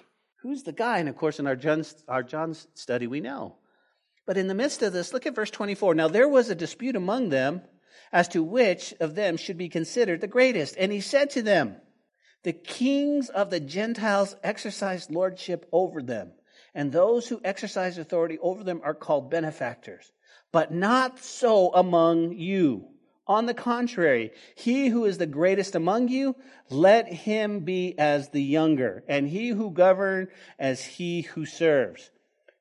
Who's 0.46 0.62
the 0.62 0.70
guy? 0.70 0.98
And 0.98 1.08
of 1.08 1.16
course, 1.16 1.40
in 1.40 1.48
our 1.48 1.56
John's, 1.56 2.04
our 2.06 2.24
study, 2.74 3.08
we 3.08 3.20
know. 3.20 3.56
But 4.26 4.36
in 4.36 4.46
the 4.46 4.54
midst 4.54 4.80
of 4.80 4.92
this, 4.92 5.12
look 5.12 5.26
at 5.26 5.34
verse 5.34 5.50
24. 5.50 5.96
Now 5.96 6.06
there 6.06 6.28
was 6.28 6.48
a 6.48 6.54
dispute 6.54 6.94
among 6.94 7.30
them 7.30 7.62
as 8.12 8.28
to 8.28 8.44
which 8.44 8.94
of 9.00 9.16
them 9.16 9.38
should 9.38 9.58
be 9.58 9.68
considered 9.68 10.20
the 10.20 10.28
greatest. 10.28 10.76
And 10.78 10.92
he 10.92 11.00
said 11.00 11.30
to 11.30 11.42
them, 11.42 11.74
The 12.44 12.52
kings 12.52 13.28
of 13.28 13.50
the 13.50 13.58
Gentiles 13.58 14.36
exercise 14.44 15.10
lordship 15.10 15.68
over 15.72 16.00
them, 16.00 16.30
and 16.76 16.92
those 16.92 17.26
who 17.26 17.40
exercise 17.42 17.98
authority 17.98 18.38
over 18.38 18.62
them 18.62 18.82
are 18.84 18.94
called 18.94 19.32
benefactors. 19.32 20.12
But 20.52 20.72
not 20.72 21.18
so 21.18 21.74
among 21.74 22.34
you. 22.34 22.86
On 23.28 23.46
the 23.46 23.54
contrary, 23.54 24.32
he 24.54 24.88
who 24.88 25.04
is 25.04 25.18
the 25.18 25.26
greatest 25.26 25.74
among 25.74 26.08
you, 26.08 26.36
let 26.70 27.12
him 27.12 27.60
be 27.60 27.98
as 27.98 28.28
the 28.28 28.42
younger, 28.42 29.02
and 29.08 29.28
he 29.28 29.48
who 29.48 29.70
govern 29.70 30.28
as 30.58 30.84
he 30.84 31.22
who 31.22 31.44
serves. 31.44 32.10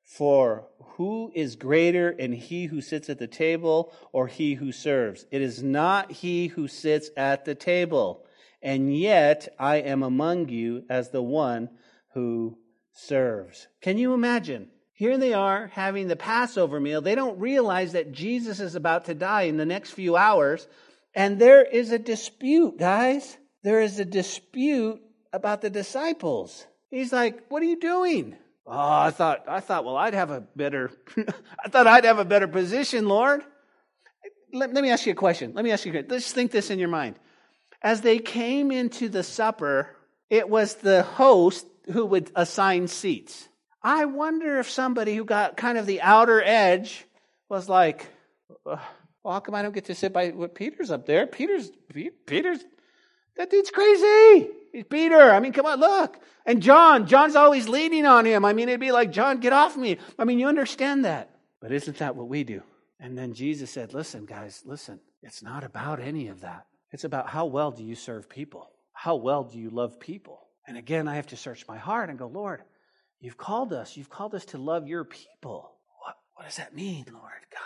For 0.04 0.68
who 0.80 1.32
is 1.36 1.56
greater 1.56 2.10
in 2.10 2.34
he 2.34 2.66
who 2.66 2.82
sits 2.82 3.10
at 3.10 3.20
the 3.20 3.28
table 3.28 3.94
or 4.12 4.28
he 4.28 4.56
who 4.56 4.72
serves? 4.72 5.26
It 5.32 5.42
is 5.42 5.62
not 5.62 6.12
he 6.12 6.48
who 6.48 6.68
sits 6.68 7.10
at 7.16 7.46
the 7.46 7.56
table, 7.56 8.26
and 8.62 8.96
yet 8.96 9.48
I 9.60 9.78
am 9.78 10.02
among 10.02 10.50
you 10.50 10.86
as 10.90 11.10
the 11.10 11.24
one 11.24 11.70
who 12.14 12.58
serves. 12.92 13.68
Can 13.82 13.98
you 13.98 14.14
imagine? 14.14 14.70
Here 14.96 15.18
they 15.18 15.34
are 15.34 15.68
having 15.68 16.08
the 16.08 16.16
Passover 16.16 16.80
meal. 16.80 17.02
They 17.02 17.16
don't 17.16 17.38
realize 17.38 17.92
that 17.92 18.14
Jesus 18.14 18.62
is 18.62 18.76
about 18.76 19.06
to 19.06 19.14
die 19.14 19.44
in 19.44 19.58
the 19.58 19.66
next 19.66 19.92
few 19.92 20.16
hours. 20.16 20.68
And 21.14 21.38
there 21.38 21.64
is 21.64 21.92
a 21.92 22.00
dispute, 22.00 22.80
guys. 22.80 23.38
There 23.62 23.82
is 23.82 24.00
a 24.00 24.06
dispute 24.06 25.02
about 25.34 25.62
the 25.62 25.70
disciples. 25.70 26.66
He's 26.90 27.12
like, 27.12 27.46
What 27.50 27.62
are 27.62 27.66
you 27.66 27.80
doing? 27.80 28.38
Oh, 28.66 28.72
I 28.74 29.12
thought, 29.12 29.44
I 29.48 29.60
thought, 29.60 29.86
well, 29.86 29.98
I'd 29.98 30.14
have 30.14 30.32
a 30.32 30.42
better, 30.56 30.92
I 31.64 31.70
thought 31.70 31.88
I'd 31.88 32.06
have 32.06 32.18
a 32.18 32.26
better 32.26 32.48
position, 32.48 33.08
Lord. 33.08 33.44
Let, 34.54 34.74
let 34.74 34.82
me 34.82 34.90
ask 34.90 35.06
you 35.06 35.12
a 35.12 35.16
question. 35.16 35.54
Let 35.54 35.66
me 35.66 35.72
ask 35.72 35.86
you 35.86 35.92
a 35.92 35.94
question. 35.94 36.10
Let's 36.10 36.32
think 36.32 36.52
this 36.52 36.72
in 36.72 36.80
your 36.80 36.90
mind. 36.90 37.16
As 37.82 38.02
they 38.02 38.18
came 38.18 38.72
into 38.72 39.10
the 39.10 39.24
supper, 39.24 39.96
it 40.30 40.50
was 40.50 40.76
the 40.76 41.04
host 41.04 41.68
who 41.92 42.06
would 42.06 42.32
assign 42.36 42.88
seats. 42.88 43.48
I 43.86 44.06
wonder 44.06 44.58
if 44.58 44.68
somebody 44.68 45.16
who 45.16 45.26
got 45.26 45.58
kind 45.58 45.78
of 45.78 45.86
the 45.86 46.02
outer 46.02 46.42
edge 46.44 47.06
was 47.50 47.70
like, 47.70 48.08
well, 48.66 48.82
how 49.24 49.40
come 49.42 49.54
I 49.54 49.62
don't 49.62 49.76
get 49.76 49.86
to 49.86 49.94
sit 49.94 50.12
by 50.12 50.30
what 50.30 50.56
Peter's 50.56 50.90
up 50.90 51.06
there? 51.06 51.28
Peter's, 51.28 51.70
Peter's, 52.26 52.66
that 53.38 53.52
dude's 53.52 53.70
crazy. 53.70 54.50
He's 54.74 54.86
Peter. 54.86 55.30
I 55.30 55.40
mean, 55.40 55.54
come 55.54 55.68
on, 55.68 55.80
look. 55.80 56.18
And 56.48 56.64
John, 56.64 57.06
John's 57.06 57.36
always 57.36 57.70
leaning 57.70 58.08
on 58.08 58.26
him. 58.26 58.44
I 58.44 58.54
mean, 58.54 58.70
it'd 58.70 58.80
be 58.80 58.92
like, 58.92 59.12
John, 59.12 59.40
get 59.40 59.54
off 59.54 59.78
me. 59.78 60.00
I 60.18 60.24
mean, 60.24 60.40
you 60.40 60.48
understand 60.48 61.06
that. 61.06 61.30
But 61.62 61.72
isn't 61.72 62.00
that 62.00 62.16
what 62.16 62.28
we 62.28 62.44
do? 62.44 62.64
And 63.00 63.16
then 63.16 63.36
Jesus 63.36 63.70
said, 63.70 63.94
listen, 63.94 64.26
guys, 64.26 64.64
listen. 64.66 65.00
It's 65.22 65.44
not 65.44 65.64
about 65.64 66.00
any 66.00 66.30
of 66.30 66.42
that. 66.42 66.66
It's 66.92 67.04
about 67.04 67.30
how 67.30 67.46
well 67.46 67.70
do 67.70 67.84
you 67.84 67.94
serve 67.94 68.30
people? 68.30 68.68
How 68.94 69.18
well 69.18 69.44
do 69.44 69.60
you 69.60 69.70
love 69.70 70.00
people? 70.00 70.40
And 70.68 70.76
again, 70.76 71.08
I 71.08 71.18
have 71.18 71.28
to 71.28 71.38
search 71.38 71.68
my 71.68 71.78
heart 71.78 72.10
and 72.10 72.18
go, 72.18 72.26
Lord, 72.26 72.64
You've 73.20 73.38
called 73.38 73.74
us. 73.74 73.98
You've 73.98 74.10
called 74.10 74.36
us 74.36 74.46
to 74.46 74.58
love 74.58 74.88
your 74.88 75.04
people. 75.04 75.72
What, 76.04 76.16
what 76.36 76.46
does 76.46 76.58
that 76.58 76.76
mean, 76.76 77.06
Lord? 77.12 77.32
Gosh. 77.52 77.62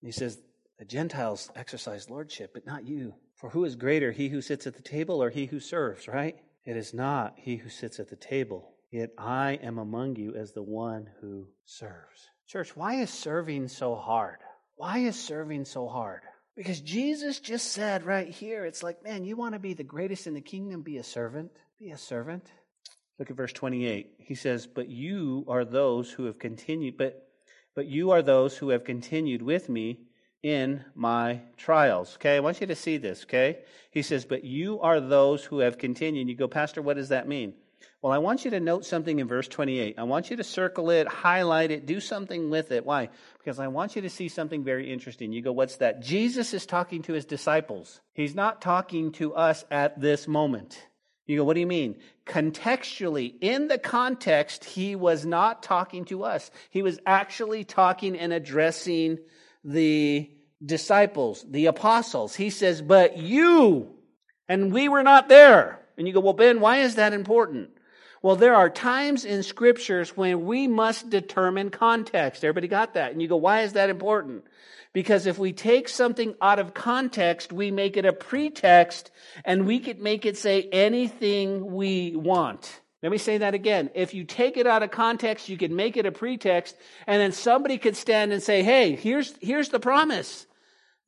And 0.00 0.08
he 0.08 0.12
says, 0.12 0.38
The 0.78 0.84
Gentiles 0.84 1.50
exercise 1.54 2.08
lordship, 2.08 2.52
but 2.54 2.66
not 2.66 2.86
you. 2.86 3.14
For 3.34 3.50
who 3.50 3.64
is 3.64 3.76
greater, 3.76 4.12
he 4.12 4.28
who 4.28 4.40
sits 4.40 4.66
at 4.66 4.74
the 4.74 4.82
table 4.82 5.22
or 5.22 5.30
he 5.30 5.46
who 5.46 5.60
serves, 5.60 6.08
right? 6.08 6.36
It 6.64 6.76
is 6.76 6.94
not 6.94 7.34
he 7.36 7.56
who 7.56 7.68
sits 7.68 8.00
at 8.00 8.08
the 8.08 8.16
table, 8.16 8.72
yet 8.90 9.10
I 9.18 9.58
am 9.62 9.78
among 9.78 10.16
you 10.16 10.34
as 10.34 10.52
the 10.52 10.62
one 10.62 11.10
who 11.20 11.48
serves. 11.66 12.30
Church, 12.46 12.74
why 12.76 12.94
is 12.94 13.10
serving 13.10 13.68
so 13.68 13.94
hard? 13.94 14.38
Why 14.76 14.98
is 14.98 15.18
serving 15.18 15.66
so 15.66 15.88
hard? 15.88 16.22
Because 16.56 16.80
Jesus 16.80 17.40
just 17.40 17.72
said 17.72 18.04
right 18.04 18.28
here, 18.28 18.64
it's 18.64 18.82
like, 18.82 19.02
man, 19.02 19.24
you 19.24 19.36
want 19.36 19.54
to 19.54 19.58
be 19.58 19.74
the 19.74 19.84
greatest 19.84 20.26
in 20.26 20.34
the 20.34 20.40
kingdom? 20.40 20.82
Be 20.82 20.98
a 20.98 21.04
servant. 21.04 21.50
Be 21.78 21.90
a 21.90 21.98
servant. 21.98 22.46
Look 23.18 23.30
at 23.30 23.36
verse 23.36 23.52
28. 23.52 24.14
He 24.18 24.34
says, 24.34 24.66
But 24.66 24.88
you 24.88 25.44
are 25.48 25.64
those 25.64 26.10
who 26.10 26.24
have 26.24 26.38
continued, 26.38 26.96
but, 26.96 27.28
but 27.74 27.86
you 27.86 28.10
are 28.10 28.22
those 28.22 28.56
who 28.56 28.70
have 28.70 28.84
continued 28.84 29.42
with 29.42 29.68
me 29.68 30.00
in 30.42 30.84
my 30.94 31.40
trials. 31.56 32.16
Okay, 32.16 32.36
I 32.36 32.40
want 32.40 32.60
you 32.60 32.66
to 32.66 32.74
see 32.74 32.96
this, 32.96 33.24
okay? 33.24 33.60
He 33.90 34.02
says, 34.02 34.24
But 34.24 34.44
you 34.44 34.80
are 34.80 35.00
those 35.00 35.44
who 35.44 35.60
have 35.60 35.78
continued. 35.78 36.28
You 36.28 36.36
go, 36.36 36.48
Pastor, 36.48 36.82
what 36.82 36.96
does 36.96 37.10
that 37.10 37.28
mean? 37.28 37.54
Well, 38.02 38.12
I 38.12 38.18
want 38.18 38.44
you 38.44 38.50
to 38.50 38.60
note 38.60 38.84
something 38.84 39.18
in 39.18 39.28
verse 39.28 39.48
28. 39.48 39.94
I 39.98 40.02
want 40.02 40.30
you 40.30 40.36
to 40.36 40.44
circle 40.44 40.90
it, 40.90 41.08
highlight 41.08 41.70
it, 41.70 41.86
do 41.86 42.00
something 42.00 42.50
with 42.50 42.70
it. 42.70 42.84
Why? 42.84 43.08
Because 43.38 43.58
I 43.58 43.68
want 43.68 43.96
you 43.96 44.02
to 44.02 44.10
see 44.10 44.28
something 44.28 44.62
very 44.62 44.92
interesting. 44.92 45.32
You 45.32 45.40
go, 45.40 45.52
what's 45.52 45.76
that? 45.76 46.02
Jesus 46.02 46.52
is 46.52 46.66
talking 46.66 47.02
to 47.02 47.14
his 47.14 47.24
disciples. 47.24 48.00
He's 48.12 48.34
not 48.34 48.60
talking 48.60 49.12
to 49.12 49.34
us 49.34 49.64
at 49.70 50.00
this 50.00 50.28
moment. 50.28 50.78
You 51.26 51.38
go, 51.38 51.44
what 51.44 51.54
do 51.54 51.60
you 51.60 51.66
mean? 51.66 51.96
Contextually, 52.26 53.34
in 53.40 53.68
the 53.68 53.78
context, 53.78 54.64
he 54.64 54.94
was 54.94 55.24
not 55.24 55.62
talking 55.62 56.04
to 56.06 56.24
us. 56.24 56.50
He 56.70 56.82
was 56.82 56.98
actually 57.06 57.64
talking 57.64 58.18
and 58.18 58.32
addressing 58.32 59.18
the 59.64 60.30
disciples, 60.64 61.44
the 61.48 61.66
apostles. 61.66 62.34
He 62.34 62.50
says, 62.50 62.82
but 62.82 63.16
you, 63.16 63.94
and 64.48 64.72
we 64.72 64.88
were 64.88 65.02
not 65.02 65.28
there. 65.28 65.80
And 65.96 66.06
you 66.06 66.12
go, 66.12 66.20
well, 66.20 66.32
Ben, 66.34 66.60
why 66.60 66.78
is 66.78 66.96
that 66.96 67.12
important? 67.12 67.70
Well, 68.20 68.36
there 68.36 68.54
are 68.54 68.70
times 68.70 69.24
in 69.24 69.42
scriptures 69.42 70.16
when 70.16 70.44
we 70.44 70.66
must 70.66 71.10
determine 71.10 71.70
context. 71.70 72.44
Everybody 72.44 72.68
got 72.68 72.94
that? 72.94 73.12
And 73.12 73.20
you 73.20 73.28
go, 73.28 73.36
why 73.36 73.62
is 73.62 73.74
that 73.74 73.90
important? 73.90 74.44
Because 74.94 75.26
if 75.26 75.38
we 75.38 75.52
take 75.52 75.88
something 75.88 76.34
out 76.40 76.60
of 76.60 76.72
context, 76.72 77.52
we 77.52 77.70
make 77.70 77.98
it 77.98 78.06
a 78.06 78.12
pretext 78.12 79.10
and 79.44 79.66
we 79.66 79.80
could 79.80 80.00
make 80.00 80.24
it 80.24 80.38
say 80.38 80.68
anything 80.72 81.72
we 81.74 82.14
want. 82.16 82.80
Let 83.02 83.12
me 83.12 83.18
say 83.18 83.38
that 83.38 83.52
again. 83.52 83.90
If 83.94 84.14
you 84.14 84.24
take 84.24 84.56
it 84.56 84.66
out 84.66 84.84
of 84.84 84.92
context, 84.92 85.48
you 85.48 85.58
can 85.58 85.74
make 85.76 85.98
it 85.98 86.06
a 86.06 86.12
pretext 86.12 86.76
and 87.08 87.20
then 87.20 87.32
somebody 87.32 87.76
could 87.76 87.96
stand 87.96 88.32
and 88.32 88.42
say, 88.42 88.62
Hey, 88.62 88.94
here's, 88.94 89.34
here's 89.42 89.68
the 89.68 89.80
promise. 89.80 90.46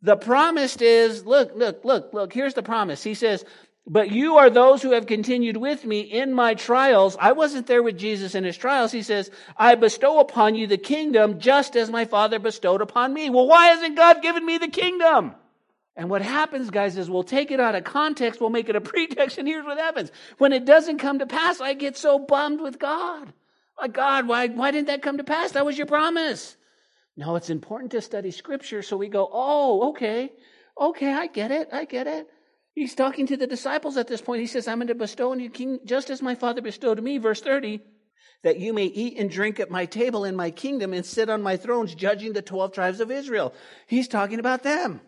The 0.02 0.16
promise 0.16 0.76
is, 0.76 1.24
look, 1.24 1.52
look, 1.54 1.84
look, 1.84 2.12
look, 2.12 2.32
here's 2.32 2.54
the 2.54 2.62
promise. 2.62 3.02
He 3.02 3.14
says, 3.14 3.44
but 3.86 4.10
you 4.10 4.36
are 4.36 4.50
those 4.50 4.82
who 4.82 4.92
have 4.92 5.06
continued 5.06 5.56
with 5.56 5.84
me 5.84 6.00
in 6.00 6.32
my 6.32 6.54
trials. 6.54 7.16
I 7.20 7.32
wasn't 7.32 7.68
there 7.68 7.84
with 7.84 7.96
Jesus 7.96 8.34
in 8.34 8.42
his 8.42 8.56
trials. 8.56 8.90
He 8.90 9.02
says, 9.02 9.30
I 9.56 9.76
bestow 9.76 10.18
upon 10.18 10.56
you 10.56 10.66
the 10.66 10.76
kingdom 10.76 11.38
just 11.38 11.76
as 11.76 11.88
my 11.88 12.04
Father 12.04 12.40
bestowed 12.40 12.82
upon 12.82 13.14
me. 13.14 13.30
Well, 13.30 13.46
why 13.46 13.68
hasn't 13.68 13.96
God 13.96 14.22
given 14.22 14.44
me 14.44 14.58
the 14.58 14.68
kingdom? 14.68 15.34
And 15.94 16.10
what 16.10 16.20
happens, 16.20 16.70
guys, 16.70 16.98
is 16.98 17.08
we'll 17.08 17.22
take 17.22 17.52
it 17.52 17.60
out 17.60 17.76
of 17.76 17.84
context, 17.84 18.40
we'll 18.40 18.50
make 18.50 18.68
it 18.68 18.76
a 18.76 18.80
pretext, 18.82 19.38
and 19.38 19.46
here's 19.46 19.64
what 19.64 19.78
happens. 19.78 20.10
When 20.38 20.52
it 20.52 20.64
doesn't 20.64 20.98
come 20.98 21.20
to 21.20 21.26
pass, 21.26 21.60
I 21.60 21.74
get 21.74 21.96
so 21.96 22.18
bummed 22.18 22.60
with 22.60 22.80
God. 22.80 23.32
Like, 23.80 23.92
God, 23.92 24.26
why, 24.26 24.48
why 24.48 24.72
didn't 24.72 24.88
that 24.88 25.02
come 25.02 25.18
to 25.18 25.24
pass? 25.24 25.52
That 25.52 25.64
was 25.64 25.78
your 25.78 25.86
promise. 25.86 26.56
No, 27.16 27.36
it's 27.36 27.50
important 27.50 27.92
to 27.92 28.02
study 28.02 28.32
scripture 28.32 28.82
so 28.82 28.96
we 28.96 29.08
go, 29.08 29.28
oh, 29.32 29.90
okay, 29.90 30.32
okay, 30.78 31.12
I 31.12 31.28
get 31.28 31.50
it, 31.50 31.68
I 31.72 31.84
get 31.84 32.06
it. 32.06 32.28
He's 32.76 32.94
talking 32.94 33.26
to 33.28 33.38
the 33.38 33.46
disciples 33.46 33.96
at 33.96 34.06
this 34.06 34.20
point. 34.20 34.42
He 34.42 34.46
says, 34.46 34.68
I'm 34.68 34.76
going 34.76 34.88
to 34.88 34.94
bestow 34.94 35.32
on 35.32 35.40
you 35.40 35.48
king 35.48 35.80
just 35.86 36.10
as 36.10 36.20
my 36.20 36.34
father 36.34 36.60
bestowed 36.60 37.02
me, 37.02 37.16
verse 37.16 37.40
30, 37.40 37.80
that 38.42 38.60
you 38.60 38.74
may 38.74 38.84
eat 38.84 39.18
and 39.18 39.30
drink 39.30 39.58
at 39.58 39.70
my 39.70 39.86
table 39.86 40.26
in 40.26 40.36
my 40.36 40.50
kingdom 40.50 40.92
and 40.92 41.04
sit 41.04 41.30
on 41.30 41.40
my 41.40 41.56
thrones 41.56 41.94
judging 41.94 42.34
the 42.34 42.42
12 42.42 42.72
tribes 42.72 43.00
of 43.00 43.10
Israel. 43.10 43.54
He's 43.86 44.08
talking 44.08 44.38
about 44.38 44.62
them. 44.62 45.00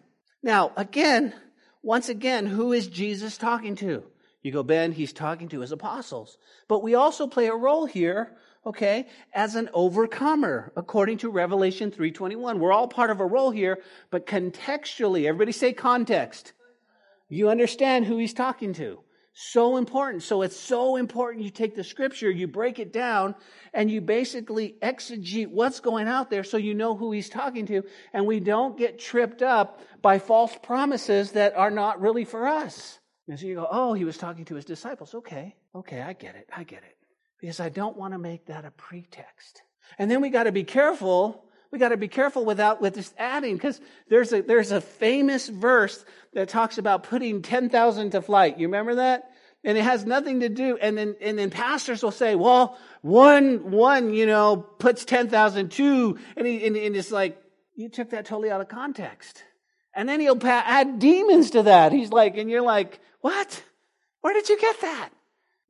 Now, 0.43 0.73
again, 0.79 1.35
once 1.83 2.09
again, 2.09 2.47
who 2.47 2.73
is 2.73 2.87
Jesus 2.87 3.37
talking 3.37 3.77
to? 3.77 4.03
You 4.41 4.51
go, 4.51 4.63
Ben, 4.63 4.93
he's 4.93 5.13
talking 5.13 5.51
to 5.51 5.61
his 5.61 5.71
apostles. 5.71 6.39
But 6.69 6.83
we 6.83 6.95
also 6.95 7.27
play 7.27 7.49
a 7.49 7.55
role 7.55 7.85
here, 7.85 8.35
okay, 8.65 9.09
as 9.35 9.57
an 9.57 9.69
overcomer, 9.75 10.73
according 10.75 11.19
to 11.19 11.29
Revelation 11.29 11.91
3.21. 11.91 12.61
We're 12.61 12.73
all 12.73 12.89
part 12.89 13.11
of 13.11 13.21
a 13.21 13.27
role 13.27 13.51
here, 13.51 13.83
but 14.11 14.27
contextually, 14.27 15.27
everybody 15.27 15.53
say 15.53 15.75
context. 15.75 16.55
You 17.29 17.51
understand 17.51 18.07
who 18.07 18.19
he's 18.19 18.35
talking 18.35 18.73
to. 18.75 19.01
So 19.41 19.77
important. 19.77 20.25
So 20.25 20.43
it's 20.43 20.59
so 20.59 20.97
important 20.97 21.45
you 21.45 21.51
take 21.51 21.77
the 21.77 21.85
scripture, 21.85 22.29
you 22.29 22.49
break 22.49 22.81
it 22.81 22.93
down, 22.93 23.37
and 23.73 23.89
you 23.89 24.01
basically 24.01 24.77
exegete 24.83 25.49
what's 25.49 25.79
going 25.79 26.09
out 26.09 26.29
there 26.29 26.43
so 26.43 26.57
you 26.57 26.75
know 26.75 26.97
who 26.97 27.13
he's 27.13 27.29
talking 27.29 27.65
to, 27.67 27.85
and 28.13 28.27
we 28.27 28.41
don't 28.41 28.77
get 28.77 28.99
tripped 28.99 29.43
up 29.43 29.81
by 30.03 30.19
false 30.19 30.57
promises 30.61 31.33
that 31.33 31.55
are 31.55 31.71
not 31.71 32.01
really 32.01 32.25
for 32.25 32.49
us. 32.49 32.99
And 33.29 33.39
so 33.39 33.47
you 33.47 33.55
go, 33.55 33.69
oh, 33.71 33.93
he 33.93 34.05
was 34.05 34.19
talking 34.19 34.45
to 34.47 34.57
his 34.57 34.65
disciples. 34.65 35.15
Okay, 35.15 35.55
okay, 35.73 36.01
I 36.01 36.15
get 36.15 36.35
it, 36.35 36.49
I 36.57 36.65
get 36.65 36.83
it. 36.83 36.97
Because 37.41 37.61
I 37.61 37.69
don't 37.69 37.97
want 37.97 38.15
to 38.15 38.19
make 38.19 38.47
that 38.47 38.65
a 38.65 38.73
pretext. 38.73 39.63
And 39.99 40.11
then 40.11 40.21
we 40.21 40.31
got 40.31 40.45
to 40.45 40.53
be 40.53 40.65
careful 40.65 41.45
we 41.71 41.79
got 41.79 41.91
to 41.91 41.97
be 41.97 42.09
careful 42.09 42.45
without 42.45 42.81
with 42.81 42.95
just 42.95 43.15
adding 43.19 43.55
because 43.57 43.81
there's 44.09 44.33
a 44.33 44.43
there's 44.43 44.73
a 44.73 44.81
famous 44.81 45.49
verse 45.49 46.05
that 46.33 46.49
talks 46.49 46.79
about 46.79 47.03
putting 47.03 47.43
10,000 47.43 48.11
to 48.11 48.23
flight. 48.23 48.59
You 48.59 48.69
remember 48.69 48.97
that? 48.97 49.31
And 49.65 49.77
it 49.77 49.83
has 49.83 50.07
nothing 50.07 50.41
to 50.41 50.49
do 50.49 50.79
and 50.79 50.97
then 50.97 51.17
and 51.21 51.39
then 51.39 51.51
pastors 51.51 52.03
will 52.03 52.11
say, 52.11 52.35
"Well, 52.37 52.79
one 53.03 53.71
one, 53.71 54.15
you 54.15 54.27
know, 54.27 54.57
puts 54.57 55.05
10,000 55.05 55.71
two 55.71 56.19
and 56.37 56.47
he 56.47 56.65
and, 56.67 56.77
and 56.77 56.97
it's 56.97 57.11
like 57.11 57.43
you 57.75 57.89
took 57.89 58.11
that 58.11 58.25
totally 58.25 58.51
out 58.51 58.61
of 58.61 58.69
context. 58.69 59.43
And 59.95 60.09
then 60.09 60.21
he'll 60.21 60.39
add 60.47 60.99
demons 61.01 61.51
to 61.51 61.65
that. 61.65 61.93
He's 61.93 62.11
like 62.11 62.37
and 62.37 62.49
you're 62.49 62.63
like, 62.63 63.01
"What? 63.21 63.63
Where 64.21 64.33
did 64.33 64.49
you 64.49 64.59
get 64.59 64.81
that?" 64.81 65.11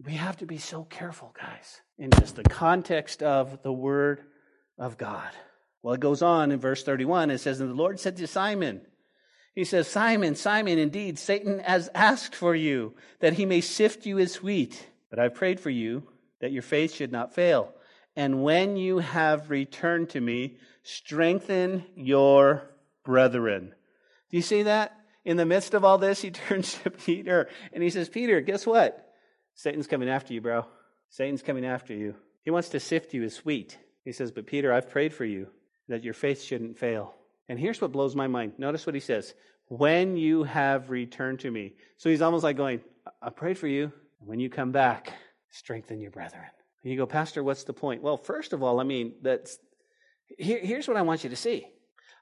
We 0.05 0.13
have 0.13 0.37
to 0.37 0.47
be 0.47 0.59
so 0.59 0.85
careful, 0.85 1.35
guys, 1.37 1.81
in 1.99 2.11
just 2.11 2.37
the 2.37 2.45
context 2.45 3.21
of 3.21 3.63
the 3.65 3.73
word 3.73 4.23
of 4.79 4.97
God. 4.97 5.31
Well, 5.83 5.95
it 5.95 6.01
goes 6.01 6.23
on 6.23 6.51
in 6.51 6.59
verse 6.59 6.83
31. 6.83 7.31
It 7.31 7.39
says, 7.39 7.61
And 7.61 7.71
the 7.71 7.75
Lord 7.75 8.01
said 8.01 8.17
to 8.17 8.27
Simon, 8.27 8.81
He 9.55 9.65
says, 9.65 9.89
Simon, 9.89 10.35
Simon, 10.35 10.79
indeed, 10.79 11.19
Satan 11.19 11.61
has 11.61 11.89
asked 11.95 12.35
for 12.35 12.55
you 12.55 12.95
that 13.21 13.35
he 13.35 13.47
may 13.47 13.61
sift 13.61 14.07
you 14.07 14.19
as 14.19 14.43
wheat. 14.43 14.89
But 15.11 15.19
I've 15.19 15.35
prayed 15.35 15.61
for 15.61 15.71
you 15.71 16.05
that 16.41 16.53
your 16.53 16.63
faith 16.63 16.95
should 16.95 17.13
not 17.13 17.35
fail. 17.35 17.73
And 18.17 18.43
when 18.43 18.77
you 18.77 18.99
have 18.99 19.51
returned 19.51 20.11
to 20.11 20.21
me, 20.21 20.57
strengthen 20.83 21.85
your 21.95 22.69
brethren. 23.05 23.75
Do 24.31 24.37
you 24.37 24.43
see 24.43 24.65
that? 24.65 24.95
In 25.25 25.37
the 25.37 25.47
midst 25.47 25.75
of 25.75 25.85
all 25.85 25.99
this, 25.99 26.21
he 26.21 26.31
turns 26.49 26.75
to 26.83 26.91
Peter 26.91 27.49
and 27.73 27.83
he 27.83 27.91
says, 27.91 28.09
Peter, 28.09 28.41
guess 28.41 28.67
what? 28.67 29.13
Satan's 29.55 29.87
coming 29.87 30.09
after 30.09 30.35
you, 30.35 30.41
bro. 30.41 30.67
Satan's 31.11 31.43
coming 31.43 31.65
after 31.65 31.95
you. 31.95 32.15
He 32.45 32.51
wants 32.51 32.71
to 32.71 32.81
sift 32.81 33.15
you 33.15 33.23
as 33.23 33.45
wheat. 33.45 33.79
He 34.05 34.13
says, 34.13 34.31
But 34.31 34.47
Peter, 34.47 34.73
I've 34.73 34.91
prayed 34.91 35.15
for 35.15 35.25
you 35.25 35.49
that 35.89 36.05
your 36.05 36.15
faith 36.15 36.43
shouldn't 36.43 36.79
fail. 36.79 37.15
And 37.49 37.59
here's 37.59 37.81
what 37.81 37.93
blows 37.93 38.15
my 38.15 38.27
mind. 38.27 38.53
Notice 38.59 38.87
what 38.87 38.95
he 38.95 39.01
says 39.01 39.35
when 39.69 40.17
you 40.17 40.45
have 40.45 40.91
returned 40.91 41.41
to 41.41 41.51
me. 41.51 41.75
So 41.99 42.09
he's 42.09 42.23
almost 42.23 42.45
like 42.45 42.57
going, 42.57 42.81
I 43.21 43.31
prayed 43.31 43.59
for 43.59 43.69
you. 43.69 43.93
When 44.21 44.41
you 44.41 44.51
come 44.51 44.73
back, 44.73 45.13
strengthen 45.51 46.01
your 46.01 46.11
brethren. 46.11 46.45
And 46.83 46.93
you 46.93 46.99
go, 46.99 47.07
Pastor, 47.07 47.43
what's 47.43 47.65
the 47.65 47.73
point? 47.73 48.03
Well, 48.03 48.17
first 48.17 48.53
of 48.53 48.63
all, 48.63 48.81
I 48.81 48.85
mean, 48.85 49.15
that's 49.23 49.59
here, 50.39 50.61
here's 50.61 50.89
what 50.89 50.97
I 50.97 51.03
want 51.03 51.25
you 51.25 51.31
to 51.31 51.37
see. 51.37 51.67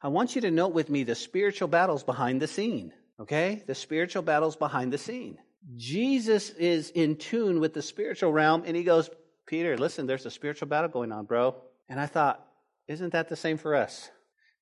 I 0.03 0.09
want 0.09 0.35
you 0.35 0.43
to 0.43 0.51
note 0.51 0.75
with 0.75 0.91
me 0.91 1.05
the 1.05 1.15
spiritual 1.15 1.69
battles 1.69 2.05
behind 2.05 2.43
the 2.43 2.47
scene. 2.47 2.93
Okay? 3.19 3.63
The 3.67 3.75
spiritual 3.75 4.23
battles 4.23 4.57
behind 4.57 4.93
the 4.93 4.99
scene. 4.99 5.39
Jesus 5.77 6.51
is 6.51 6.91
in 6.91 7.17
tune 7.17 7.61
with 7.61 7.75
the 7.75 7.83
spiritual 7.83 8.33
realm, 8.33 8.63
and 8.67 8.77
he 8.77 8.85
goes, 8.85 9.11
Peter, 9.47 9.77
listen, 9.77 10.07
there's 10.07 10.27
a 10.27 10.31
spiritual 10.31 10.69
battle 10.69 10.91
going 10.91 11.13
on, 11.13 11.25
bro. 11.25 11.57
And 11.89 11.99
I 12.01 12.07
thought, 12.07 12.46
isn't 12.89 13.13
that 13.13 13.29
the 13.29 13.37
same 13.37 13.59
for 13.59 13.75
us? 13.75 14.11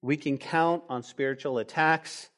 We 0.03 0.17
can 0.17 0.39
count 0.39 0.83
on 0.89 1.03
spiritual 1.03 1.59
attacks 1.59 2.29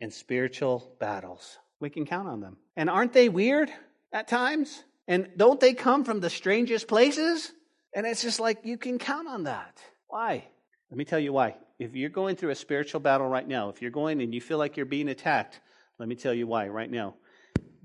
and 0.00 0.12
spiritual 0.12 0.94
battles. 1.00 1.58
We 1.80 1.90
can 1.90 2.06
count 2.06 2.28
on 2.28 2.40
them. 2.40 2.56
And 2.76 2.88
aren't 2.88 3.12
they 3.12 3.28
weird 3.28 3.70
at 4.12 4.28
times? 4.28 4.84
And 5.08 5.30
don't 5.36 5.60
they 5.60 5.74
come 5.74 6.04
from 6.04 6.20
the 6.20 6.30
strangest 6.30 6.88
places? 6.88 7.52
And 7.94 8.06
it's 8.06 8.22
just 8.22 8.40
like 8.40 8.60
you 8.64 8.76
can 8.76 8.98
count 8.98 9.28
on 9.28 9.44
that. 9.44 9.80
Why? 10.08 10.44
Let 10.90 10.98
me 10.98 11.04
tell 11.04 11.18
you 11.18 11.32
why. 11.32 11.56
If 11.78 11.94
you're 11.94 12.10
going 12.10 12.36
through 12.36 12.50
a 12.50 12.54
spiritual 12.54 13.00
battle 13.00 13.28
right 13.28 13.46
now, 13.46 13.68
if 13.68 13.82
you're 13.82 13.90
going 13.90 14.22
and 14.22 14.34
you 14.34 14.40
feel 14.40 14.58
like 14.58 14.76
you're 14.76 14.86
being 14.86 15.08
attacked, 15.08 15.60
let 15.98 16.08
me 16.08 16.14
tell 16.14 16.34
you 16.34 16.46
why 16.46 16.68
right 16.68 16.90
now. 16.90 17.14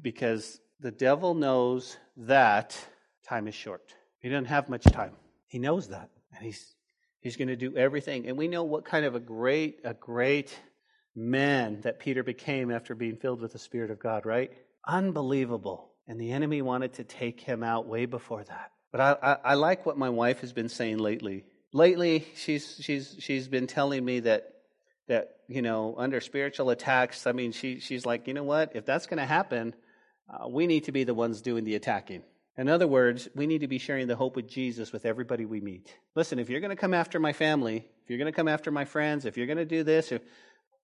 Because 0.02 0.60
the 0.80 0.92
devil 0.92 1.34
knows 1.34 1.98
that 2.18 2.78
time 3.28 3.48
is 3.48 3.56
short. 3.56 3.94
He 4.20 4.30
doesn't 4.30 4.46
have 4.46 4.70
much 4.70 4.84
time. 4.84 5.14
He 5.48 5.60
knows 5.60 5.90
that. 5.90 6.10
And 6.36 6.46
he's 6.46 6.76
he's 7.22 7.38
going 7.38 7.48
to 7.48 7.56
do 7.56 7.76
everything. 7.78 8.28
And 8.28 8.38
we 8.38 8.48
know 8.48 8.64
what 8.64 8.86
kind 8.86 9.06
of 9.06 9.16
a 9.16 9.20
great, 9.20 9.80
a 9.84 9.94
great 9.94 10.58
man 11.16 11.82
that 11.82 12.00
Peter 12.00 12.24
became 12.24 12.72
after 12.72 12.96
being 12.96 13.18
filled 13.18 13.42
with 13.42 13.54
the 13.54 13.60
Spirit 13.60 13.92
of 13.92 14.00
God, 14.00 14.26
right? 14.26 14.52
Unbelievable. 14.86 15.92
And 16.08 16.20
the 16.20 16.32
enemy 16.32 16.62
wanted 16.62 16.94
to 16.94 17.04
take 17.04 17.40
him 17.40 17.64
out 17.64 17.88
way 17.88 18.06
before 18.06 18.44
that. 18.44 18.72
But 18.92 19.02
I, 19.02 19.16
I, 19.24 19.38
I 19.52 19.54
like 19.54 19.86
what 19.86 19.98
my 19.98 20.10
wife 20.10 20.42
has 20.42 20.52
been 20.52 20.70
saying 20.70 20.98
lately. 20.98 21.46
Lately, 21.74 22.28
she's 22.36 22.78
she's 22.82 23.16
she's 23.20 23.48
been 23.48 23.66
telling 23.66 24.04
me 24.04 24.20
that 24.22 24.52
that 25.08 25.38
you 25.48 25.62
know 25.62 25.96
under 25.98 26.20
spiritual 26.20 26.70
attacks. 26.70 27.26
I 27.26 27.32
mean, 27.32 27.54
she 27.54 27.80
she's 27.80 28.06
like, 28.06 28.28
you 28.28 28.34
know 28.34 28.44
what? 28.44 28.76
If 28.76 28.86
that's 28.86 29.06
going 29.06 29.20
to 29.20 29.26
happen, 29.26 29.74
uh, 30.30 30.50
we 30.50 30.68
need 30.68 30.86
to 30.86 30.92
be 30.92 31.06
the 31.06 31.14
ones 31.14 31.42
doing 31.42 31.64
the 31.64 31.76
attacking. 31.76 32.24
In 32.58 32.68
other 32.68 32.88
words, 32.88 33.30
we 33.34 33.48
need 33.48 33.62
to 33.62 33.68
be 33.68 33.78
sharing 33.78 34.08
the 34.08 34.16
hope 34.16 34.38
of 34.38 34.48
Jesus 34.48 34.92
with 34.92 35.06
everybody 35.06 35.46
we 35.46 35.62
meet. 35.62 35.96
Listen, 36.16 36.38
if 36.38 36.50
you're 36.50 36.60
going 36.60 36.70
to 36.70 36.76
come 36.76 36.94
after 36.94 37.20
my 37.20 37.34
family, 37.34 37.78
if 38.04 38.10
you're 38.10 38.20
going 38.20 38.32
to 38.32 38.36
come 38.36 38.50
after 38.50 38.72
my 38.72 38.86
friends, 38.86 39.26
if 39.26 39.38
you're 39.38 39.48
going 39.48 39.58
to 39.58 39.66
do 39.66 39.84
this, 39.84 40.12
if, 40.12 40.22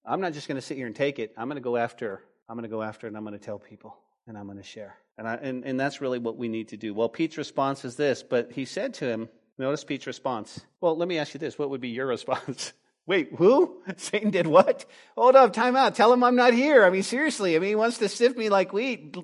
I'm 0.06 0.22
not 0.22 0.34
just 0.34 0.48
going 0.48 0.56
to 0.56 0.62
sit 0.62 0.78
here 0.78 0.88
and 0.88 0.96
take 0.96 1.20
it. 1.20 1.34
I'm 1.38 1.48
going 1.48 1.58
to 1.58 1.62
go 1.62 1.76
after. 1.76 2.24
I'm 2.48 2.56
going 2.56 2.64
to 2.64 2.74
go 2.74 2.82
after, 2.82 3.08
and 3.08 3.18
I'm 3.18 3.24
going 3.24 3.38
to 3.38 3.44
tell 3.44 3.60
people, 3.60 3.98
and 4.26 4.38
I'm 4.38 4.46
going 4.46 4.58
to 4.58 4.64
share. 4.64 4.96
And, 5.18 5.28
I, 5.28 5.36
and 5.36 5.66
and 5.66 5.80
that's 5.80 6.00
really 6.00 6.20
what 6.20 6.38
we 6.38 6.48
need 6.48 6.70
to 6.70 6.78
do. 6.78 6.94
Well, 6.94 7.10
Pete's 7.10 7.38
response 7.38 7.84
is 7.84 7.96
this, 7.96 8.24
but 8.24 8.52
he 8.52 8.66
said 8.66 8.94
to 8.96 9.06
him, 9.06 9.30
notice 9.58 9.84
Pete's 9.84 10.08
response. 10.08 10.62
Well, 10.80 10.96
let 10.96 11.08
me 11.08 11.18
ask 11.18 11.34
you 11.34 11.40
this: 11.40 11.60
What 11.60 11.72
would 11.72 11.82
be 11.82 11.90
your 11.90 12.06
response? 12.06 12.72
Wait, 13.08 13.30
who? 13.36 13.82
Satan 13.98 14.30
did 14.30 14.48
what? 14.48 14.86
Hold 15.18 15.36
up, 15.36 15.54
time 15.54 15.76
out. 15.76 15.96
Tell 15.96 16.14
him 16.14 16.24
I'm 16.24 16.36
not 16.36 16.54
here. 16.54 16.86
I 16.86 16.90
mean, 16.90 17.04
seriously. 17.04 17.56
I 17.56 17.60
mean, 17.60 17.70
he 17.70 17.76
wants 17.76 17.98
to 17.98 18.10
sift 18.10 18.38
me 18.38 18.50
like 18.50 18.74
wheat. 18.74 19.18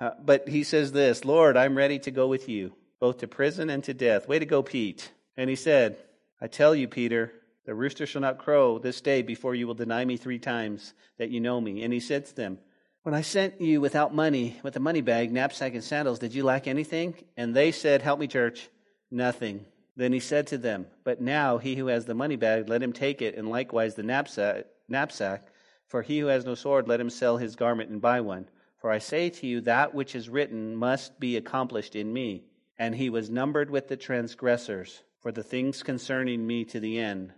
Uh, 0.00 0.10
but 0.22 0.48
he 0.48 0.64
says 0.64 0.92
this 0.92 1.24
Lord, 1.24 1.56
I'm 1.56 1.76
ready 1.76 1.98
to 2.00 2.10
go 2.10 2.26
with 2.26 2.48
you, 2.48 2.72
both 3.00 3.18
to 3.18 3.28
prison 3.28 3.70
and 3.70 3.82
to 3.84 3.94
death. 3.94 4.28
Way 4.28 4.38
to 4.38 4.46
go, 4.46 4.62
Pete. 4.62 5.10
And 5.36 5.50
he 5.50 5.56
said, 5.56 5.96
I 6.40 6.46
tell 6.46 6.74
you, 6.74 6.88
Peter, 6.88 7.32
the 7.66 7.74
rooster 7.74 8.06
shall 8.06 8.20
not 8.20 8.38
crow 8.38 8.78
this 8.78 9.00
day 9.00 9.22
before 9.22 9.54
you 9.54 9.66
will 9.66 9.74
deny 9.74 10.04
me 10.04 10.16
three 10.16 10.38
times 10.38 10.92
that 11.18 11.30
you 11.30 11.40
know 11.40 11.60
me. 11.60 11.82
And 11.82 11.92
he 11.92 12.00
said 12.00 12.26
to 12.26 12.34
them, 12.34 12.58
When 13.02 13.14
I 13.14 13.22
sent 13.22 13.60
you 13.60 13.80
without 13.80 14.14
money, 14.14 14.60
with 14.62 14.76
a 14.76 14.80
money 14.80 15.00
bag, 15.00 15.32
knapsack, 15.32 15.74
and 15.74 15.82
sandals, 15.82 16.18
did 16.18 16.34
you 16.34 16.44
lack 16.44 16.66
anything? 16.66 17.14
And 17.36 17.54
they 17.54 17.72
said, 17.72 18.02
Help 18.02 18.20
me, 18.20 18.26
church, 18.26 18.68
nothing. 19.10 19.64
Then 19.96 20.12
he 20.12 20.20
said 20.20 20.48
to 20.48 20.58
them, 20.58 20.86
But 21.04 21.20
now 21.20 21.58
he 21.58 21.76
who 21.76 21.86
has 21.86 22.04
the 22.04 22.14
money 22.14 22.36
bag, 22.36 22.68
let 22.68 22.82
him 22.82 22.92
take 22.92 23.22
it, 23.22 23.36
and 23.36 23.48
likewise 23.48 23.94
the 23.94 24.02
knapsack. 24.02 24.66
knapsack. 24.88 25.46
For 25.86 26.02
he 26.02 26.18
who 26.18 26.26
has 26.26 26.44
no 26.44 26.54
sword, 26.54 26.88
let 26.88 27.00
him 27.00 27.10
sell 27.10 27.36
his 27.36 27.56
garment 27.56 27.90
and 27.90 28.00
buy 28.00 28.20
one. 28.20 28.48
For 28.84 28.90
I 28.90 28.98
say 28.98 29.30
to 29.30 29.46
you, 29.46 29.62
that 29.62 29.94
which 29.94 30.14
is 30.14 30.28
written 30.28 30.76
must 30.76 31.18
be 31.18 31.38
accomplished 31.38 31.96
in 31.96 32.12
me. 32.12 32.44
And 32.78 32.94
he 32.94 33.08
was 33.08 33.30
numbered 33.30 33.70
with 33.70 33.88
the 33.88 33.96
transgressors 33.96 35.02
for 35.20 35.32
the 35.32 35.42
things 35.42 35.82
concerning 35.82 36.46
me 36.46 36.66
to 36.66 36.80
the 36.80 36.98
end. 36.98 37.32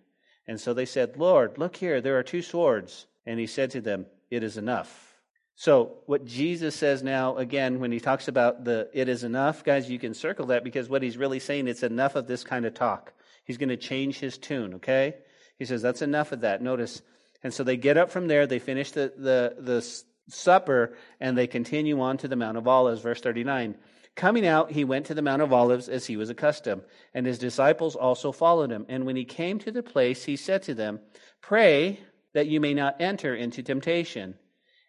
And 0.49 0.61
so 0.61 0.75
they 0.75 0.87
said, 0.87 1.17
Lord, 1.17 1.57
look 1.57 1.77
here, 1.77 2.01
there 2.01 2.19
are 2.19 2.25
two 2.25 2.43
swords. 2.43 3.07
And 3.25 3.39
he 3.39 3.47
said 3.47 3.71
to 3.71 3.81
them, 3.81 4.07
It 4.29 4.43
is 4.43 4.57
enough. 4.57 5.15
So, 5.55 5.99
what 6.07 6.25
Jesus 6.25 6.75
says 6.75 7.05
now, 7.05 7.37
again, 7.37 7.79
when 7.79 7.93
he 7.93 8.01
talks 8.01 8.27
about 8.27 8.65
the 8.65 8.91
it 8.93 9.09
is 9.09 9.23
enough, 9.23 9.63
guys, 9.63 9.89
you 9.89 10.01
can 10.01 10.15
circle 10.15 10.47
that 10.47 10.65
because 10.65 10.89
what 10.89 11.05
he's 11.05 11.17
really 11.17 11.39
saying, 11.39 11.69
it's 11.69 11.85
enough 11.85 12.17
of 12.17 12.27
this 12.27 12.43
kind 12.43 12.67
of 12.67 12.75
talk. 12.75 13.13
He's 13.45 13.57
going 13.57 13.69
to 13.69 13.77
change 13.77 14.19
his 14.19 14.37
tune, 14.37 14.75
okay? 14.75 15.15
He 15.61 15.65
says, 15.65 15.81
That's 15.81 16.03
enough 16.03 16.33
of 16.33 16.41
that. 16.41 16.61
Notice. 16.61 17.03
And 17.45 17.55
so 17.55 17.63
they 17.63 17.77
get 17.77 17.97
up 17.97 18.11
from 18.11 18.27
there, 18.27 18.49
they 18.49 18.59
finish 18.59 18.91
the, 18.91 19.13
the, 19.17 19.55
the 19.61 19.81
supper, 20.29 20.97
and 21.21 21.37
they 21.37 21.47
continue 21.47 22.01
on 22.01 22.19
to 22.19 22.29
the 22.29 22.37
Mount 22.37 22.59
of 22.59 22.69
Olives, 22.69 23.03
verse 23.03 23.21
39. 23.21 23.77
Coming 24.17 24.47
out, 24.47 24.71
he 24.71 24.85
went 24.85 25.07
to 25.07 25.15
the 25.15 25.23
Mount 25.23 25.43
of 25.43 25.53
Olives 25.53 25.91
as 25.91 26.07
he 26.07 26.17
was 26.17 26.31
accustomed, 26.31 26.83
and 27.13 27.27
his 27.27 27.39
disciples 27.39 27.95
also 27.95 28.33
followed 28.33 28.71
him. 28.71 28.87
And 28.89 29.05
when 29.05 29.15
he 29.15 29.27
came 29.27 29.59
to 29.59 29.71
the 29.71 29.83
place, 29.83 30.25
he 30.25 30.37
said 30.37 30.63
to 30.65 30.75
them, 30.75 31.01
Pray 31.43 32.01
that 32.33 32.47
you 32.47 32.59
may 32.61 32.73
not 32.73 33.01
enter 33.01 33.35
into 33.35 33.63
temptation. 33.63 34.35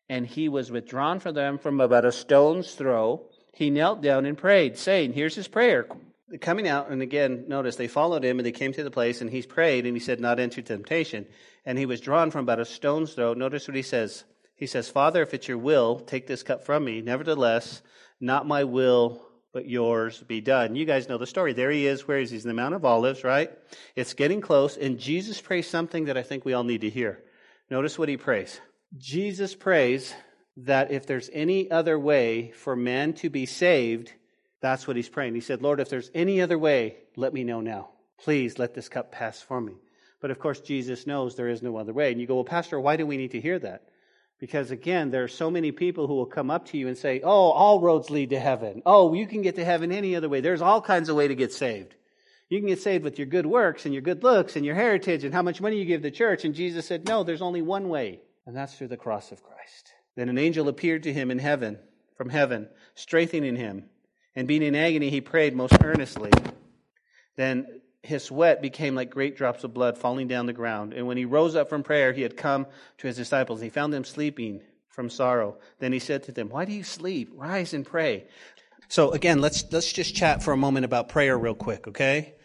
And 0.09 0.25
he 0.25 0.47
was 0.47 0.71
withdrawn 0.71 1.19
from 1.19 1.35
them 1.35 1.57
from 1.57 1.81
about 1.81 2.05
a 2.05 2.11
stone's 2.13 2.73
throw. 2.73 3.29
He 3.53 3.69
knelt 3.69 4.01
down 4.01 4.25
and 4.25 4.38
prayed, 4.38 4.77
saying, 4.77 5.11
Here's 5.11 5.35
his 5.35 5.49
prayer. 5.49 5.88
Coming 6.39 6.67
out, 6.67 6.89
and 6.89 7.01
again, 7.01 7.45
notice 7.47 7.75
they 7.75 7.88
followed 7.88 8.23
him 8.23 8.39
and 8.39 8.45
they 8.45 8.51
came 8.53 8.71
to 8.73 8.83
the 8.83 8.91
place, 8.91 9.19
and 9.19 9.29
he 9.29 9.41
prayed, 9.41 9.85
and 9.85 9.95
he 9.95 9.99
said, 9.99 10.21
Not 10.21 10.39
enter 10.39 10.61
temptation. 10.61 11.25
And 11.65 11.77
he 11.77 11.85
was 11.85 11.99
drawn 11.99 12.31
from 12.31 12.41
about 12.41 12.61
a 12.61 12.65
stone's 12.65 13.13
throw. 13.13 13.33
Notice 13.33 13.67
what 13.67 13.75
he 13.75 13.81
says. 13.81 14.23
He 14.57 14.67
says, 14.67 14.89
Father, 14.89 15.21
if 15.21 15.33
it's 15.33 15.47
your 15.47 15.59
will, 15.59 15.99
take 15.99 16.27
this 16.27 16.43
cup 16.43 16.65
from 16.65 16.83
me. 16.83 17.01
Nevertheless, 17.01 17.81
not 18.19 18.47
my 18.47 18.63
will, 18.65 19.21
but 19.53 19.69
yours 19.69 20.21
be 20.27 20.41
done. 20.41 20.75
You 20.75 20.83
guys 20.83 21.07
know 21.07 21.17
the 21.17 21.27
story. 21.27 21.53
There 21.53 21.71
he 21.71 21.85
is. 21.87 22.07
Where 22.07 22.19
is 22.19 22.31
he? 22.31 22.35
He's 22.35 22.43
in 22.43 22.49
the 22.49 22.55
Mount 22.55 22.75
of 22.75 22.83
Olives, 22.83 23.23
right? 23.23 23.51
It's 23.95 24.13
getting 24.13 24.41
close, 24.41 24.75
and 24.75 24.99
Jesus 24.99 25.39
prays 25.39 25.67
something 25.67 26.05
that 26.05 26.17
I 26.17 26.23
think 26.23 26.43
we 26.43 26.53
all 26.53 26.63
need 26.63 26.81
to 26.81 26.89
hear. 26.89 27.23
Notice 27.69 27.97
what 27.97 28.09
he 28.09 28.17
prays. 28.17 28.59
Jesus 28.97 29.55
prays 29.55 30.13
that 30.57 30.91
if 30.91 31.05
there's 31.05 31.29
any 31.31 31.69
other 31.69 31.99
way 31.99 32.51
for 32.51 32.75
man 32.75 33.13
to 33.13 33.29
be 33.29 33.45
saved, 33.45 34.11
that's 34.59 34.87
what 34.87 34.95
he's 34.95 35.09
praying. 35.09 35.35
He 35.35 35.41
said, 35.41 35.61
Lord, 35.61 35.79
if 35.79 35.89
there's 35.89 36.09
any 36.15 36.41
other 36.41 36.57
way, 36.57 36.97
let 37.15 37.33
me 37.33 37.43
know 37.43 37.61
now. 37.61 37.89
Please 38.17 38.57
let 38.57 38.73
this 38.73 38.89
cup 38.89 39.11
pass 39.11 39.39
for 39.39 39.61
me. 39.61 39.73
But 40.19 40.31
of 40.31 40.39
course, 40.39 40.59
Jesus 40.61 41.05
knows 41.05 41.35
there 41.35 41.49
is 41.49 41.61
no 41.61 41.77
other 41.77 41.93
way. 41.93 42.11
And 42.11 42.19
you 42.19 42.25
go, 42.25 42.35
well, 42.35 42.43
Pastor, 42.43 42.79
why 42.79 42.95
do 42.95 43.05
we 43.05 43.17
need 43.17 43.31
to 43.31 43.41
hear 43.41 43.59
that? 43.59 43.83
Because 44.39 44.69
again, 44.69 45.09
there 45.09 45.23
are 45.23 45.27
so 45.27 45.49
many 45.49 45.71
people 45.71 46.07
who 46.07 46.15
will 46.15 46.27
come 46.27 46.51
up 46.51 46.67
to 46.67 46.77
you 46.77 46.88
and 46.88 46.97
say, 46.97 47.21
Oh, 47.23 47.51
all 47.51 47.79
roads 47.79 48.09
lead 48.09 48.29
to 48.29 48.39
heaven. 48.39 48.83
Oh, 48.85 49.13
you 49.13 49.25
can 49.25 49.41
get 49.41 49.55
to 49.55 49.65
heaven 49.65 49.91
any 49.91 50.15
other 50.15 50.29
way. 50.29 50.41
There's 50.41 50.61
all 50.61 50.81
kinds 50.81 51.09
of 51.09 51.15
way 51.15 51.27
to 51.27 51.35
get 51.35 51.51
saved. 51.51 51.95
You 52.49 52.59
can 52.59 52.67
get 52.67 52.81
saved 52.81 53.03
with 53.03 53.17
your 53.17 53.25
good 53.25 53.45
works 53.45 53.85
and 53.85 53.93
your 53.93 54.03
good 54.03 54.23
looks 54.23 54.55
and 54.55 54.65
your 54.65 54.75
heritage 54.75 55.23
and 55.23 55.33
how 55.33 55.41
much 55.41 55.59
money 55.59 55.77
you 55.77 55.85
give 55.85 56.01
the 56.01 56.11
church. 56.11 56.45
And 56.45 56.53
Jesus 56.53 56.85
said, 56.85 57.07
No, 57.07 57.23
there's 57.23 57.41
only 57.41 57.61
one 57.61 57.89
way, 57.89 58.21
and 58.45 58.55
that's 58.55 58.75
through 58.75 58.88
the 58.89 58.97
cross 58.97 59.31
of 59.31 59.43
Christ. 59.43 59.93
Then 60.15 60.29
an 60.29 60.38
angel 60.38 60.67
appeared 60.67 61.03
to 61.03 61.13
him 61.13 61.29
in 61.29 61.39
heaven, 61.39 61.79
from 62.15 62.29
heaven, 62.29 62.69
strengthening 62.95 63.55
him. 63.55 63.85
And 64.35 64.47
being 64.47 64.63
in 64.63 64.75
agony, 64.75 65.09
he 65.09 65.19
prayed 65.19 65.55
most 65.55 65.75
earnestly. 65.83 66.31
Then 67.35 67.81
his 68.07 68.23
sweat 68.23 68.61
became 68.61 68.95
like 68.95 69.09
great 69.09 69.35
drops 69.35 69.65
of 69.65 69.73
blood 69.73 69.97
falling 69.97 70.27
down 70.27 70.45
the 70.45 70.53
ground. 70.53 70.93
And 70.93 71.07
when 71.07 71.17
he 71.17 71.25
rose 71.25 71.55
up 71.55 71.67
from 71.67 71.83
prayer, 71.83 72.13
he 72.13 72.21
had 72.21 72.37
come 72.37 72.65
to 72.99 73.07
his 73.07 73.17
disciples. 73.17 73.59
He 73.59 73.69
found 73.69 73.91
them 73.91 74.05
sleeping 74.05 74.61
from 74.87 75.09
sorrow. 75.09 75.57
Then 75.79 75.91
he 75.91 75.99
said 75.99 76.23
to 76.23 76.31
them, 76.31 76.47
Why 76.47 76.63
do 76.63 76.71
you 76.71 76.83
sleep? 76.83 77.29
Rise 77.33 77.73
and 77.73 77.85
pray. 77.85 78.27
So 78.87 79.11
again, 79.11 79.41
let's, 79.41 79.65
let's 79.73 79.91
just 79.91 80.15
chat 80.15 80.41
for 80.41 80.53
a 80.53 80.57
moment 80.57 80.85
about 80.85 81.09
prayer 81.09 81.37
real 81.37 81.53
quick, 81.53 81.89
okay? 81.89 82.35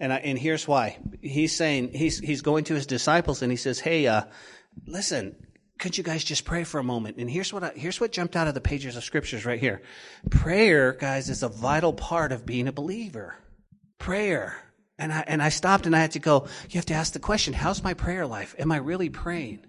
And, 0.00 0.12
I, 0.12 0.16
and 0.16 0.36
here's 0.36 0.66
why. 0.66 0.98
He's 1.20 1.54
saying, 1.54 1.92
he's, 1.94 2.18
he's 2.18 2.42
going 2.42 2.64
to 2.64 2.74
his 2.74 2.86
disciples 2.86 3.42
and 3.42 3.52
he 3.52 3.56
says, 3.56 3.78
Hey, 3.78 4.08
uh, 4.08 4.24
listen, 4.88 5.36
could 5.78 5.96
you 5.96 6.02
guys 6.02 6.24
just 6.24 6.44
pray 6.44 6.64
for 6.64 6.80
a 6.80 6.84
moment? 6.84 7.18
And 7.18 7.30
here's 7.30 7.52
what 7.52 7.62
I, 7.62 7.72
here's 7.76 8.00
what 8.00 8.10
jumped 8.10 8.34
out 8.34 8.48
of 8.48 8.54
the 8.54 8.60
pages 8.60 8.96
of 8.96 9.04
scriptures 9.04 9.46
right 9.46 9.60
here. 9.60 9.82
Prayer, 10.30 10.92
guys, 10.92 11.30
is 11.30 11.44
a 11.44 11.48
vital 11.48 11.92
part 11.92 12.32
of 12.32 12.44
being 12.44 12.66
a 12.66 12.72
believer. 12.72 13.36
Prayer. 13.98 14.71
And 15.02 15.12
I, 15.12 15.24
and 15.26 15.42
I 15.42 15.48
stopped 15.48 15.86
and 15.86 15.96
I 15.96 15.98
had 15.98 16.12
to 16.12 16.20
go, 16.20 16.46
you 16.70 16.78
have 16.78 16.86
to 16.86 16.94
ask 16.94 17.12
the 17.12 17.18
question, 17.18 17.54
how's 17.54 17.82
my 17.82 17.92
prayer 17.92 18.24
life? 18.24 18.54
Am 18.56 18.70
I 18.70 18.76
really 18.76 19.10
praying? 19.10 19.66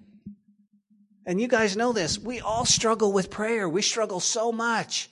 And 1.26 1.42
you 1.42 1.48
guys 1.48 1.76
know 1.76 1.92
this. 1.92 2.20
We 2.20 2.40
all 2.40 2.66
struggle 2.66 3.12
with 3.12 3.32
prayer. 3.32 3.68
We 3.68 3.82
struggle 3.82 4.20
so 4.20 4.52
much. 4.52 5.10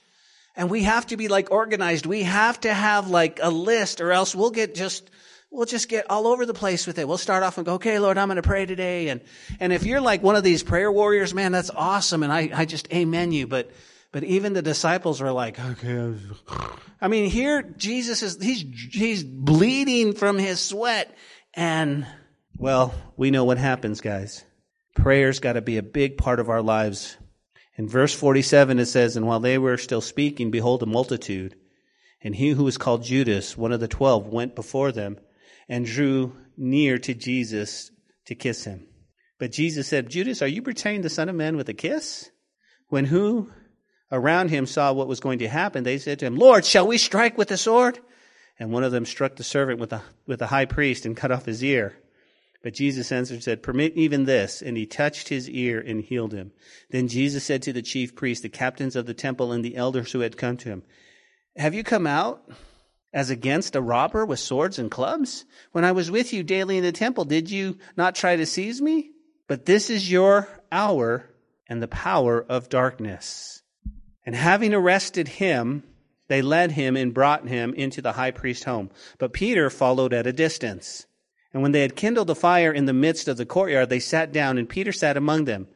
And 0.55 0.69
we 0.69 0.83
have 0.83 1.07
to 1.07 1.17
be 1.17 1.27
like 1.27 1.49
organized. 1.49 2.05
We 2.05 2.21
have 2.21 2.59
to 2.61 2.71
have 2.71 3.09
like 3.09 3.39
a 3.41 3.49
list 3.49 3.99
or 3.99 4.11
else 4.11 4.35
we'll 4.35 4.51
get 4.51 4.75
just, 4.75 5.09
we'll 5.49 5.65
just 5.65 5.89
get 5.89 6.11
all 6.11 6.27
over 6.27 6.45
the 6.45 6.53
place 6.53 6.85
with 6.85 6.99
it. 6.99 7.07
We'll 7.07 7.17
start 7.17 7.41
off 7.41 7.57
and 7.57 7.65
go, 7.65 7.73
okay, 7.75 7.97
Lord, 7.97 8.19
I'm 8.19 8.27
going 8.27 8.35
to 8.35 8.43
pray 8.43 8.67
today. 8.67 9.09
And, 9.09 9.21
and 9.59 9.73
if 9.73 9.85
you're 9.85 10.01
like 10.01 10.21
one 10.21 10.35
of 10.35 10.43
these 10.43 10.61
prayer 10.61 10.91
warriors, 10.91 11.33
man, 11.33 11.51
that's 11.51 11.71
awesome. 11.71 12.21
And 12.21 12.31
I, 12.31 12.51
I 12.53 12.65
just 12.65 12.93
amen 12.93 13.31
you. 13.31 13.47
But, 13.47 13.71
but 14.11 14.23
even 14.23 14.53
the 14.53 14.61
disciples 14.61 15.21
were 15.21 15.31
like, 15.31 15.59
okay. 15.59 16.13
I 16.99 17.07
mean, 17.07 17.29
here 17.29 17.61
Jesus 17.61 18.21
is, 18.21 18.37
he's, 18.41 18.63
he's 18.91 19.23
bleeding 19.23 20.13
from 20.13 20.37
his 20.37 20.59
sweat. 20.59 21.15
And, 21.53 22.05
well, 22.57 22.93
we 23.15 23.31
know 23.31 23.45
what 23.45 23.57
happens, 23.57 24.01
guys. 24.01 24.43
Prayer's 24.95 25.39
got 25.39 25.53
to 25.53 25.61
be 25.61 25.77
a 25.77 25.83
big 25.83 26.17
part 26.17 26.39
of 26.39 26.49
our 26.49 26.61
lives. 26.61 27.15
In 27.77 27.87
verse 27.87 28.13
47, 28.13 28.79
it 28.79 28.85
says, 28.87 29.15
And 29.15 29.25
while 29.25 29.39
they 29.39 29.57
were 29.57 29.77
still 29.77 30.01
speaking, 30.01 30.51
behold, 30.51 30.83
a 30.83 30.85
multitude. 30.85 31.55
And 32.21 32.35
he 32.35 32.49
who 32.49 32.65
was 32.65 32.77
called 32.77 33.03
Judas, 33.03 33.57
one 33.57 33.71
of 33.71 33.79
the 33.79 33.87
twelve, 33.87 34.27
went 34.27 34.55
before 34.55 34.91
them 34.91 35.17
and 35.67 35.85
drew 35.85 36.35
near 36.57 36.97
to 36.99 37.13
Jesus 37.13 37.89
to 38.25 38.35
kiss 38.35 38.65
him. 38.65 38.87
But 39.39 39.51
Jesus 39.51 39.87
said, 39.87 40.09
Judas, 40.09 40.41
are 40.43 40.47
you 40.47 40.61
betraying 40.61 41.01
the 41.01 41.09
Son 41.09 41.29
of 41.29 41.35
Man 41.35 41.57
with 41.57 41.67
a 41.69 41.73
kiss? 41.73 42.29
When 42.89 43.05
who 43.05 43.49
around 44.11 44.49
him 44.49 44.65
saw 44.65 44.93
what 44.93 45.07
was 45.07 45.19
going 45.19 45.39
to 45.39 45.47
happen, 45.47 45.83
they 45.83 45.97
said 45.97 46.19
to 46.19 46.25
him, 46.25 46.35
Lord, 46.35 46.65
shall 46.65 46.87
we 46.87 46.97
strike 46.97 47.37
with 47.37 47.47
the 47.47 47.57
sword? 47.57 47.99
And 48.59 48.71
one 48.71 48.83
of 48.83 48.91
them 48.91 49.05
struck 49.05 49.35
the 49.35 49.43
servant 49.43 49.79
with 49.79 49.91
the, 49.91 50.01
with 50.27 50.39
the 50.39 50.47
high 50.47 50.65
priest 50.65 51.05
and 51.05 51.17
cut 51.17 51.31
off 51.31 51.45
his 51.45 51.63
ear. 51.63 51.95
But 52.63 52.75
Jesus 52.75 53.11
answered 53.11 53.35
and 53.35 53.43
said, 53.43 53.63
Permit 53.63 53.93
even 53.95 54.25
this. 54.25 54.61
And 54.61 54.77
he 54.77 54.85
touched 54.85 55.29
his 55.29 55.49
ear 55.49 55.79
and 55.79 56.03
healed 56.03 56.33
him. 56.33 56.51
Then 56.91 57.07
Jesus 57.07 57.43
said 57.43 57.63
to 57.63 57.73
the 57.73 57.81
chief 57.81 58.15
priests, 58.15 58.43
the 58.43 58.49
captains 58.49 58.95
of 58.95 59.07
the 59.07 59.13
temple, 59.13 59.51
and 59.51 59.65
the 59.65 59.75
elders 59.75 60.11
who 60.11 60.19
had 60.19 60.37
come 60.37 60.57
to 60.57 60.69
him, 60.69 60.83
Have 61.55 61.73
you 61.73 61.83
come 61.83 62.05
out 62.05 62.47
as 63.13 63.29
against 63.29 63.75
a 63.75 63.81
robber 63.81 64.25
with 64.25 64.39
swords 64.39 64.77
and 64.77 64.91
clubs? 64.91 65.43
When 65.71 65.83
I 65.83 65.91
was 65.93 66.11
with 66.11 66.33
you 66.33 66.43
daily 66.43 66.77
in 66.77 66.83
the 66.83 66.91
temple, 66.91 67.25
did 67.25 67.49
you 67.49 67.79
not 67.97 68.15
try 68.15 68.35
to 68.35 68.45
seize 68.45 68.81
me? 68.81 69.11
But 69.47 69.65
this 69.65 69.89
is 69.89 70.11
your 70.11 70.47
hour 70.71 71.29
and 71.67 71.81
the 71.81 71.87
power 71.87 72.45
of 72.47 72.69
darkness. 72.69 73.60
And 74.25 74.35
having 74.35 74.73
arrested 74.73 75.27
him, 75.27 75.83
they 76.27 76.41
led 76.41 76.71
him 76.71 76.95
and 76.95 77.13
brought 77.13 77.47
him 77.47 77.73
into 77.73 78.01
the 78.01 78.13
high 78.13 78.31
priest's 78.31 78.65
home. 78.65 78.89
But 79.17 79.33
Peter 79.33 79.69
followed 79.69 80.13
at 80.13 80.27
a 80.27 80.33
distance. 80.33 81.05
And 81.53 81.61
when 81.61 81.71
they 81.71 81.81
had 81.81 81.95
kindled 81.95 82.29
a 82.29 82.35
fire 82.35 82.71
in 82.71 82.85
the 82.85 82.93
midst 82.93 83.27
of 83.27 83.37
the 83.37 83.45
courtyard, 83.45 83.89
they 83.89 83.99
sat 83.99 84.31
down, 84.31 84.57
and 84.57 84.69
Peter 84.69 84.91
sat 84.91 85.17
among 85.17 85.45
them. 85.45 85.67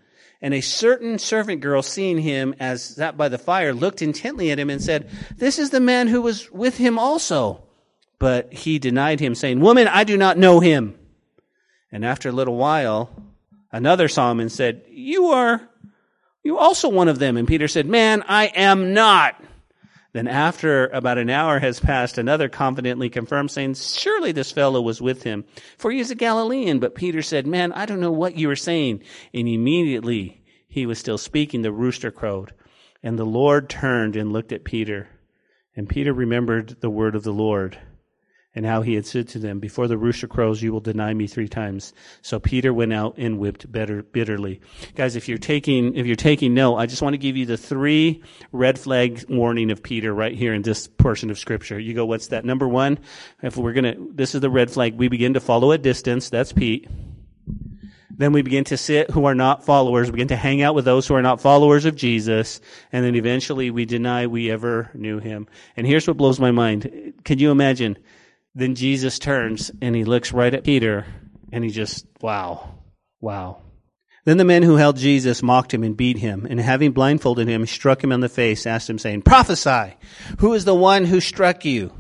And 0.42 0.54
a 0.54 0.62
certain 0.62 1.18
servant 1.20 1.62
girl, 1.62 1.82
seeing 1.82 2.20
him 2.20 2.56
as 2.60 2.84
sat 2.84 3.18
by 3.18 3.30
the 3.30 3.38
fire, 3.38 3.74
looked 3.74 4.02
intently 4.02 4.52
at 4.52 4.60
him 4.60 4.70
and 4.70 4.82
said, 4.82 5.10
This 5.36 5.60
is 5.60 5.72
the 5.72 5.80
man 5.80 6.08
who 6.08 6.22
was 6.22 6.52
with 6.52 6.78
him 6.78 7.00
also. 7.00 7.64
But 8.20 8.54
he 8.54 8.80
denied 8.80 9.20
him, 9.20 9.36
saying, 9.36 9.60
Woman, 9.60 9.88
I 9.88 10.04
do 10.04 10.18
not 10.18 10.38
know 10.38 10.60
him. 10.60 10.98
And 11.92 12.06
after 12.06 12.30
a 12.30 12.34
little 12.34 12.56
while, 12.56 13.10
another 13.72 14.08
saw 14.08 14.32
him 14.32 14.40
and 14.40 14.52
said, 14.52 14.84
You 14.90 15.28
are, 15.28 15.68
you 16.46 16.60
also 16.60 16.88
one 16.88 17.08
of 17.08 17.20
them. 17.20 17.36
And 17.36 17.48
Peter 17.48 17.68
said, 17.68 17.88
Man, 17.88 18.24
I 18.28 18.46
am 18.46 18.94
not. 18.94 19.44
Then 20.14 20.28
after 20.28 20.88
about 20.88 21.18
an 21.18 21.30
hour 21.30 21.60
has 21.60 21.80
passed, 21.80 22.18
another 22.18 22.48
confidently 22.48 23.10
confirmed, 23.10 23.52
saying, 23.52 23.74
Surely 23.74 24.32
this 24.32 24.52
fellow 24.52 24.80
was 24.80 25.02
with 25.02 25.24
him, 25.24 25.44
for 25.78 25.92
he 25.92 26.00
is 26.00 26.12
a 26.12 26.16
Galilean. 26.16 26.80
But 26.80 26.96
Peter 26.96 27.22
said, 27.22 27.48
Man, 27.48 27.74
I 27.74 27.86
don't 27.86 28.00
know 28.00 28.12
what 28.12 28.38
you 28.38 28.50
are 28.52 28.56
saying. 28.56 29.02
And 29.34 29.48
immediately 29.48 30.44
he 30.70 30.86
was 30.86 31.00
still 31.00 31.18
speaking, 31.18 31.64
the 31.64 31.72
rooster 31.72 32.12
crowed. 32.12 32.54
And 33.02 33.18
the 33.18 33.26
Lord 33.26 33.68
turned 33.68 34.16
and 34.16 34.32
looked 34.32 34.52
at 34.52 34.64
Peter. 34.64 35.10
And 35.76 35.90
Peter 35.90 36.14
remembered 36.14 36.80
the 36.80 36.90
word 36.90 37.16
of 37.16 37.24
the 37.24 37.34
Lord 37.34 37.78
and 38.56 38.66
how 38.66 38.82
he 38.82 38.96
had 38.96 39.06
said 39.06 39.28
to 39.30 39.40
them, 39.40 39.60
Before 39.60 39.88
the 39.88 39.98
rooster 39.98 40.28
crows, 40.28 40.62
you 40.62 40.72
will 40.72 40.80
deny 40.80 41.14
me 41.14 41.28
three 41.28 41.48
times. 41.48 41.94
So 42.22 42.40
Peter 42.40 42.74
went 42.74 42.94
out 42.94 43.16
and 43.18 43.38
wept 43.38 43.72
bitter, 43.72 44.02
bitterly. 44.02 44.62
Guys, 44.96 45.16
if 45.16 45.28
you're 45.28 45.38
taking, 45.38 45.96
if 45.96 46.06
you're 46.06 46.16
taking 46.16 46.54
note, 46.54 46.78
I 46.78 46.86
just 46.86 47.02
want 47.02 47.14
to 47.14 47.20
give 47.20 47.36
you 47.36 47.46
the 47.46 47.58
three 47.58 48.24
red 48.52 48.80
flag 48.80 49.26
warning 49.30 49.72
of 49.72 49.84
Peter 49.84 50.14
right 50.14 50.34
here 50.34 50.54
in 50.54 50.62
this 50.62 50.88
portion 50.88 51.30
of 51.30 51.38
scripture. 51.38 51.78
You 51.78 51.94
go, 51.94 52.06
what's 52.06 52.28
that? 52.28 52.46
Number 52.46 52.68
one, 52.68 52.98
if 53.42 53.58
we're 53.58 53.74
gonna, 53.74 53.96
this 53.98 54.34
is 54.34 54.42
the 54.42 54.50
red 54.50 54.72
flag, 54.72 54.96
we 54.96 55.10
begin 55.10 55.34
to 55.34 55.40
follow 55.40 55.74
at 55.74 55.82
distance. 55.82 56.30
That's 56.30 56.54
Pete. 56.54 56.88
Then 58.18 58.32
we 58.32 58.42
begin 58.42 58.64
to 58.66 58.78
sit 58.78 59.12
who 59.12 59.26
are 59.26 59.36
not 59.36 59.66
followers, 59.66 60.08
we 60.08 60.14
begin 60.14 60.30
to 60.30 60.38
hang 60.38 60.62
out 60.62 60.74
with 60.74 60.86
those 60.86 61.06
who 61.06 61.16
are 61.16 61.22
not 61.22 61.42
followers 61.42 61.84
of 61.84 61.98
Jesus, 61.98 62.62
and 62.94 63.04
then 63.04 63.16
eventually 63.16 63.72
we 63.72 63.84
deny 63.84 64.26
we 64.26 64.50
ever 64.50 64.90
knew 64.94 65.20
him. 65.20 65.48
And 65.76 65.86
here's 65.86 66.08
what 66.08 66.16
blows 66.16 66.40
my 66.40 66.52
mind. 66.52 67.14
Can 67.26 67.40
you 67.40 67.52
imagine? 67.52 67.98
Then 68.56 68.76
Jesus 68.76 69.20
turns 69.20 69.70
and 69.82 69.96
he 69.96 70.06
looks 70.06 70.32
right 70.32 70.54
at 70.54 70.64
Peter 70.64 71.06
and 71.52 71.64
he 71.64 71.70
just, 71.70 72.08
wow, 72.22 72.76
wow. 73.20 73.62
Then 74.24 74.38
the 74.38 74.46
men 74.46 74.64
who 74.64 74.78
held 74.78 74.98
Jesus 74.98 75.44
mocked 75.44 75.72
him 75.72 75.84
and 75.84 75.96
beat 75.96 76.18
him, 76.18 76.48
and 76.50 76.60
having 76.60 76.94
blindfolded 76.94 77.48
him, 77.48 77.68
struck 77.68 78.04
him 78.04 78.12
on 78.12 78.22
the 78.22 78.30
face, 78.30 78.66
asked 78.66 78.90
him, 78.90 78.98
saying, 78.98 79.22
Prophesy! 79.22 79.96
Who 80.40 80.54
is 80.54 80.66
the 80.66 80.74
one 80.74 81.06
who 81.06 81.22
struck 81.22 81.64
you? 81.64 81.94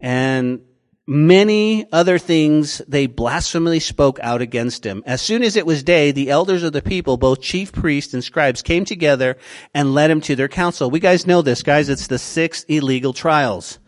And 0.00 0.62
many 1.06 1.86
other 1.92 2.18
things 2.18 2.80
they 2.88 3.06
blasphemously 3.06 3.80
spoke 3.80 4.18
out 4.22 4.40
against 4.40 4.86
him. 4.86 5.02
As 5.04 5.20
soon 5.20 5.42
as 5.42 5.56
it 5.56 5.66
was 5.66 5.82
day, 5.82 6.12
the 6.12 6.30
elders 6.30 6.62
of 6.62 6.72
the 6.72 6.80
people, 6.80 7.18
both 7.18 7.42
chief 7.42 7.72
priests 7.72 8.14
and 8.14 8.24
scribes, 8.24 8.62
came 8.62 8.86
together 8.86 9.36
and 9.74 9.92
led 9.92 10.10
him 10.10 10.22
to 10.22 10.36
their 10.36 10.48
council. 10.48 10.90
We 10.90 10.98
guys 11.00 11.26
know 11.26 11.42
this, 11.42 11.62
guys. 11.62 11.90
It's 11.90 12.06
the 12.06 12.18
six 12.18 12.64
illegal 12.64 13.12
trials. 13.12 13.78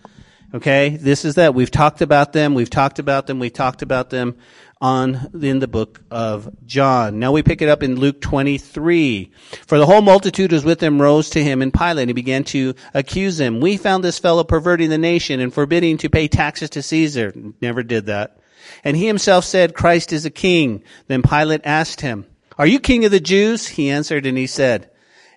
Okay, 0.55 0.91
this 0.91 1.25
is 1.25 1.37
that. 1.37 1.55
We've 1.55 1.71
talked 1.71 2.03
about 2.03 2.35
them. 2.35 2.53
We've 2.53 2.69
talked 2.69 2.99
about 2.99 3.27
them. 3.27 3.39
We've 3.39 3.53
talked 3.53 3.81
about 3.81 4.11
them 4.11 4.37
on 4.83 5.31
in 5.41 5.61
the 5.61 5.69
book 5.69 6.03
of 6.11 6.51
John. 6.67 7.19
Now 7.19 7.33
we 7.33 7.43
pick 7.43 7.63
it 7.63 7.71
up 7.71 7.83
in 7.83 7.99
Luke 7.99 8.21
23. 8.21 9.33
For 9.67 9.79
the 9.79 9.87
whole 9.87 10.03
multitude 10.03 10.53
was 10.53 10.63
with 10.63 10.83
him 10.83 11.01
rose 11.01 11.31
to 11.31 11.43
him 11.43 11.63
and 11.63 11.73
Pilate 11.73 12.03
and 12.03 12.11
he 12.11 12.15
began 12.15 12.45
to 12.45 12.75
accuse 12.93 13.41
him. 13.41 13.61
We 13.61 13.79
found 13.79 14.05
this 14.05 14.19
fellow 14.19 14.45
perverting 14.45 14.91
the 14.91 14.99
nation 14.99 15.41
and 15.41 15.55
forbidding 15.55 15.97
to 15.99 16.11
pay 16.11 16.29
taxes 16.29 16.69
to 16.71 16.83
Caesar. 16.83 17.33
Never 17.63 17.83
did 17.83 18.07
that. 18.07 18.39
And 18.85 18.95
he 18.95 19.07
himself 19.07 19.47
said, 19.47 19.75
Christ 19.75 20.13
is 20.13 20.27
a 20.27 20.31
king. 20.31 20.83
Then 21.07 21.23
Pilate 21.23 21.63
asked 21.65 22.03
him, 22.03 22.27
Are 22.59 22.67
you 22.67 22.79
king 22.79 23.07
of 23.07 23.11
the 23.11 23.21
Jews? 23.21 23.67
He 23.69 23.89
answered 23.89 24.27
and 24.27 24.37
he 24.37 24.47
said, 24.47 24.91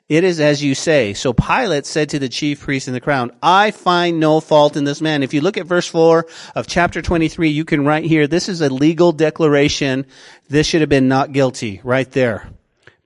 it 0.08 0.24
is 0.24 0.40
as 0.40 0.64
you 0.64 0.76
say. 0.76 1.14
So 1.14 1.34
Pilate 1.34 1.86
said 1.86 2.10
to 2.10 2.20
the 2.20 2.30
chief 2.30 2.62
priest 2.62 2.88
and 2.88 2.96
the 2.96 3.02
crown, 3.02 3.32
I 3.42 3.72
find 3.72 4.20
no 4.20 4.40
fault 4.40 4.78
in 4.78 4.84
this 4.84 5.02
man. 5.02 5.24
If 5.24 5.34
you 5.34 5.42
look 5.42 5.58
at 5.58 5.66
verse 5.66 5.88
4 5.88 6.28
of 6.54 6.68
chapter 6.68 7.02
23, 7.02 7.50
you 7.50 7.66
can 7.66 7.86
write 7.86 8.06
here, 8.06 8.28
this 8.28 8.48
is 8.48 8.62
a 8.62 8.70
legal 8.70 9.12
declaration. 9.12 10.06
This 10.48 10.68
should 10.68 10.82
have 10.82 10.90
been 10.90 11.08
not 11.08 11.32
guilty, 11.32 11.82
right 11.84 12.10
there. 12.12 12.50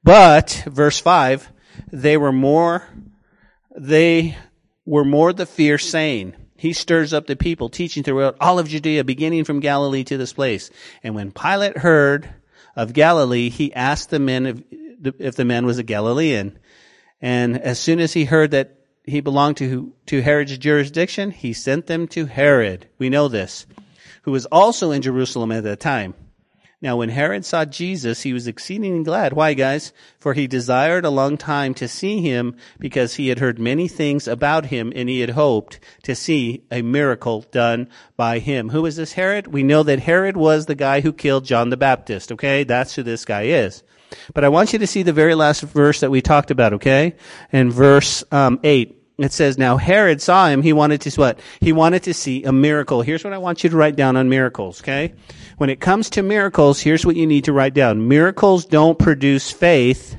But, 0.04 0.64
verse 0.66 1.00
5, 1.00 1.50
they 1.92 2.18
were 2.18 2.32
more, 2.32 2.88
they 3.78 4.38
were 4.86 5.06
more 5.06 5.32
the 5.32 5.46
fierce 5.46 5.88
saying, 5.88 6.36
he 6.58 6.74
stirs 6.74 7.14
up 7.14 7.26
the 7.26 7.38
people, 7.38 7.70
teaching 7.70 8.04
throughout 8.04 8.36
all 8.42 8.60
of 8.60 8.68
Judea, 8.68 9.06
beginning 9.06 9.46
from 9.46 9.62
Galilee 9.62 10.04
to 10.04 10.18
this 10.18 10.34
place. 10.34 10.70
And 11.04 11.16
when 11.16 11.32
Pilate 11.32 11.78
heard 11.78 12.30
of 12.76 12.92
Galilee, 12.92 13.50
he 13.50 13.74
asked 13.74 14.10
the 14.10 14.20
men 14.20 14.46
if, 15.02 15.14
if 15.20 15.36
the 15.38 15.46
man 15.46 15.66
was 15.66 15.78
a 15.78 15.84
Galilean. 15.84 16.60
And 17.22 17.60
as 17.60 17.80
soon 17.80 18.00
as 18.00 18.14
he 18.14 18.26
heard 18.26 18.52
that 18.52 18.76
he 19.04 19.22
belonged 19.22 19.58
to, 19.58 19.94
to 20.08 20.22
Herod's 20.22 20.58
jurisdiction, 20.58 21.32
he 21.32 21.54
sent 21.54 21.88
them 21.88 22.08
to 22.10 22.26
Herod. 22.26 22.88
We 22.98 23.10
know 23.10 23.28
this, 23.28 23.66
who 24.24 24.32
was 24.32 24.46
also 24.46 24.92
in 24.92 25.02
Jerusalem 25.02 25.52
at 25.52 25.64
that 25.64 25.80
time. 25.80 26.14
Now, 26.82 26.96
when 26.96 27.10
Herod 27.10 27.44
saw 27.44 27.66
Jesus, 27.66 28.22
he 28.22 28.32
was 28.32 28.48
exceedingly 28.48 29.04
glad. 29.04 29.34
Why, 29.34 29.54
guys? 29.54 29.92
For 30.18 30.34
he 30.34 30.48
desired 30.48 31.04
a 31.04 31.10
long 31.10 31.36
time 31.36 31.74
to 31.74 31.90
see 31.90 32.22
him 32.22 32.56
because 32.80 33.16
he 33.16 33.28
had 33.28 33.40
heard 33.40 33.60
many 33.60 33.90
things 33.90 34.30
about 34.30 34.68
him 34.68 34.94
and 34.96 35.10
he 35.10 35.20
had 35.20 35.32
hoped 35.32 35.82
to 36.04 36.16
see 36.16 36.64
a 36.72 36.82
miracle 36.82 37.42
done 37.52 37.90
by 38.16 38.40
him. 38.40 38.70
Who 38.70 38.86
is 38.86 38.96
this 38.96 39.12
Herod? 39.12 39.48
We 39.48 39.62
know 39.62 39.84
that 39.84 40.00
Herod 40.00 40.38
was 40.38 40.68
the 40.68 40.76
guy 40.76 41.02
who 41.02 41.12
killed 41.12 41.44
John 41.44 41.70
the 41.70 41.76
Baptist, 41.76 42.32
okay? 42.32 42.64
That's 42.64 42.96
who 42.96 43.04
this 43.04 43.26
guy 43.26 43.44
is. 43.44 43.84
But 44.34 44.44
I 44.44 44.50
want 44.50 44.74
you 44.74 44.80
to 44.80 44.88
see 44.88 45.04
the 45.04 45.14
very 45.14 45.36
last 45.36 45.62
verse 45.62 46.00
that 46.00 46.12
we 46.12 46.22
talked 46.22 46.52
about, 46.52 46.74
okay? 46.74 47.16
In 47.52 47.72
verse 47.72 48.24
um, 48.32 48.60
8. 48.64 48.96
It 49.20 49.34
says, 49.34 49.58
now 49.58 49.76
Herod 49.76 50.22
saw 50.22 50.48
him. 50.48 50.62
He 50.62 50.72
wanted 50.72 51.02
to 51.02 51.12
what? 51.20 51.42
He 51.60 51.74
wanted 51.74 52.04
to 52.04 52.14
see 52.14 52.46
a 52.46 52.54
miracle. 52.54 53.02
Here's 53.02 53.24
what 53.24 53.34
I 53.34 53.38
want 53.38 53.64
you 53.64 53.70
to 53.70 53.76
write 53.76 53.98
down 53.98 54.16
on 54.16 54.30
miracles, 54.30 54.82
okay? 54.82 55.14
When 55.58 55.70
it 55.70 55.82
comes 55.82 56.10
to 56.12 56.24
miracles, 56.24 56.80
here's 56.80 57.06
what 57.06 57.18
you 57.18 57.28
need 57.28 57.44
to 57.44 57.54
write 57.54 57.74
down. 57.74 58.08
Miracles 58.08 58.66
don't 58.66 58.98
produce 58.98 59.52
faith. 59.52 60.16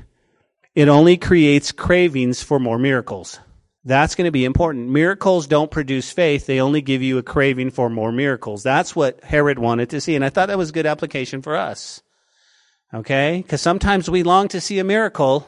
it 0.75 0.87
only 0.87 1.17
creates 1.17 1.71
cravings 1.71 2.43
for 2.43 2.59
more 2.59 2.77
miracles. 2.77 3.39
That's 3.83 4.13
going 4.13 4.25
to 4.25 4.31
be 4.31 4.45
important. 4.45 4.89
Miracles 4.89 5.47
don't 5.47 5.71
produce 5.71 6.11
faith. 6.11 6.45
They 6.45 6.61
only 6.61 6.81
give 6.81 7.01
you 7.01 7.17
a 7.17 7.23
craving 7.23 7.71
for 7.71 7.89
more 7.89 8.11
miracles. 8.11 8.61
That's 8.61 8.95
what 8.95 9.23
Herod 9.23 9.57
wanted 9.57 9.89
to 9.89 10.01
see. 10.01 10.15
And 10.15 10.23
I 10.23 10.29
thought 10.29 10.49
that 10.49 10.57
was 10.57 10.69
a 10.69 10.73
good 10.73 10.85
application 10.85 11.41
for 11.41 11.55
us. 11.55 12.03
Okay? 12.93 13.41
Because 13.41 13.61
sometimes 13.61 14.09
we 14.09 14.23
long 14.23 14.47
to 14.49 14.61
see 14.61 14.79
a 14.79 14.83
miracle, 14.83 15.47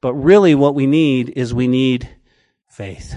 but 0.00 0.14
really 0.14 0.54
what 0.54 0.74
we 0.74 0.86
need 0.86 1.30
is 1.30 1.54
we 1.54 1.68
need 1.68 2.08
faith. 2.68 3.14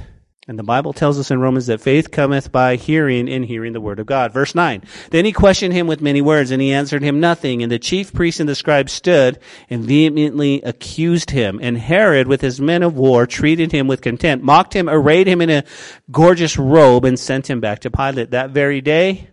And 0.49 0.57
the 0.57 0.63
Bible 0.63 0.93
tells 0.93 1.19
us 1.19 1.29
in 1.29 1.39
Romans 1.39 1.67
that 1.67 1.79
faith 1.79 2.09
cometh 2.09 2.51
by 2.51 2.75
hearing 2.75 3.29
and 3.29 3.45
hearing 3.45 3.71
the 3.71 3.79
word 3.79 3.99
of 3.99 4.07
God. 4.07 4.33
Verse 4.33 4.55
9. 4.55 4.81
Then 5.11 5.23
he 5.23 5.31
questioned 5.31 5.75
him 5.75 5.85
with 5.85 6.01
many 6.01 6.23
words, 6.23 6.49
and 6.49 6.59
he 6.59 6.73
answered 6.73 7.03
him 7.03 7.19
nothing. 7.19 7.61
And 7.61 7.71
the 7.71 7.77
chief 7.77 8.11
priests 8.11 8.39
and 8.39 8.49
the 8.49 8.55
scribes 8.55 8.91
stood 8.91 9.37
and 9.69 9.83
vehemently 9.83 10.63
accused 10.63 11.29
him. 11.29 11.59
And 11.61 11.77
Herod, 11.77 12.27
with 12.27 12.41
his 12.41 12.59
men 12.59 12.81
of 12.81 12.97
war, 12.97 13.27
treated 13.27 13.71
him 13.71 13.87
with 13.87 14.01
contempt, 14.01 14.43
mocked 14.43 14.73
him, 14.73 14.89
arrayed 14.89 15.27
him 15.27 15.39
in 15.39 15.51
a 15.51 15.65
gorgeous 16.09 16.57
robe, 16.57 17.05
and 17.05 17.19
sent 17.19 17.47
him 17.47 17.59
back 17.59 17.81
to 17.81 17.91
Pilate. 17.91 18.31
That 18.31 18.49
very 18.49 18.81
day, 18.81 19.29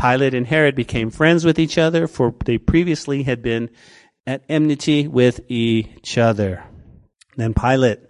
Pilate 0.00 0.34
and 0.34 0.46
Herod 0.46 0.74
became 0.74 1.10
friends 1.10 1.44
with 1.44 1.58
each 1.58 1.76
other, 1.76 2.06
for 2.06 2.34
they 2.44 2.58
previously 2.58 3.22
had 3.22 3.42
been 3.42 3.70
at 4.26 4.44
enmity 4.48 5.08
with 5.08 5.40
each 5.48 6.16
other. 6.16 6.64
Then 7.36 7.54
Pilate 7.54 8.00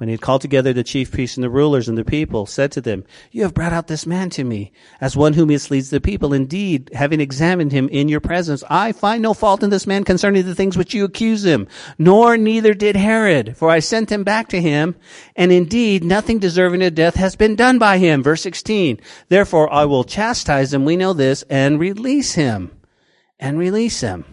when 0.00 0.08
he 0.08 0.14
had 0.14 0.22
called 0.22 0.40
together 0.40 0.72
the 0.72 0.82
chief 0.82 1.12
priests 1.12 1.36
and 1.36 1.44
the 1.44 1.50
rulers 1.50 1.86
and 1.86 1.98
the 1.98 2.06
people, 2.06 2.46
said 2.46 2.72
to 2.72 2.80
them, 2.80 3.04
You 3.30 3.42
have 3.42 3.52
brought 3.52 3.74
out 3.74 3.86
this 3.86 4.06
man 4.06 4.30
to 4.30 4.44
me 4.44 4.72
as 4.98 5.14
one 5.14 5.34
who 5.34 5.44
misleads 5.44 5.90
the 5.90 6.00
people. 6.00 6.32
Indeed, 6.32 6.90
having 6.94 7.20
examined 7.20 7.70
him 7.70 7.86
in 7.90 8.08
your 8.08 8.20
presence, 8.20 8.64
I 8.70 8.92
find 8.92 9.20
no 9.20 9.34
fault 9.34 9.62
in 9.62 9.68
this 9.68 9.86
man 9.86 10.04
concerning 10.04 10.46
the 10.46 10.54
things 10.54 10.78
which 10.78 10.94
you 10.94 11.04
accuse 11.04 11.44
him, 11.44 11.68
nor 11.98 12.38
neither 12.38 12.72
did 12.72 12.96
Herod, 12.96 13.58
for 13.58 13.68
I 13.68 13.80
sent 13.80 14.10
him 14.10 14.24
back 14.24 14.48
to 14.48 14.60
him, 14.62 14.96
and 15.36 15.52
indeed 15.52 16.02
nothing 16.02 16.38
deserving 16.38 16.82
of 16.82 16.94
death 16.94 17.16
has 17.16 17.36
been 17.36 17.54
done 17.54 17.78
by 17.78 17.98
him. 17.98 18.22
Verse 18.22 18.40
16. 18.40 19.02
Therefore 19.28 19.70
I 19.70 19.84
will 19.84 20.04
chastise 20.04 20.72
him, 20.72 20.86
we 20.86 20.96
know 20.96 21.12
this, 21.12 21.42
and 21.50 21.78
release 21.78 22.32
him. 22.32 22.70
And 23.38 23.58
release 23.58 24.00
him. 24.00 24.24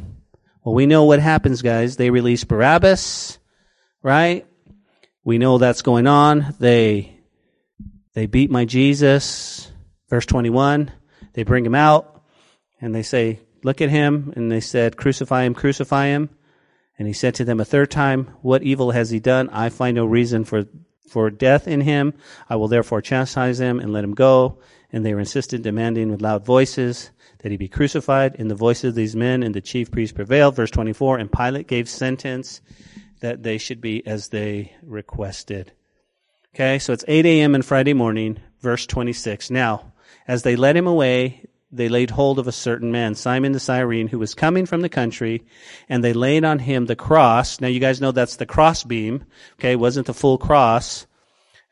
Well, 0.63 0.76
we 0.76 0.86
know 0.86 1.03
what 1.03 1.20
happens, 1.20 1.61
guys. 1.61 1.97
They 1.97 2.09
release 2.09 2.45
Barabbas, 2.45 3.38
right? 4.01 4.45
We 5.28 5.39
know 5.39 5.57
that's 5.57 5.82
going 5.82 6.07
on. 6.07 6.55
They, 6.57 7.19
they 8.13 8.28
beat 8.28 8.49
my 8.49 8.63
Jesus. 8.63 9.69
Verse 10.09 10.25
21. 10.25 10.89
They 11.34 11.43
bring 11.43 11.65
him 11.65 11.75
out 11.75 12.23
and 12.80 12.95
they 12.95 13.03
say, 13.03 13.41
look 13.61 13.82
at 13.82 13.89
him. 13.89 14.32
And 14.38 14.49
they 14.49 14.61
said, 14.61 14.95
crucify 14.95 15.43
him, 15.43 15.53
crucify 15.53 16.05
him. 16.07 16.30
And 16.97 17.09
he 17.09 17.13
said 17.13 17.36
to 17.36 17.43
them 17.43 17.59
a 17.59 17.65
third 17.65 17.91
time, 17.91 18.32
what 18.41 18.63
evil 18.63 18.91
has 18.91 19.09
he 19.09 19.19
done? 19.19 19.49
I 19.49 19.67
find 19.67 19.95
no 19.97 20.05
reason 20.05 20.45
for, 20.45 20.63
for 21.09 21.30
death 21.30 21.67
in 21.67 21.82
him. 21.82 22.13
I 22.49 22.55
will 22.55 22.69
therefore 22.69 23.01
chastise 23.01 23.59
him 23.59 23.82
and 23.82 23.91
let 23.91 24.05
him 24.05 24.13
go. 24.13 24.59
And 24.93 25.05
they 25.05 25.13
were 25.13 25.19
insistent, 25.19 25.61
demanding 25.61 26.09
with 26.09 26.21
loud 26.21 26.45
voices 26.45 27.11
that 27.39 27.51
he 27.51 27.57
be 27.57 27.67
crucified. 27.67 28.38
And 28.39 28.49
the 28.49 28.55
voices 28.55 28.91
of 28.91 28.95
these 28.95 29.13
men 29.13 29.43
and 29.43 29.53
the 29.53 29.59
chief 29.59 29.91
priests 29.91 30.15
prevailed. 30.15 30.55
Verse 30.55 30.71
24. 30.71 31.17
And 31.17 31.30
Pilate 31.30 31.67
gave 31.67 31.89
sentence 31.89 32.61
that 33.20 33.43
they 33.43 33.57
should 33.57 33.82
be 33.82 34.05
as 34.05 34.30
they 34.30 34.74
requested. 34.82 35.72
Okay, 36.55 36.80
so 36.80 36.93
it's 36.93 37.05
8 37.07 37.26
a.m. 37.26 37.55
on 37.55 37.61
Friday 37.61 37.93
morning, 37.93 38.39
verse 38.61 38.86
26. 38.86 39.51
Now, 39.51 39.93
as 40.28 40.43
they 40.43 40.55
led 40.55 40.76
him 40.76 40.88
away, 40.88 41.43
they 41.72 41.89
laid 41.89 42.09
hold 42.09 42.39
of 42.39 42.47
a 42.47 42.51
certain 42.51 42.91
man, 42.91 43.15
Simon 43.15 43.51
the 43.51 43.59
Cyrene, 43.59 44.07
who 44.07 44.20
was 44.20 44.34
coming 44.34 44.65
from 44.65 44.82
the 44.82 44.89
country, 44.89 45.45
and 45.89 46.03
they 46.03 46.13
laid 46.13 46.45
on 46.45 46.59
him 46.59 46.86
the 46.86 46.95
cross. 46.95 47.59
Now, 47.59 47.68
you 47.68 47.80
guys 47.80 48.01
know 48.01 48.11
that's 48.11 48.38
the 48.38 48.45
cross 48.45 48.84
beam, 48.84 49.26
Okay, 49.59 49.74
it 49.74 49.80
wasn't 49.80 50.07
the 50.07 50.13
full 50.13 50.38
cross, 50.38 51.05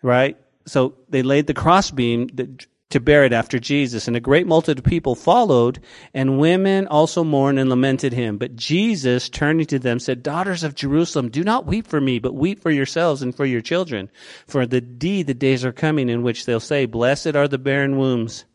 right? 0.01 0.37
So 0.67 0.95
they 1.09 1.23
laid 1.23 1.47
the 1.47 1.53
crossbeam 1.53 2.27
that 2.33 2.65
to 2.91 2.99
bear 2.99 3.25
it 3.25 3.33
after 3.33 3.59
Jesus. 3.59 4.07
And 4.07 4.15
a 4.15 4.21
great 4.21 4.47
multitude 4.47 4.79
of 4.79 4.85
people 4.85 5.15
followed, 5.15 5.79
and 6.13 6.39
women 6.39 6.87
also 6.87 7.23
mourned 7.23 7.59
and 7.59 7.69
lamented 7.69 8.13
him. 8.13 8.37
But 8.37 8.55
Jesus, 8.55 9.29
turning 9.29 9.65
to 9.67 9.79
them, 9.79 9.99
said, 9.99 10.23
Daughters 10.23 10.63
of 10.63 10.75
Jerusalem, 10.75 11.29
do 11.29 11.43
not 11.43 11.65
weep 11.65 11.87
for 11.87 11.99
me, 11.99 12.19
but 12.19 12.35
weep 12.35 12.61
for 12.61 12.71
yourselves 12.71 13.21
and 13.21 13.35
for 13.35 13.45
your 13.45 13.61
children. 13.61 14.09
For 14.47 14.65
the 14.65 14.81
deed, 14.81 15.27
the 15.27 15.33
days 15.33 15.65
are 15.65 15.71
coming 15.71 16.09
in 16.09 16.23
which 16.23 16.45
they'll 16.45 16.59
say, 16.59 16.85
Blessed 16.85 17.35
are 17.35 17.47
the 17.47 17.57
barren 17.57 17.97
wombs 17.97 18.45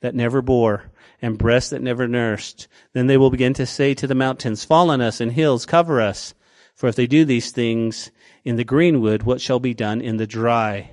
that 0.00 0.14
never 0.14 0.42
bore, 0.42 0.92
and 1.20 1.38
breasts 1.38 1.70
that 1.70 1.82
never 1.82 2.06
nursed. 2.06 2.68
Then 2.92 3.06
they 3.06 3.16
will 3.16 3.30
begin 3.30 3.54
to 3.54 3.66
say 3.66 3.94
to 3.94 4.06
the 4.06 4.14
mountains, 4.14 4.64
Fall 4.64 4.90
on 4.90 5.00
us, 5.00 5.20
and 5.20 5.32
hills, 5.32 5.66
cover 5.66 6.00
us. 6.00 6.34
For 6.74 6.88
if 6.88 6.94
they 6.94 7.08
do 7.08 7.24
these 7.24 7.50
things 7.50 8.12
in 8.44 8.54
the 8.54 8.64
greenwood, 8.64 9.24
what 9.24 9.40
shall 9.40 9.58
be 9.58 9.74
done 9.74 10.00
in 10.00 10.18
the 10.18 10.26
dry? 10.28 10.92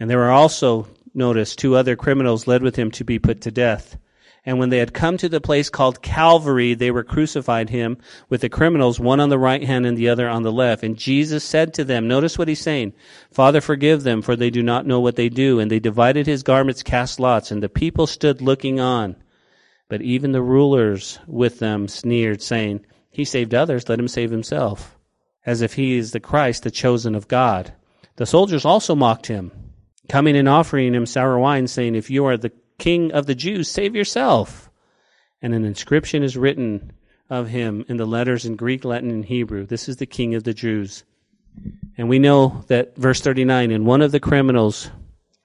And 0.00 0.10
there 0.10 0.24
are 0.24 0.32
also 0.32 0.88
notice, 1.14 1.56
two 1.56 1.76
other 1.76 1.96
criminals 1.96 2.46
led 2.46 2.62
with 2.62 2.76
him 2.76 2.90
to 2.92 3.04
be 3.04 3.18
put 3.18 3.42
to 3.42 3.50
death. 3.50 3.96
And 4.44 4.58
when 4.58 4.70
they 4.70 4.78
had 4.78 4.92
come 4.92 5.18
to 5.18 5.28
the 5.28 5.40
place 5.40 5.70
called 5.70 6.02
Calvary, 6.02 6.74
they 6.74 6.90
were 6.90 7.04
crucified 7.04 7.70
him 7.70 7.98
with 8.28 8.40
the 8.40 8.48
criminals, 8.48 8.98
one 8.98 9.20
on 9.20 9.28
the 9.28 9.38
right 9.38 9.62
hand 9.62 9.86
and 9.86 9.96
the 9.96 10.08
other 10.08 10.28
on 10.28 10.42
the 10.42 10.50
left. 10.50 10.82
And 10.82 10.98
Jesus 10.98 11.44
said 11.44 11.74
to 11.74 11.84
them, 11.84 12.08
notice 12.08 12.36
what 12.36 12.48
he's 12.48 12.60
saying, 12.60 12.92
Father, 13.30 13.60
forgive 13.60 14.02
them, 14.02 14.20
for 14.20 14.34
they 14.34 14.50
do 14.50 14.62
not 14.62 14.84
know 14.84 14.98
what 14.98 15.14
they 15.14 15.28
do. 15.28 15.60
And 15.60 15.70
they 15.70 15.78
divided 15.78 16.26
his 16.26 16.42
garments, 16.42 16.82
cast 16.82 17.20
lots, 17.20 17.52
and 17.52 17.62
the 17.62 17.68
people 17.68 18.08
stood 18.08 18.42
looking 18.42 18.80
on. 18.80 19.14
But 19.88 20.02
even 20.02 20.32
the 20.32 20.42
rulers 20.42 21.20
with 21.28 21.60
them 21.60 21.86
sneered, 21.86 22.42
saying, 22.42 22.84
He 23.10 23.24
saved 23.24 23.54
others, 23.54 23.88
let 23.88 24.00
him 24.00 24.08
save 24.08 24.32
himself, 24.32 24.98
as 25.46 25.62
if 25.62 25.74
he 25.74 25.96
is 25.96 26.10
the 26.10 26.20
Christ, 26.20 26.64
the 26.64 26.70
chosen 26.72 27.14
of 27.14 27.28
God. 27.28 27.72
The 28.16 28.26
soldiers 28.26 28.64
also 28.64 28.96
mocked 28.96 29.26
him 29.26 29.52
coming 30.08 30.36
and 30.36 30.48
offering 30.48 30.94
him 30.94 31.06
sour 31.06 31.38
wine, 31.38 31.66
saying, 31.66 31.94
If 31.94 32.10
you 32.10 32.26
are 32.26 32.36
the 32.36 32.52
king 32.78 33.12
of 33.12 33.26
the 33.26 33.34
Jews, 33.34 33.68
save 33.68 33.94
yourself. 33.94 34.70
And 35.40 35.54
an 35.54 35.64
inscription 35.64 36.22
is 36.22 36.36
written 36.36 36.92
of 37.28 37.48
him 37.48 37.84
in 37.88 37.96
the 37.96 38.06
letters 38.06 38.44
in 38.44 38.56
Greek, 38.56 38.84
Latin, 38.84 39.10
and 39.10 39.24
Hebrew. 39.24 39.66
This 39.66 39.88
is 39.88 39.96
the 39.96 40.06
king 40.06 40.34
of 40.34 40.44
the 40.44 40.54
Jews. 40.54 41.04
And 41.96 42.08
we 42.08 42.18
know 42.18 42.64
that 42.68 42.96
verse 42.96 43.20
39, 43.20 43.70
and 43.70 43.86
one 43.86 44.02
of 44.02 44.12
the 44.12 44.20
criminals 44.20 44.90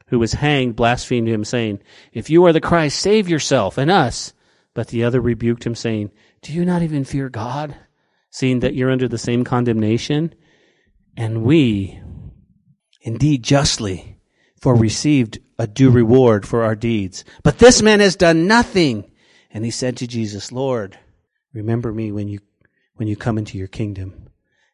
who 0.08 0.20
was 0.20 0.34
hanged 0.34 0.76
blasphemed 0.76 1.28
him, 1.28 1.43
saying, 1.43 1.80
If 2.14 2.30
you 2.30 2.45
are 2.45 2.53
the 2.53 2.62
Christ, 2.62 2.99
save 2.99 3.28
yourself 3.30 3.78
and 3.78 3.91
us. 3.91 4.34
But 4.74 4.88
the 4.89 5.03
other 5.03 5.20
rebuked 5.20 5.66
him, 5.66 5.76
saying, 5.76 6.12
Do 6.41 6.53
you 6.53 6.64
not 6.64 6.82
even 6.82 7.03
fear 7.03 7.30
God, 7.30 7.76
seeing 8.30 8.60
that 8.60 8.74
you're 8.74 8.91
under 8.91 9.08
the 9.08 9.18
same 9.18 9.43
condemnation? 9.43 10.34
And 11.16 11.43
we, 11.43 11.99
indeed 13.01 13.43
justly, 13.43 14.16
for 14.60 14.76
received 14.76 15.39
a 15.60 15.68
due 15.68 15.89
reward 15.89 16.47
for 16.47 16.64
our 16.64 16.76
deeds. 16.76 17.24
But 17.43 17.60
this 17.60 17.82
man 17.82 17.99
has 17.99 18.16
done 18.16 18.47
nothing. 18.47 19.10
And 19.51 19.64
he 19.66 19.72
said 19.72 19.97
to 19.97 20.08
Jesus, 20.08 20.51
Lord, 20.51 20.97
remember 21.53 21.91
me 21.91 22.12
when 22.12 22.28
you, 22.28 22.39
when 22.95 23.08
you 23.08 23.16
come 23.16 23.38
into 23.38 23.58
your 23.58 23.68
kingdom. 23.68 24.30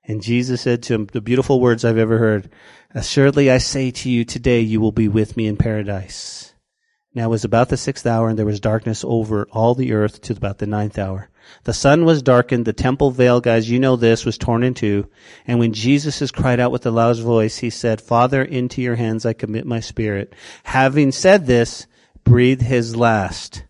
And 0.05 0.21
Jesus 0.21 0.61
said 0.61 0.84
to 0.84 0.93
him, 0.93 1.05
the 1.07 1.21
beautiful 1.21 1.61
words 1.61 1.86
I've 1.86 1.97
ever 1.97 2.17
heard, 2.17 2.49
assuredly 2.93 3.49
I 3.49 3.59
say 3.59 3.91
to 3.91 4.09
you 4.09 4.25
today, 4.25 4.59
you 4.59 4.81
will 4.81 4.91
be 4.91 5.07
with 5.07 5.38
me 5.38 5.47
in 5.47 5.55
paradise. 5.55 6.53
Now 7.16 7.26
it 7.26 7.30
was 7.30 7.45
about 7.45 7.70
the 7.70 7.78
sixth 7.78 8.07
hour 8.07 8.28
and 8.28 8.39
there 8.39 8.45
was 8.45 8.59
darkness 8.59 9.03
over 9.05 9.47
all 9.51 9.76
the 9.76 9.93
earth 9.93 10.22
to 10.22 10.34
about 10.34 10.57
the 10.57 10.66
ninth 10.66 10.97
hour. 10.97 11.30
The 11.66 11.74
sun 11.74 12.05
was 12.05 12.24
darkened. 12.24 12.66
The 12.66 12.74
temple 12.74 13.11
veil, 13.11 13.39
guys, 13.39 13.70
you 13.70 13.80
know 13.80 13.95
this, 13.95 14.26
was 14.26 14.38
torn 14.38 14.64
in 14.64 14.74
two. 14.74 15.09
And 15.45 15.59
when 15.59 15.74
Jesus 15.74 16.20
has 16.20 16.32
cried 16.32 16.59
out 16.59 16.72
with 16.72 16.86
a 16.86 16.91
loud 16.91 17.20
voice, 17.20 17.57
he 17.57 17.70
said, 17.70 18.01
Father, 18.01 18.41
into 18.41 18.82
your 18.82 18.95
hands 18.95 19.26
I 19.26 19.34
commit 19.34 19.66
my 19.66 19.80
spirit. 19.80 20.34
Having 20.64 21.11
said 21.11 21.45
this, 21.45 21.86
breathed 22.24 22.61
his 22.61 22.95
last. 22.95 23.64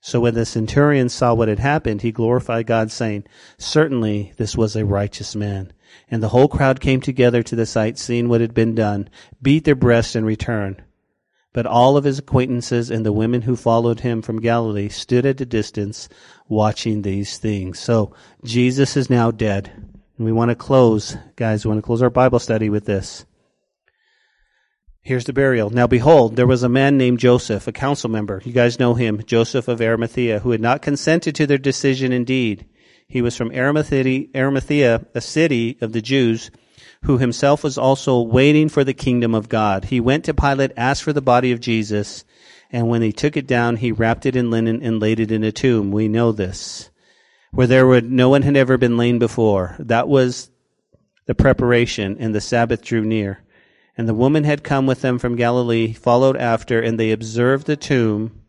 So 0.00 0.20
when 0.20 0.34
the 0.34 0.44
centurion 0.44 1.08
saw 1.08 1.32
what 1.32 1.48
had 1.48 1.60
happened, 1.60 2.02
he 2.02 2.10
glorified 2.10 2.66
God, 2.66 2.90
saying, 2.90 3.24
Certainly 3.56 4.32
this 4.36 4.56
was 4.56 4.74
a 4.74 4.84
righteous 4.84 5.36
man. 5.36 5.72
And 6.10 6.22
the 6.22 6.30
whole 6.30 6.48
crowd 6.48 6.80
came 6.80 7.00
together 7.00 7.42
to 7.44 7.54
the 7.54 7.66
sight, 7.66 7.98
seeing 7.98 8.28
what 8.28 8.40
had 8.40 8.52
been 8.52 8.74
done, 8.74 9.08
beat 9.40 9.64
their 9.64 9.76
breasts 9.76 10.16
and 10.16 10.26
returned. 10.26 10.82
But 11.52 11.66
all 11.66 11.96
of 11.96 12.04
his 12.04 12.18
acquaintances 12.18 12.90
and 12.90 13.04
the 13.04 13.12
women 13.12 13.42
who 13.42 13.56
followed 13.56 14.00
him 14.00 14.22
from 14.22 14.40
Galilee 14.40 14.88
stood 14.88 15.26
at 15.26 15.40
a 15.40 15.46
distance 15.46 16.08
watching 16.48 17.02
these 17.02 17.36
things. 17.36 17.78
So 17.78 18.14
Jesus 18.42 18.96
is 18.96 19.10
now 19.10 19.30
dead. 19.30 19.70
And 20.16 20.26
we 20.26 20.32
want 20.32 20.50
to 20.50 20.54
close, 20.54 21.16
guys, 21.36 21.64
we 21.64 21.68
want 21.68 21.78
to 21.78 21.86
close 21.86 22.02
our 22.02 22.10
Bible 22.10 22.38
study 22.38 22.70
with 22.70 22.86
this. 22.86 23.26
Here's 25.02 25.24
the 25.24 25.32
burial. 25.32 25.68
Now 25.68 25.88
behold, 25.88 26.36
there 26.36 26.46
was 26.46 26.62
a 26.62 26.68
man 26.68 26.96
named 26.96 27.18
Joseph, 27.18 27.66
a 27.66 27.72
council 27.72 28.08
member. 28.08 28.40
You 28.44 28.52
guys 28.52 28.78
know 28.78 28.94
him, 28.94 29.22
Joseph 29.24 29.66
of 29.66 29.80
Arimathea, 29.80 30.38
who 30.38 30.52
had 30.52 30.60
not 30.60 30.80
consented 30.80 31.34
to 31.34 31.46
their 31.46 31.58
decision 31.58 32.12
indeed. 32.12 32.66
He 33.08 33.20
was 33.20 33.36
from 33.36 33.50
Arimathea, 33.50 34.28
Arimathea, 34.34 35.04
a 35.14 35.20
city 35.20 35.76
of 35.80 35.92
the 35.92 36.00
Jews, 36.00 36.50
who 37.02 37.18
himself 37.18 37.64
was 37.64 37.76
also 37.76 38.20
waiting 38.20 38.68
for 38.68 38.84
the 38.84 38.94
kingdom 38.94 39.34
of 39.34 39.48
God. 39.48 39.86
He 39.86 40.00
went 40.00 40.24
to 40.24 40.34
Pilate, 40.34 40.72
asked 40.76 41.02
for 41.02 41.12
the 41.12 41.20
body 41.20 41.52
of 41.52 41.60
Jesus, 41.60 42.24
and 42.70 42.88
when 42.88 43.02
he 43.02 43.12
took 43.12 43.36
it 43.36 43.46
down, 43.46 43.76
he 43.76 43.92
wrapped 43.92 44.24
it 44.24 44.36
in 44.36 44.50
linen 44.50 44.82
and 44.82 45.00
laid 45.00 45.20
it 45.20 45.32
in 45.32 45.44
a 45.44 45.52
tomb. 45.52 45.90
We 45.90 46.08
know 46.08 46.32
this. 46.32 46.90
Where 47.50 47.66
there 47.66 47.86
would, 47.86 48.10
no 48.10 48.30
one 48.30 48.42
had 48.42 48.56
ever 48.56 48.78
been 48.78 48.96
laid 48.96 49.18
before. 49.18 49.76
That 49.78 50.08
was 50.08 50.50
the 51.26 51.34
preparation, 51.34 52.16
and 52.18 52.34
the 52.34 52.40
Sabbath 52.40 52.82
drew 52.82 53.04
near. 53.04 53.40
And 53.96 54.08
the 54.08 54.14
woman 54.14 54.44
had 54.44 54.64
come 54.64 54.86
with 54.86 55.02
them 55.02 55.18
from 55.18 55.36
Galilee, 55.36 55.92
followed 55.92 56.36
after, 56.36 56.80
and 56.80 56.98
they 56.98 57.10
observed 57.10 57.66
the 57.66 57.76
tomb 57.76 58.40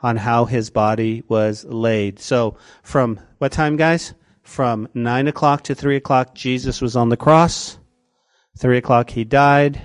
on 0.00 0.16
how 0.16 0.44
his 0.44 0.70
body 0.70 1.22
was 1.28 1.64
laid. 1.64 2.18
So, 2.18 2.56
from 2.82 3.20
what 3.38 3.52
time, 3.52 3.76
guys? 3.76 4.14
From 4.42 4.88
9 4.92 5.28
o'clock 5.28 5.62
to 5.64 5.74
3 5.74 5.96
o'clock, 5.96 6.34
Jesus 6.34 6.80
was 6.80 6.96
on 6.96 7.10
the 7.10 7.16
cross. 7.16 7.78
3 8.58 8.78
o'clock, 8.78 9.10
he 9.10 9.24
died. 9.24 9.82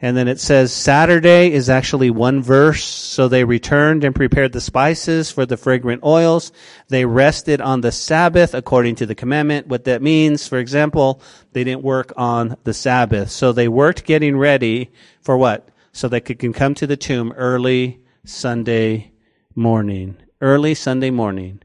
And 0.00 0.16
then 0.16 0.28
it 0.28 0.38
says 0.38 0.72
Saturday 0.72 1.52
is 1.52 1.68
actually 1.68 2.10
one 2.10 2.40
verse. 2.40 2.84
So 2.84 3.26
they 3.26 3.42
returned 3.42 4.04
and 4.04 4.14
prepared 4.14 4.52
the 4.52 4.60
spices 4.60 5.30
for 5.30 5.44
the 5.44 5.56
fragrant 5.56 6.04
oils. 6.04 6.52
They 6.88 7.04
rested 7.04 7.60
on 7.60 7.80
the 7.80 7.90
Sabbath 7.90 8.54
according 8.54 8.94
to 8.96 9.06
the 9.06 9.16
commandment. 9.16 9.66
What 9.66 9.84
that 9.84 10.00
means, 10.00 10.46
for 10.46 10.58
example, 10.58 11.20
they 11.52 11.64
didn't 11.64 11.82
work 11.82 12.12
on 12.16 12.56
the 12.62 12.74
Sabbath. 12.74 13.30
So 13.30 13.50
they 13.50 13.66
worked 13.66 14.04
getting 14.04 14.38
ready 14.38 14.92
for 15.20 15.36
what? 15.36 15.68
So 15.90 16.06
they 16.06 16.20
could 16.20 16.54
come 16.54 16.74
to 16.76 16.86
the 16.86 16.96
tomb 16.96 17.32
early 17.32 18.00
Sunday 18.24 19.10
morning. 19.56 20.16
Early 20.40 20.76
Sunday 20.76 21.10
morning. 21.10 21.60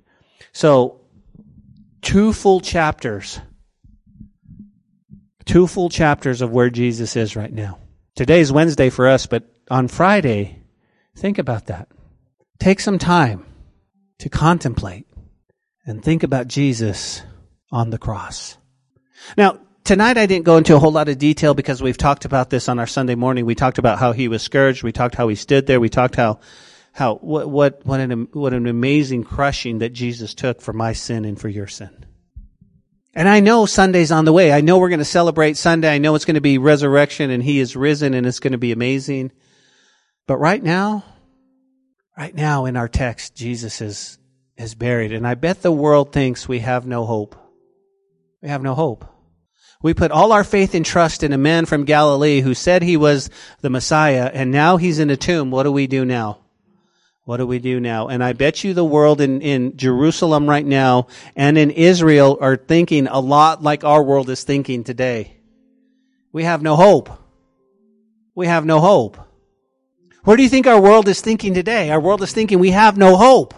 So 0.54 1.02
two 2.02 2.34
full 2.34 2.62
chapters. 2.62 3.40
Two 5.46 5.68
full 5.68 5.90
chapters 5.90 6.42
of 6.42 6.52
where 6.52 6.70
Jesus 6.70 7.16
is 7.16 7.36
right 7.36 7.52
now. 7.52 7.80
Today's 8.16 8.52
Wednesday 8.52 8.90
for 8.90 9.08
us, 9.08 9.26
but 9.26 9.44
on 9.70 9.88
Friday, 9.88 10.62
think 11.16 11.38
about 11.38 11.68
that. 11.68 11.90
Take 12.60 12.80
some 12.80 13.00
time 13.00 13.46
to 14.20 14.30
contemplate 14.30 15.08
and 15.86 16.04
think 16.04 16.24
about 16.24 16.48
Jesus 16.48 17.22
on 17.72 17.90
the 17.90 17.98
cross. 17.98 18.58
Now, 19.36 19.60
tonight 19.84 20.18
I 20.18 20.28
didn't 20.28 20.46
go 20.46 20.58
into 20.58 20.76
a 20.76 20.80
whole 20.80 20.92
lot 20.92 21.10
of 21.10 21.18
detail 21.18 21.54
because 21.54 21.82
we've 21.82 21.98
talked 21.98 22.26
about 22.26 22.50
this 22.50 22.70
on 22.70 22.80
our 22.80 22.88
Sunday 22.88 23.16
morning. 23.16 23.46
We 23.46 23.56
talked 23.56 23.80
about 23.80 24.00
how 24.00 24.12
he 24.12 24.28
was 24.28 24.44
scourged. 24.44 24.84
We 24.84 24.92
talked 24.92 25.16
how 25.16 25.28
he 25.28 25.36
stood 25.36 25.66
there. 25.66 25.80
We 25.80 25.90
talked 25.90 26.16
how, 26.16 26.40
how, 26.94 27.16
what, 27.16 27.50
what, 27.50 27.86
what 27.86 28.00
an, 28.00 28.28
what 28.32 28.54
an 28.54 28.68
amazing 28.68 29.24
crushing 29.24 29.80
that 29.80 29.90
Jesus 29.90 30.34
took 30.34 30.62
for 30.62 30.72
my 30.72 30.94
sin 30.94 31.26
and 31.26 31.40
for 31.40 31.50
your 31.50 31.68
sin. 31.68 32.06
And 33.14 33.30
I 33.30 33.42
know 33.42 33.66
Sunday's 33.66 34.12
on 34.12 34.26
the 34.26 34.34
way. 34.34 34.52
I 34.52 34.62
know 34.62 34.80
we're 34.80 34.90
going 34.90 35.00
to 35.00 35.06
celebrate 35.06 35.56
Sunday. 35.56 35.94
I 35.94 36.00
know 36.00 36.16
it's 36.16 36.26
going 36.26 36.36
to 36.36 36.42
be 36.42 36.58
resurrection 36.58 37.30
and 37.30 37.44
he 37.44 37.60
is 37.60 37.76
risen 37.76 38.14
and 38.14 38.26
it's 38.26 38.40
going 38.40 38.54
to 38.54 38.58
be 38.58 38.72
amazing. 38.72 39.32
But 40.26 40.38
right 40.38 40.62
now, 40.62 41.04
right 42.18 42.34
now 42.34 42.66
in 42.66 42.76
our 42.76 42.88
text, 42.88 43.36
Jesus 43.36 43.82
is, 43.82 44.18
is 44.58 44.74
buried. 44.74 45.12
And 45.12 45.28
I 45.28 45.36
bet 45.36 45.62
the 45.62 45.72
world 45.72 46.12
thinks 46.12 46.48
we 46.48 46.60
have 46.60 46.88
no 46.88 47.06
hope. 47.06 47.36
We 48.42 48.50
have 48.50 48.64
no 48.64 48.74
hope. 48.74 49.06
We 49.84 49.94
put 49.94 50.12
all 50.12 50.32
our 50.32 50.46
faith 50.46 50.74
and 50.74 50.86
trust 50.86 51.24
in 51.24 51.34
a 51.34 51.38
man 51.38 51.66
from 51.66 51.84
Galilee 51.84 52.42
who 52.42 52.54
said 52.56 52.82
he 52.82 52.98
was 52.98 53.30
the 53.62 53.70
Messiah 53.70 54.32
and 54.34 54.50
now 54.50 54.78
he's 54.78 54.98
in 54.98 55.10
a 55.10 55.18
tomb. 55.18 55.52
What 55.52 55.64
do 55.64 55.72
we 55.72 55.86
do 55.88 56.04
now? 56.04 56.43
What 57.26 57.38
do 57.38 57.48
we 57.48 57.60
do 57.60 57.80
now? 57.80 58.10
And 58.10 58.22
I 58.22 58.34
bet 58.34 58.64
you 58.64 58.74
the 58.74 58.84
world 58.84 59.22
in, 59.22 59.42
in 59.42 59.78
Jerusalem 59.78 60.50
right 60.50 60.66
now 60.66 61.08
and 61.36 61.58
in 61.58 61.72
Israel 61.72 62.38
are 62.42 62.58
thinking 62.58 63.08
a 63.08 63.20
lot 63.20 63.64
like 63.64 63.86
our 63.86 64.04
world 64.04 64.30
is 64.30 64.44
thinking 64.44 64.84
today. 64.84 65.38
We 66.34 66.44
have 66.44 66.62
no 66.62 66.76
hope. 66.76 67.10
We 68.36 68.48
have 68.48 68.66
no 68.66 68.82
hope. 68.82 69.18
Where 70.26 70.36
do 70.36 70.44
you 70.44 70.50
think 70.50 70.68
our 70.68 70.82
world 70.82 71.08
is 71.08 71.22
thinking 71.22 71.54
today? 71.54 71.92
Our 71.92 72.00
world 72.00 72.22
is 72.24 72.34
thinking 72.34 72.60
we 72.60 72.72
have 72.72 72.98
no 72.98 73.16
hope. 73.16 73.54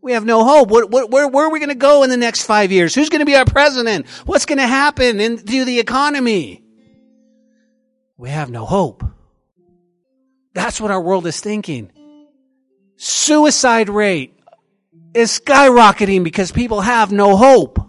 We 0.00 0.12
have 0.12 0.24
no 0.24 0.44
hope. 0.44 0.68
What, 0.68 0.90
what, 0.90 1.10
where, 1.10 1.26
where 1.26 1.46
are 1.46 1.50
we 1.50 1.58
going 1.58 1.70
to 1.70 1.74
go 1.74 2.04
in 2.04 2.10
the 2.10 2.16
next 2.16 2.44
five 2.44 2.70
years? 2.70 2.94
Who's 2.94 3.08
going 3.08 3.20
to 3.20 3.26
be 3.26 3.34
our 3.34 3.44
president? 3.44 4.08
What's 4.24 4.46
going 4.46 4.58
to 4.58 4.66
happen 4.66 5.18
in, 5.18 5.38
to 5.38 5.64
the 5.64 5.80
economy? 5.80 6.62
We 8.16 8.30
have 8.30 8.50
no 8.50 8.64
hope. 8.64 9.04
That's 10.54 10.80
what 10.80 10.92
our 10.92 11.00
world 11.00 11.26
is 11.26 11.40
thinking 11.40 11.90
suicide 12.98 13.88
rate 13.88 14.38
is 15.14 15.40
skyrocketing 15.40 16.24
because 16.24 16.52
people 16.52 16.82
have 16.82 17.10
no 17.10 17.36
hope. 17.36 17.80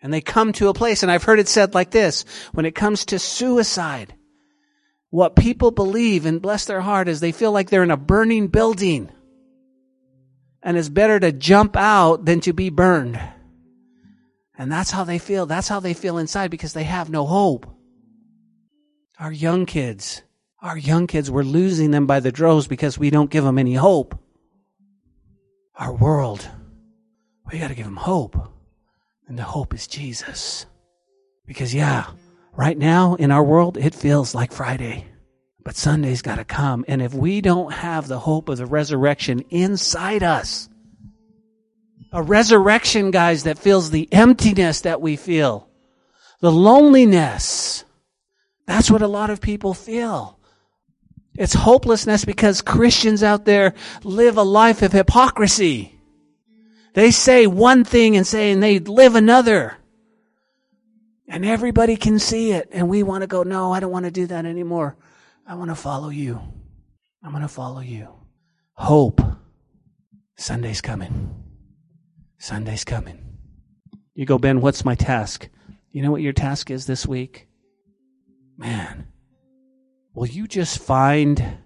And 0.00 0.12
they 0.12 0.20
come 0.20 0.52
to 0.54 0.68
a 0.68 0.74
place, 0.74 1.02
and 1.02 1.12
I've 1.12 1.22
heard 1.22 1.38
it 1.38 1.48
said 1.48 1.74
like 1.74 1.90
this, 1.90 2.24
when 2.52 2.66
it 2.66 2.74
comes 2.74 3.04
to 3.06 3.18
suicide, 3.20 4.14
what 5.10 5.36
people 5.36 5.70
believe 5.70 6.26
and 6.26 6.42
bless 6.42 6.64
their 6.64 6.80
heart 6.80 7.06
is 7.06 7.20
they 7.20 7.32
feel 7.32 7.52
like 7.52 7.70
they're 7.70 7.84
in 7.84 7.90
a 7.90 7.96
burning 7.96 8.48
building. 8.48 9.10
And 10.62 10.76
it's 10.76 10.88
better 10.88 11.20
to 11.20 11.32
jump 11.32 11.76
out 11.76 12.24
than 12.24 12.40
to 12.40 12.52
be 12.52 12.70
burned. 12.70 13.20
And 14.56 14.72
that's 14.72 14.90
how 14.90 15.04
they 15.04 15.18
feel. 15.18 15.46
That's 15.46 15.68
how 15.68 15.80
they 15.80 15.94
feel 15.94 16.18
inside 16.18 16.50
because 16.50 16.72
they 16.72 16.84
have 16.84 17.10
no 17.10 17.26
hope. 17.26 17.66
Our 19.18 19.32
young 19.32 19.66
kids, 19.66 20.22
our 20.62 20.78
young 20.78 21.08
kids, 21.08 21.30
we're 21.30 21.42
losing 21.42 21.90
them 21.90 22.06
by 22.06 22.20
the 22.20 22.32
droves 22.32 22.68
because 22.68 22.96
we 22.96 23.10
don't 23.10 23.30
give 23.30 23.42
them 23.44 23.58
any 23.58 23.74
hope. 23.74 24.18
Our 25.74 25.92
world, 25.92 26.48
we 27.50 27.58
got 27.58 27.68
to 27.68 27.74
give 27.74 27.86
them 27.86 27.96
hope. 27.96 28.36
And 29.26 29.36
the 29.36 29.42
hope 29.42 29.74
is 29.74 29.88
Jesus. 29.88 30.66
Because, 31.46 31.74
yeah, 31.74 32.06
right 32.54 32.78
now 32.78 33.16
in 33.16 33.32
our 33.32 33.42
world, 33.42 33.76
it 33.76 33.94
feels 33.94 34.34
like 34.34 34.52
Friday. 34.52 35.06
But 35.64 35.76
Sunday's 35.76 36.22
got 36.22 36.36
to 36.36 36.44
come. 36.44 36.84
And 36.86 37.02
if 37.02 37.12
we 37.12 37.40
don't 37.40 37.72
have 37.72 38.06
the 38.06 38.18
hope 38.18 38.48
of 38.48 38.58
the 38.58 38.66
resurrection 38.66 39.44
inside 39.50 40.22
us, 40.22 40.68
a 42.12 42.22
resurrection, 42.22 43.10
guys, 43.10 43.44
that 43.44 43.58
feels 43.58 43.90
the 43.90 44.08
emptiness 44.12 44.82
that 44.82 45.00
we 45.00 45.16
feel, 45.16 45.68
the 46.40 46.52
loneliness, 46.52 47.84
that's 48.66 48.90
what 48.90 49.02
a 49.02 49.08
lot 49.08 49.30
of 49.30 49.40
people 49.40 49.74
feel. 49.74 50.38
It's 51.36 51.54
hopelessness 51.54 52.24
because 52.24 52.60
Christians 52.60 53.22
out 53.22 53.44
there 53.44 53.74
live 54.04 54.36
a 54.36 54.42
life 54.42 54.82
of 54.82 54.92
hypocrisy. 54.92 55.98
They 56.94 57.10
say 57.10 57.46
one 57.46 57.84
thing 57.84 58.16
and 58.16 58.26
say, 58.26 58.52
and 58.52 58.62
they 58.62 58.78
live 58.78 59.14
another. 59.14 59.76
And 61.26 61.44
everybody 61.44 61.96
can 61.96 62.18
see 62.18 62.52
it. 62.52 62.68
And 62.72 62.88
we 62.88 63.02
want 63.02 63.22
to 63.22 63.26
go, 63.26 63.42
no, 63.42 63.72
I 63.72 63.80
don't 63.80 63.90
want 63.90 64.04
to 64.04 64.10
do 64.10 64.26
that 64.26 64.44
anymore. 64.44 64.96
I 65.46 65.54
want 65.54 65.70
to 65.70 65.74
follow 65.74 66.10
you. 66.10 66.38
I'm 67.22 67.30
going 67.30 67.42
to 67.42 67.48
follow 67.48 67.80
you. 67.80 68.08
Hope. 68.74 69.22
Sunday's 70.36 70.80
coming. 70.80 71.34
Sunday's 72.38 72.84
coming. 72.84 73.38
You 74.14 74.26
go, 74.26 74.38
Ben, 74.38 74.60
what's 74.60 74.84
my 74.84 74.94
task? 74.94 75.48
You 75.92 76.02
know 76.02 76.10
what 76.10 76.20
your 76.20 76.32
task 76.32 76.70
is 76.70 76.84
this 76.86 77.06
week? 77.06 77.46
Man, 78.58 79.06
will 80.14 80.26
you 80.26 80.46
just 80.46 80.78
find 80.78 81.58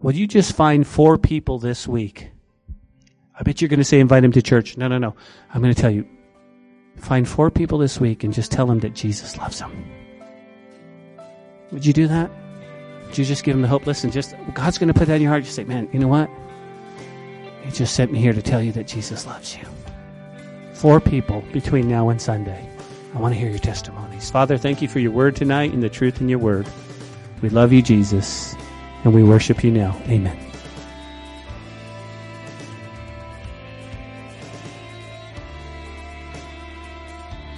will 0.00 0.14
you 0.14 0.26
just 0.26 0.54
find 0.54 0.86
four 0.86 1.18
people 1.18 1.58
this 1.58 1.86
week? 1.86 2.30
I 3.38 3.42
bet 3.42 3.60
you're 3.60 3.68
going 3.68 3.78
to 3.78 3.84
say 3.84 4.00
invite 4.00 4.22
them 4.22 4.32
to 4.32 4.42
church. 4.42 4.76
No, 4.76 4.88
no, 4.88 4.98
no. 4.98 5.14
I'm 5.52 5.62
going 5.62 5.74
to 5.74 5.80
tell 5.80 5.90
you 5.90 6.06
find 6.96 7.28
four 7.28 7.50
people 7.50 7.78
this 7.78 8.00
week 8.00 8.24
and 8.24 8.34
just 8.34 8.50
tell 8.50 8.66
them 8.66 8.80
that 8.80 8.94
Jesus 8.94 9.36
loves 9.36 9.60
them. 9.60 9.88
Would 11.70 11.86
you 11.86 11.92
do 11.92 12.08
that? 12.08 12.30
Would 13.06 13.16
you 13.16 13.24
just 13.24 13.44
give 13.44 13.54
them 13.54 13.62
the 13.62 13.68
hope? 13.68 13.86
Listen, 13.86 14.10
just 14.10 14.34
God's 14.54 14.78
going 14.78 14.88
to 14.88 14.94
put 14.94 15.06
that 15.08 15.16
in 15.16 15.22
your 15.22 15.30
heart. 15.30 15.44
Just 15.44 15.56
say, 15.56 15.64
man, 15.64 15.88
you 15.92 15.98
know 15.98 16.08
what? 16.08 16.28
He 17.62 17.70
just 17.70 17.94
sent 17.94 18.12
me 18.12 18.18
here 18.18 18.32
to 18.32 18.42
tell 18.42 18.62
you 18.62 18.72
that 18.72 18.86
Jesus 18.86 19.26
loves 19.26 19.56
you. 19.56 19.64
Four 20.74 21.00
people 21.00 21.42
between 21.52 21.88
now 21.88 22.08
and 22.08 22.20
Sunday. 22.20 22.68
I 23.14 23.18
want 23.18 23.34
to 23.34 23.40
hear 23.40 23.50
your 23.50 23.58
testimonies. 23.58 24.30
Father, 24.30 24.58
thank 24.58 24.82
you 24.82 24.88
for 24.88 24.98
your 24.98 25.10
word 25.12 25.36
tonight 25.36 25.72
and 25.72 25.82
the 25.82 25.88
truth 25.88 26.20
in 26.20 26.28
your 26.28 26.38
word. 26.38 26.66
We 27.40 27.48
love 27.50 27.72
you, 27.72 27.82
Jesus, 27.82 28.56
and 29.04 29.14
we 29.14 29.22
worship 29.22 29.62
you 29.62 29.70
now. 29.70 29.96
Amen. 30.08 30.36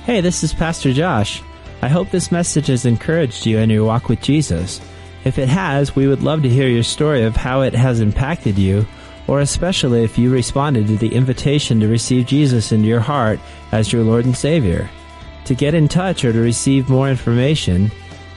Hey, 0.05 0.21
this 0.21 0.43
is 0.43 0.53
Pastor 0.53 0.93
Josh. 0.93 1.43
I 1.83 1.89
hope 1.89 2.11
this 2.11 2.33
message 2.33 2.67
has 2.67 2.85
encouraged 2.85 3.47
you 3.47 3.59
in 3.59 3.71
your 3.71 3.85
walk 3.85 4.09
with 4.09 4.21
Jesus. 4.21 4.81
If 5.25 5.39
it 5.39 5.49
has, 5.49 5.95
we 5.95 6.09
would 6.09 6.23
love 6.23 6.43
to 6.43 6.49
hear 6.49 6.69
your 6.69 6.83
story 6.83 7.23
of 7.25 7.37
how 7.37 7.63
it 7.63 7.75
has 7.75 8.01
impacted 8.01 8.59
you, 8.59 8.87
or 9.29 9.41
especially 9.41 10.03
if 10.03 10.19
you 10.19 10.31
responded 10.31 10.89
to 10.89 10.97
the 10.97 11.15
invitation 11.15 11.81
to 11.81 11.89
receive 11.89 12.27
Jesus 12.27 12.73
into 12.73 12.89
your 12.89 13.01
heart 13.01 13.39
as 13.73 13.93
your 13.93 14.03
Lord 14.03 14.25
and 14.25 14.37
Savior. 14.37 14.91
To 15.45 15.55
get 15.55 15.75
in 15.75 15.89
touch 15.89 16.25
or 16.25 16.33
to 16.33 16.41
receive 16.41 16.91
more 16.91 17.09
information, 17.09 17.91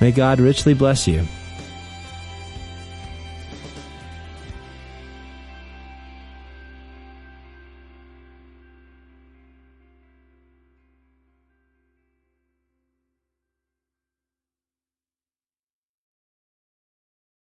May 0.00 0.12
God 0.12 0.40
richly 0.40 0.72
bless 0.74 1.06
you. 1.06 1.26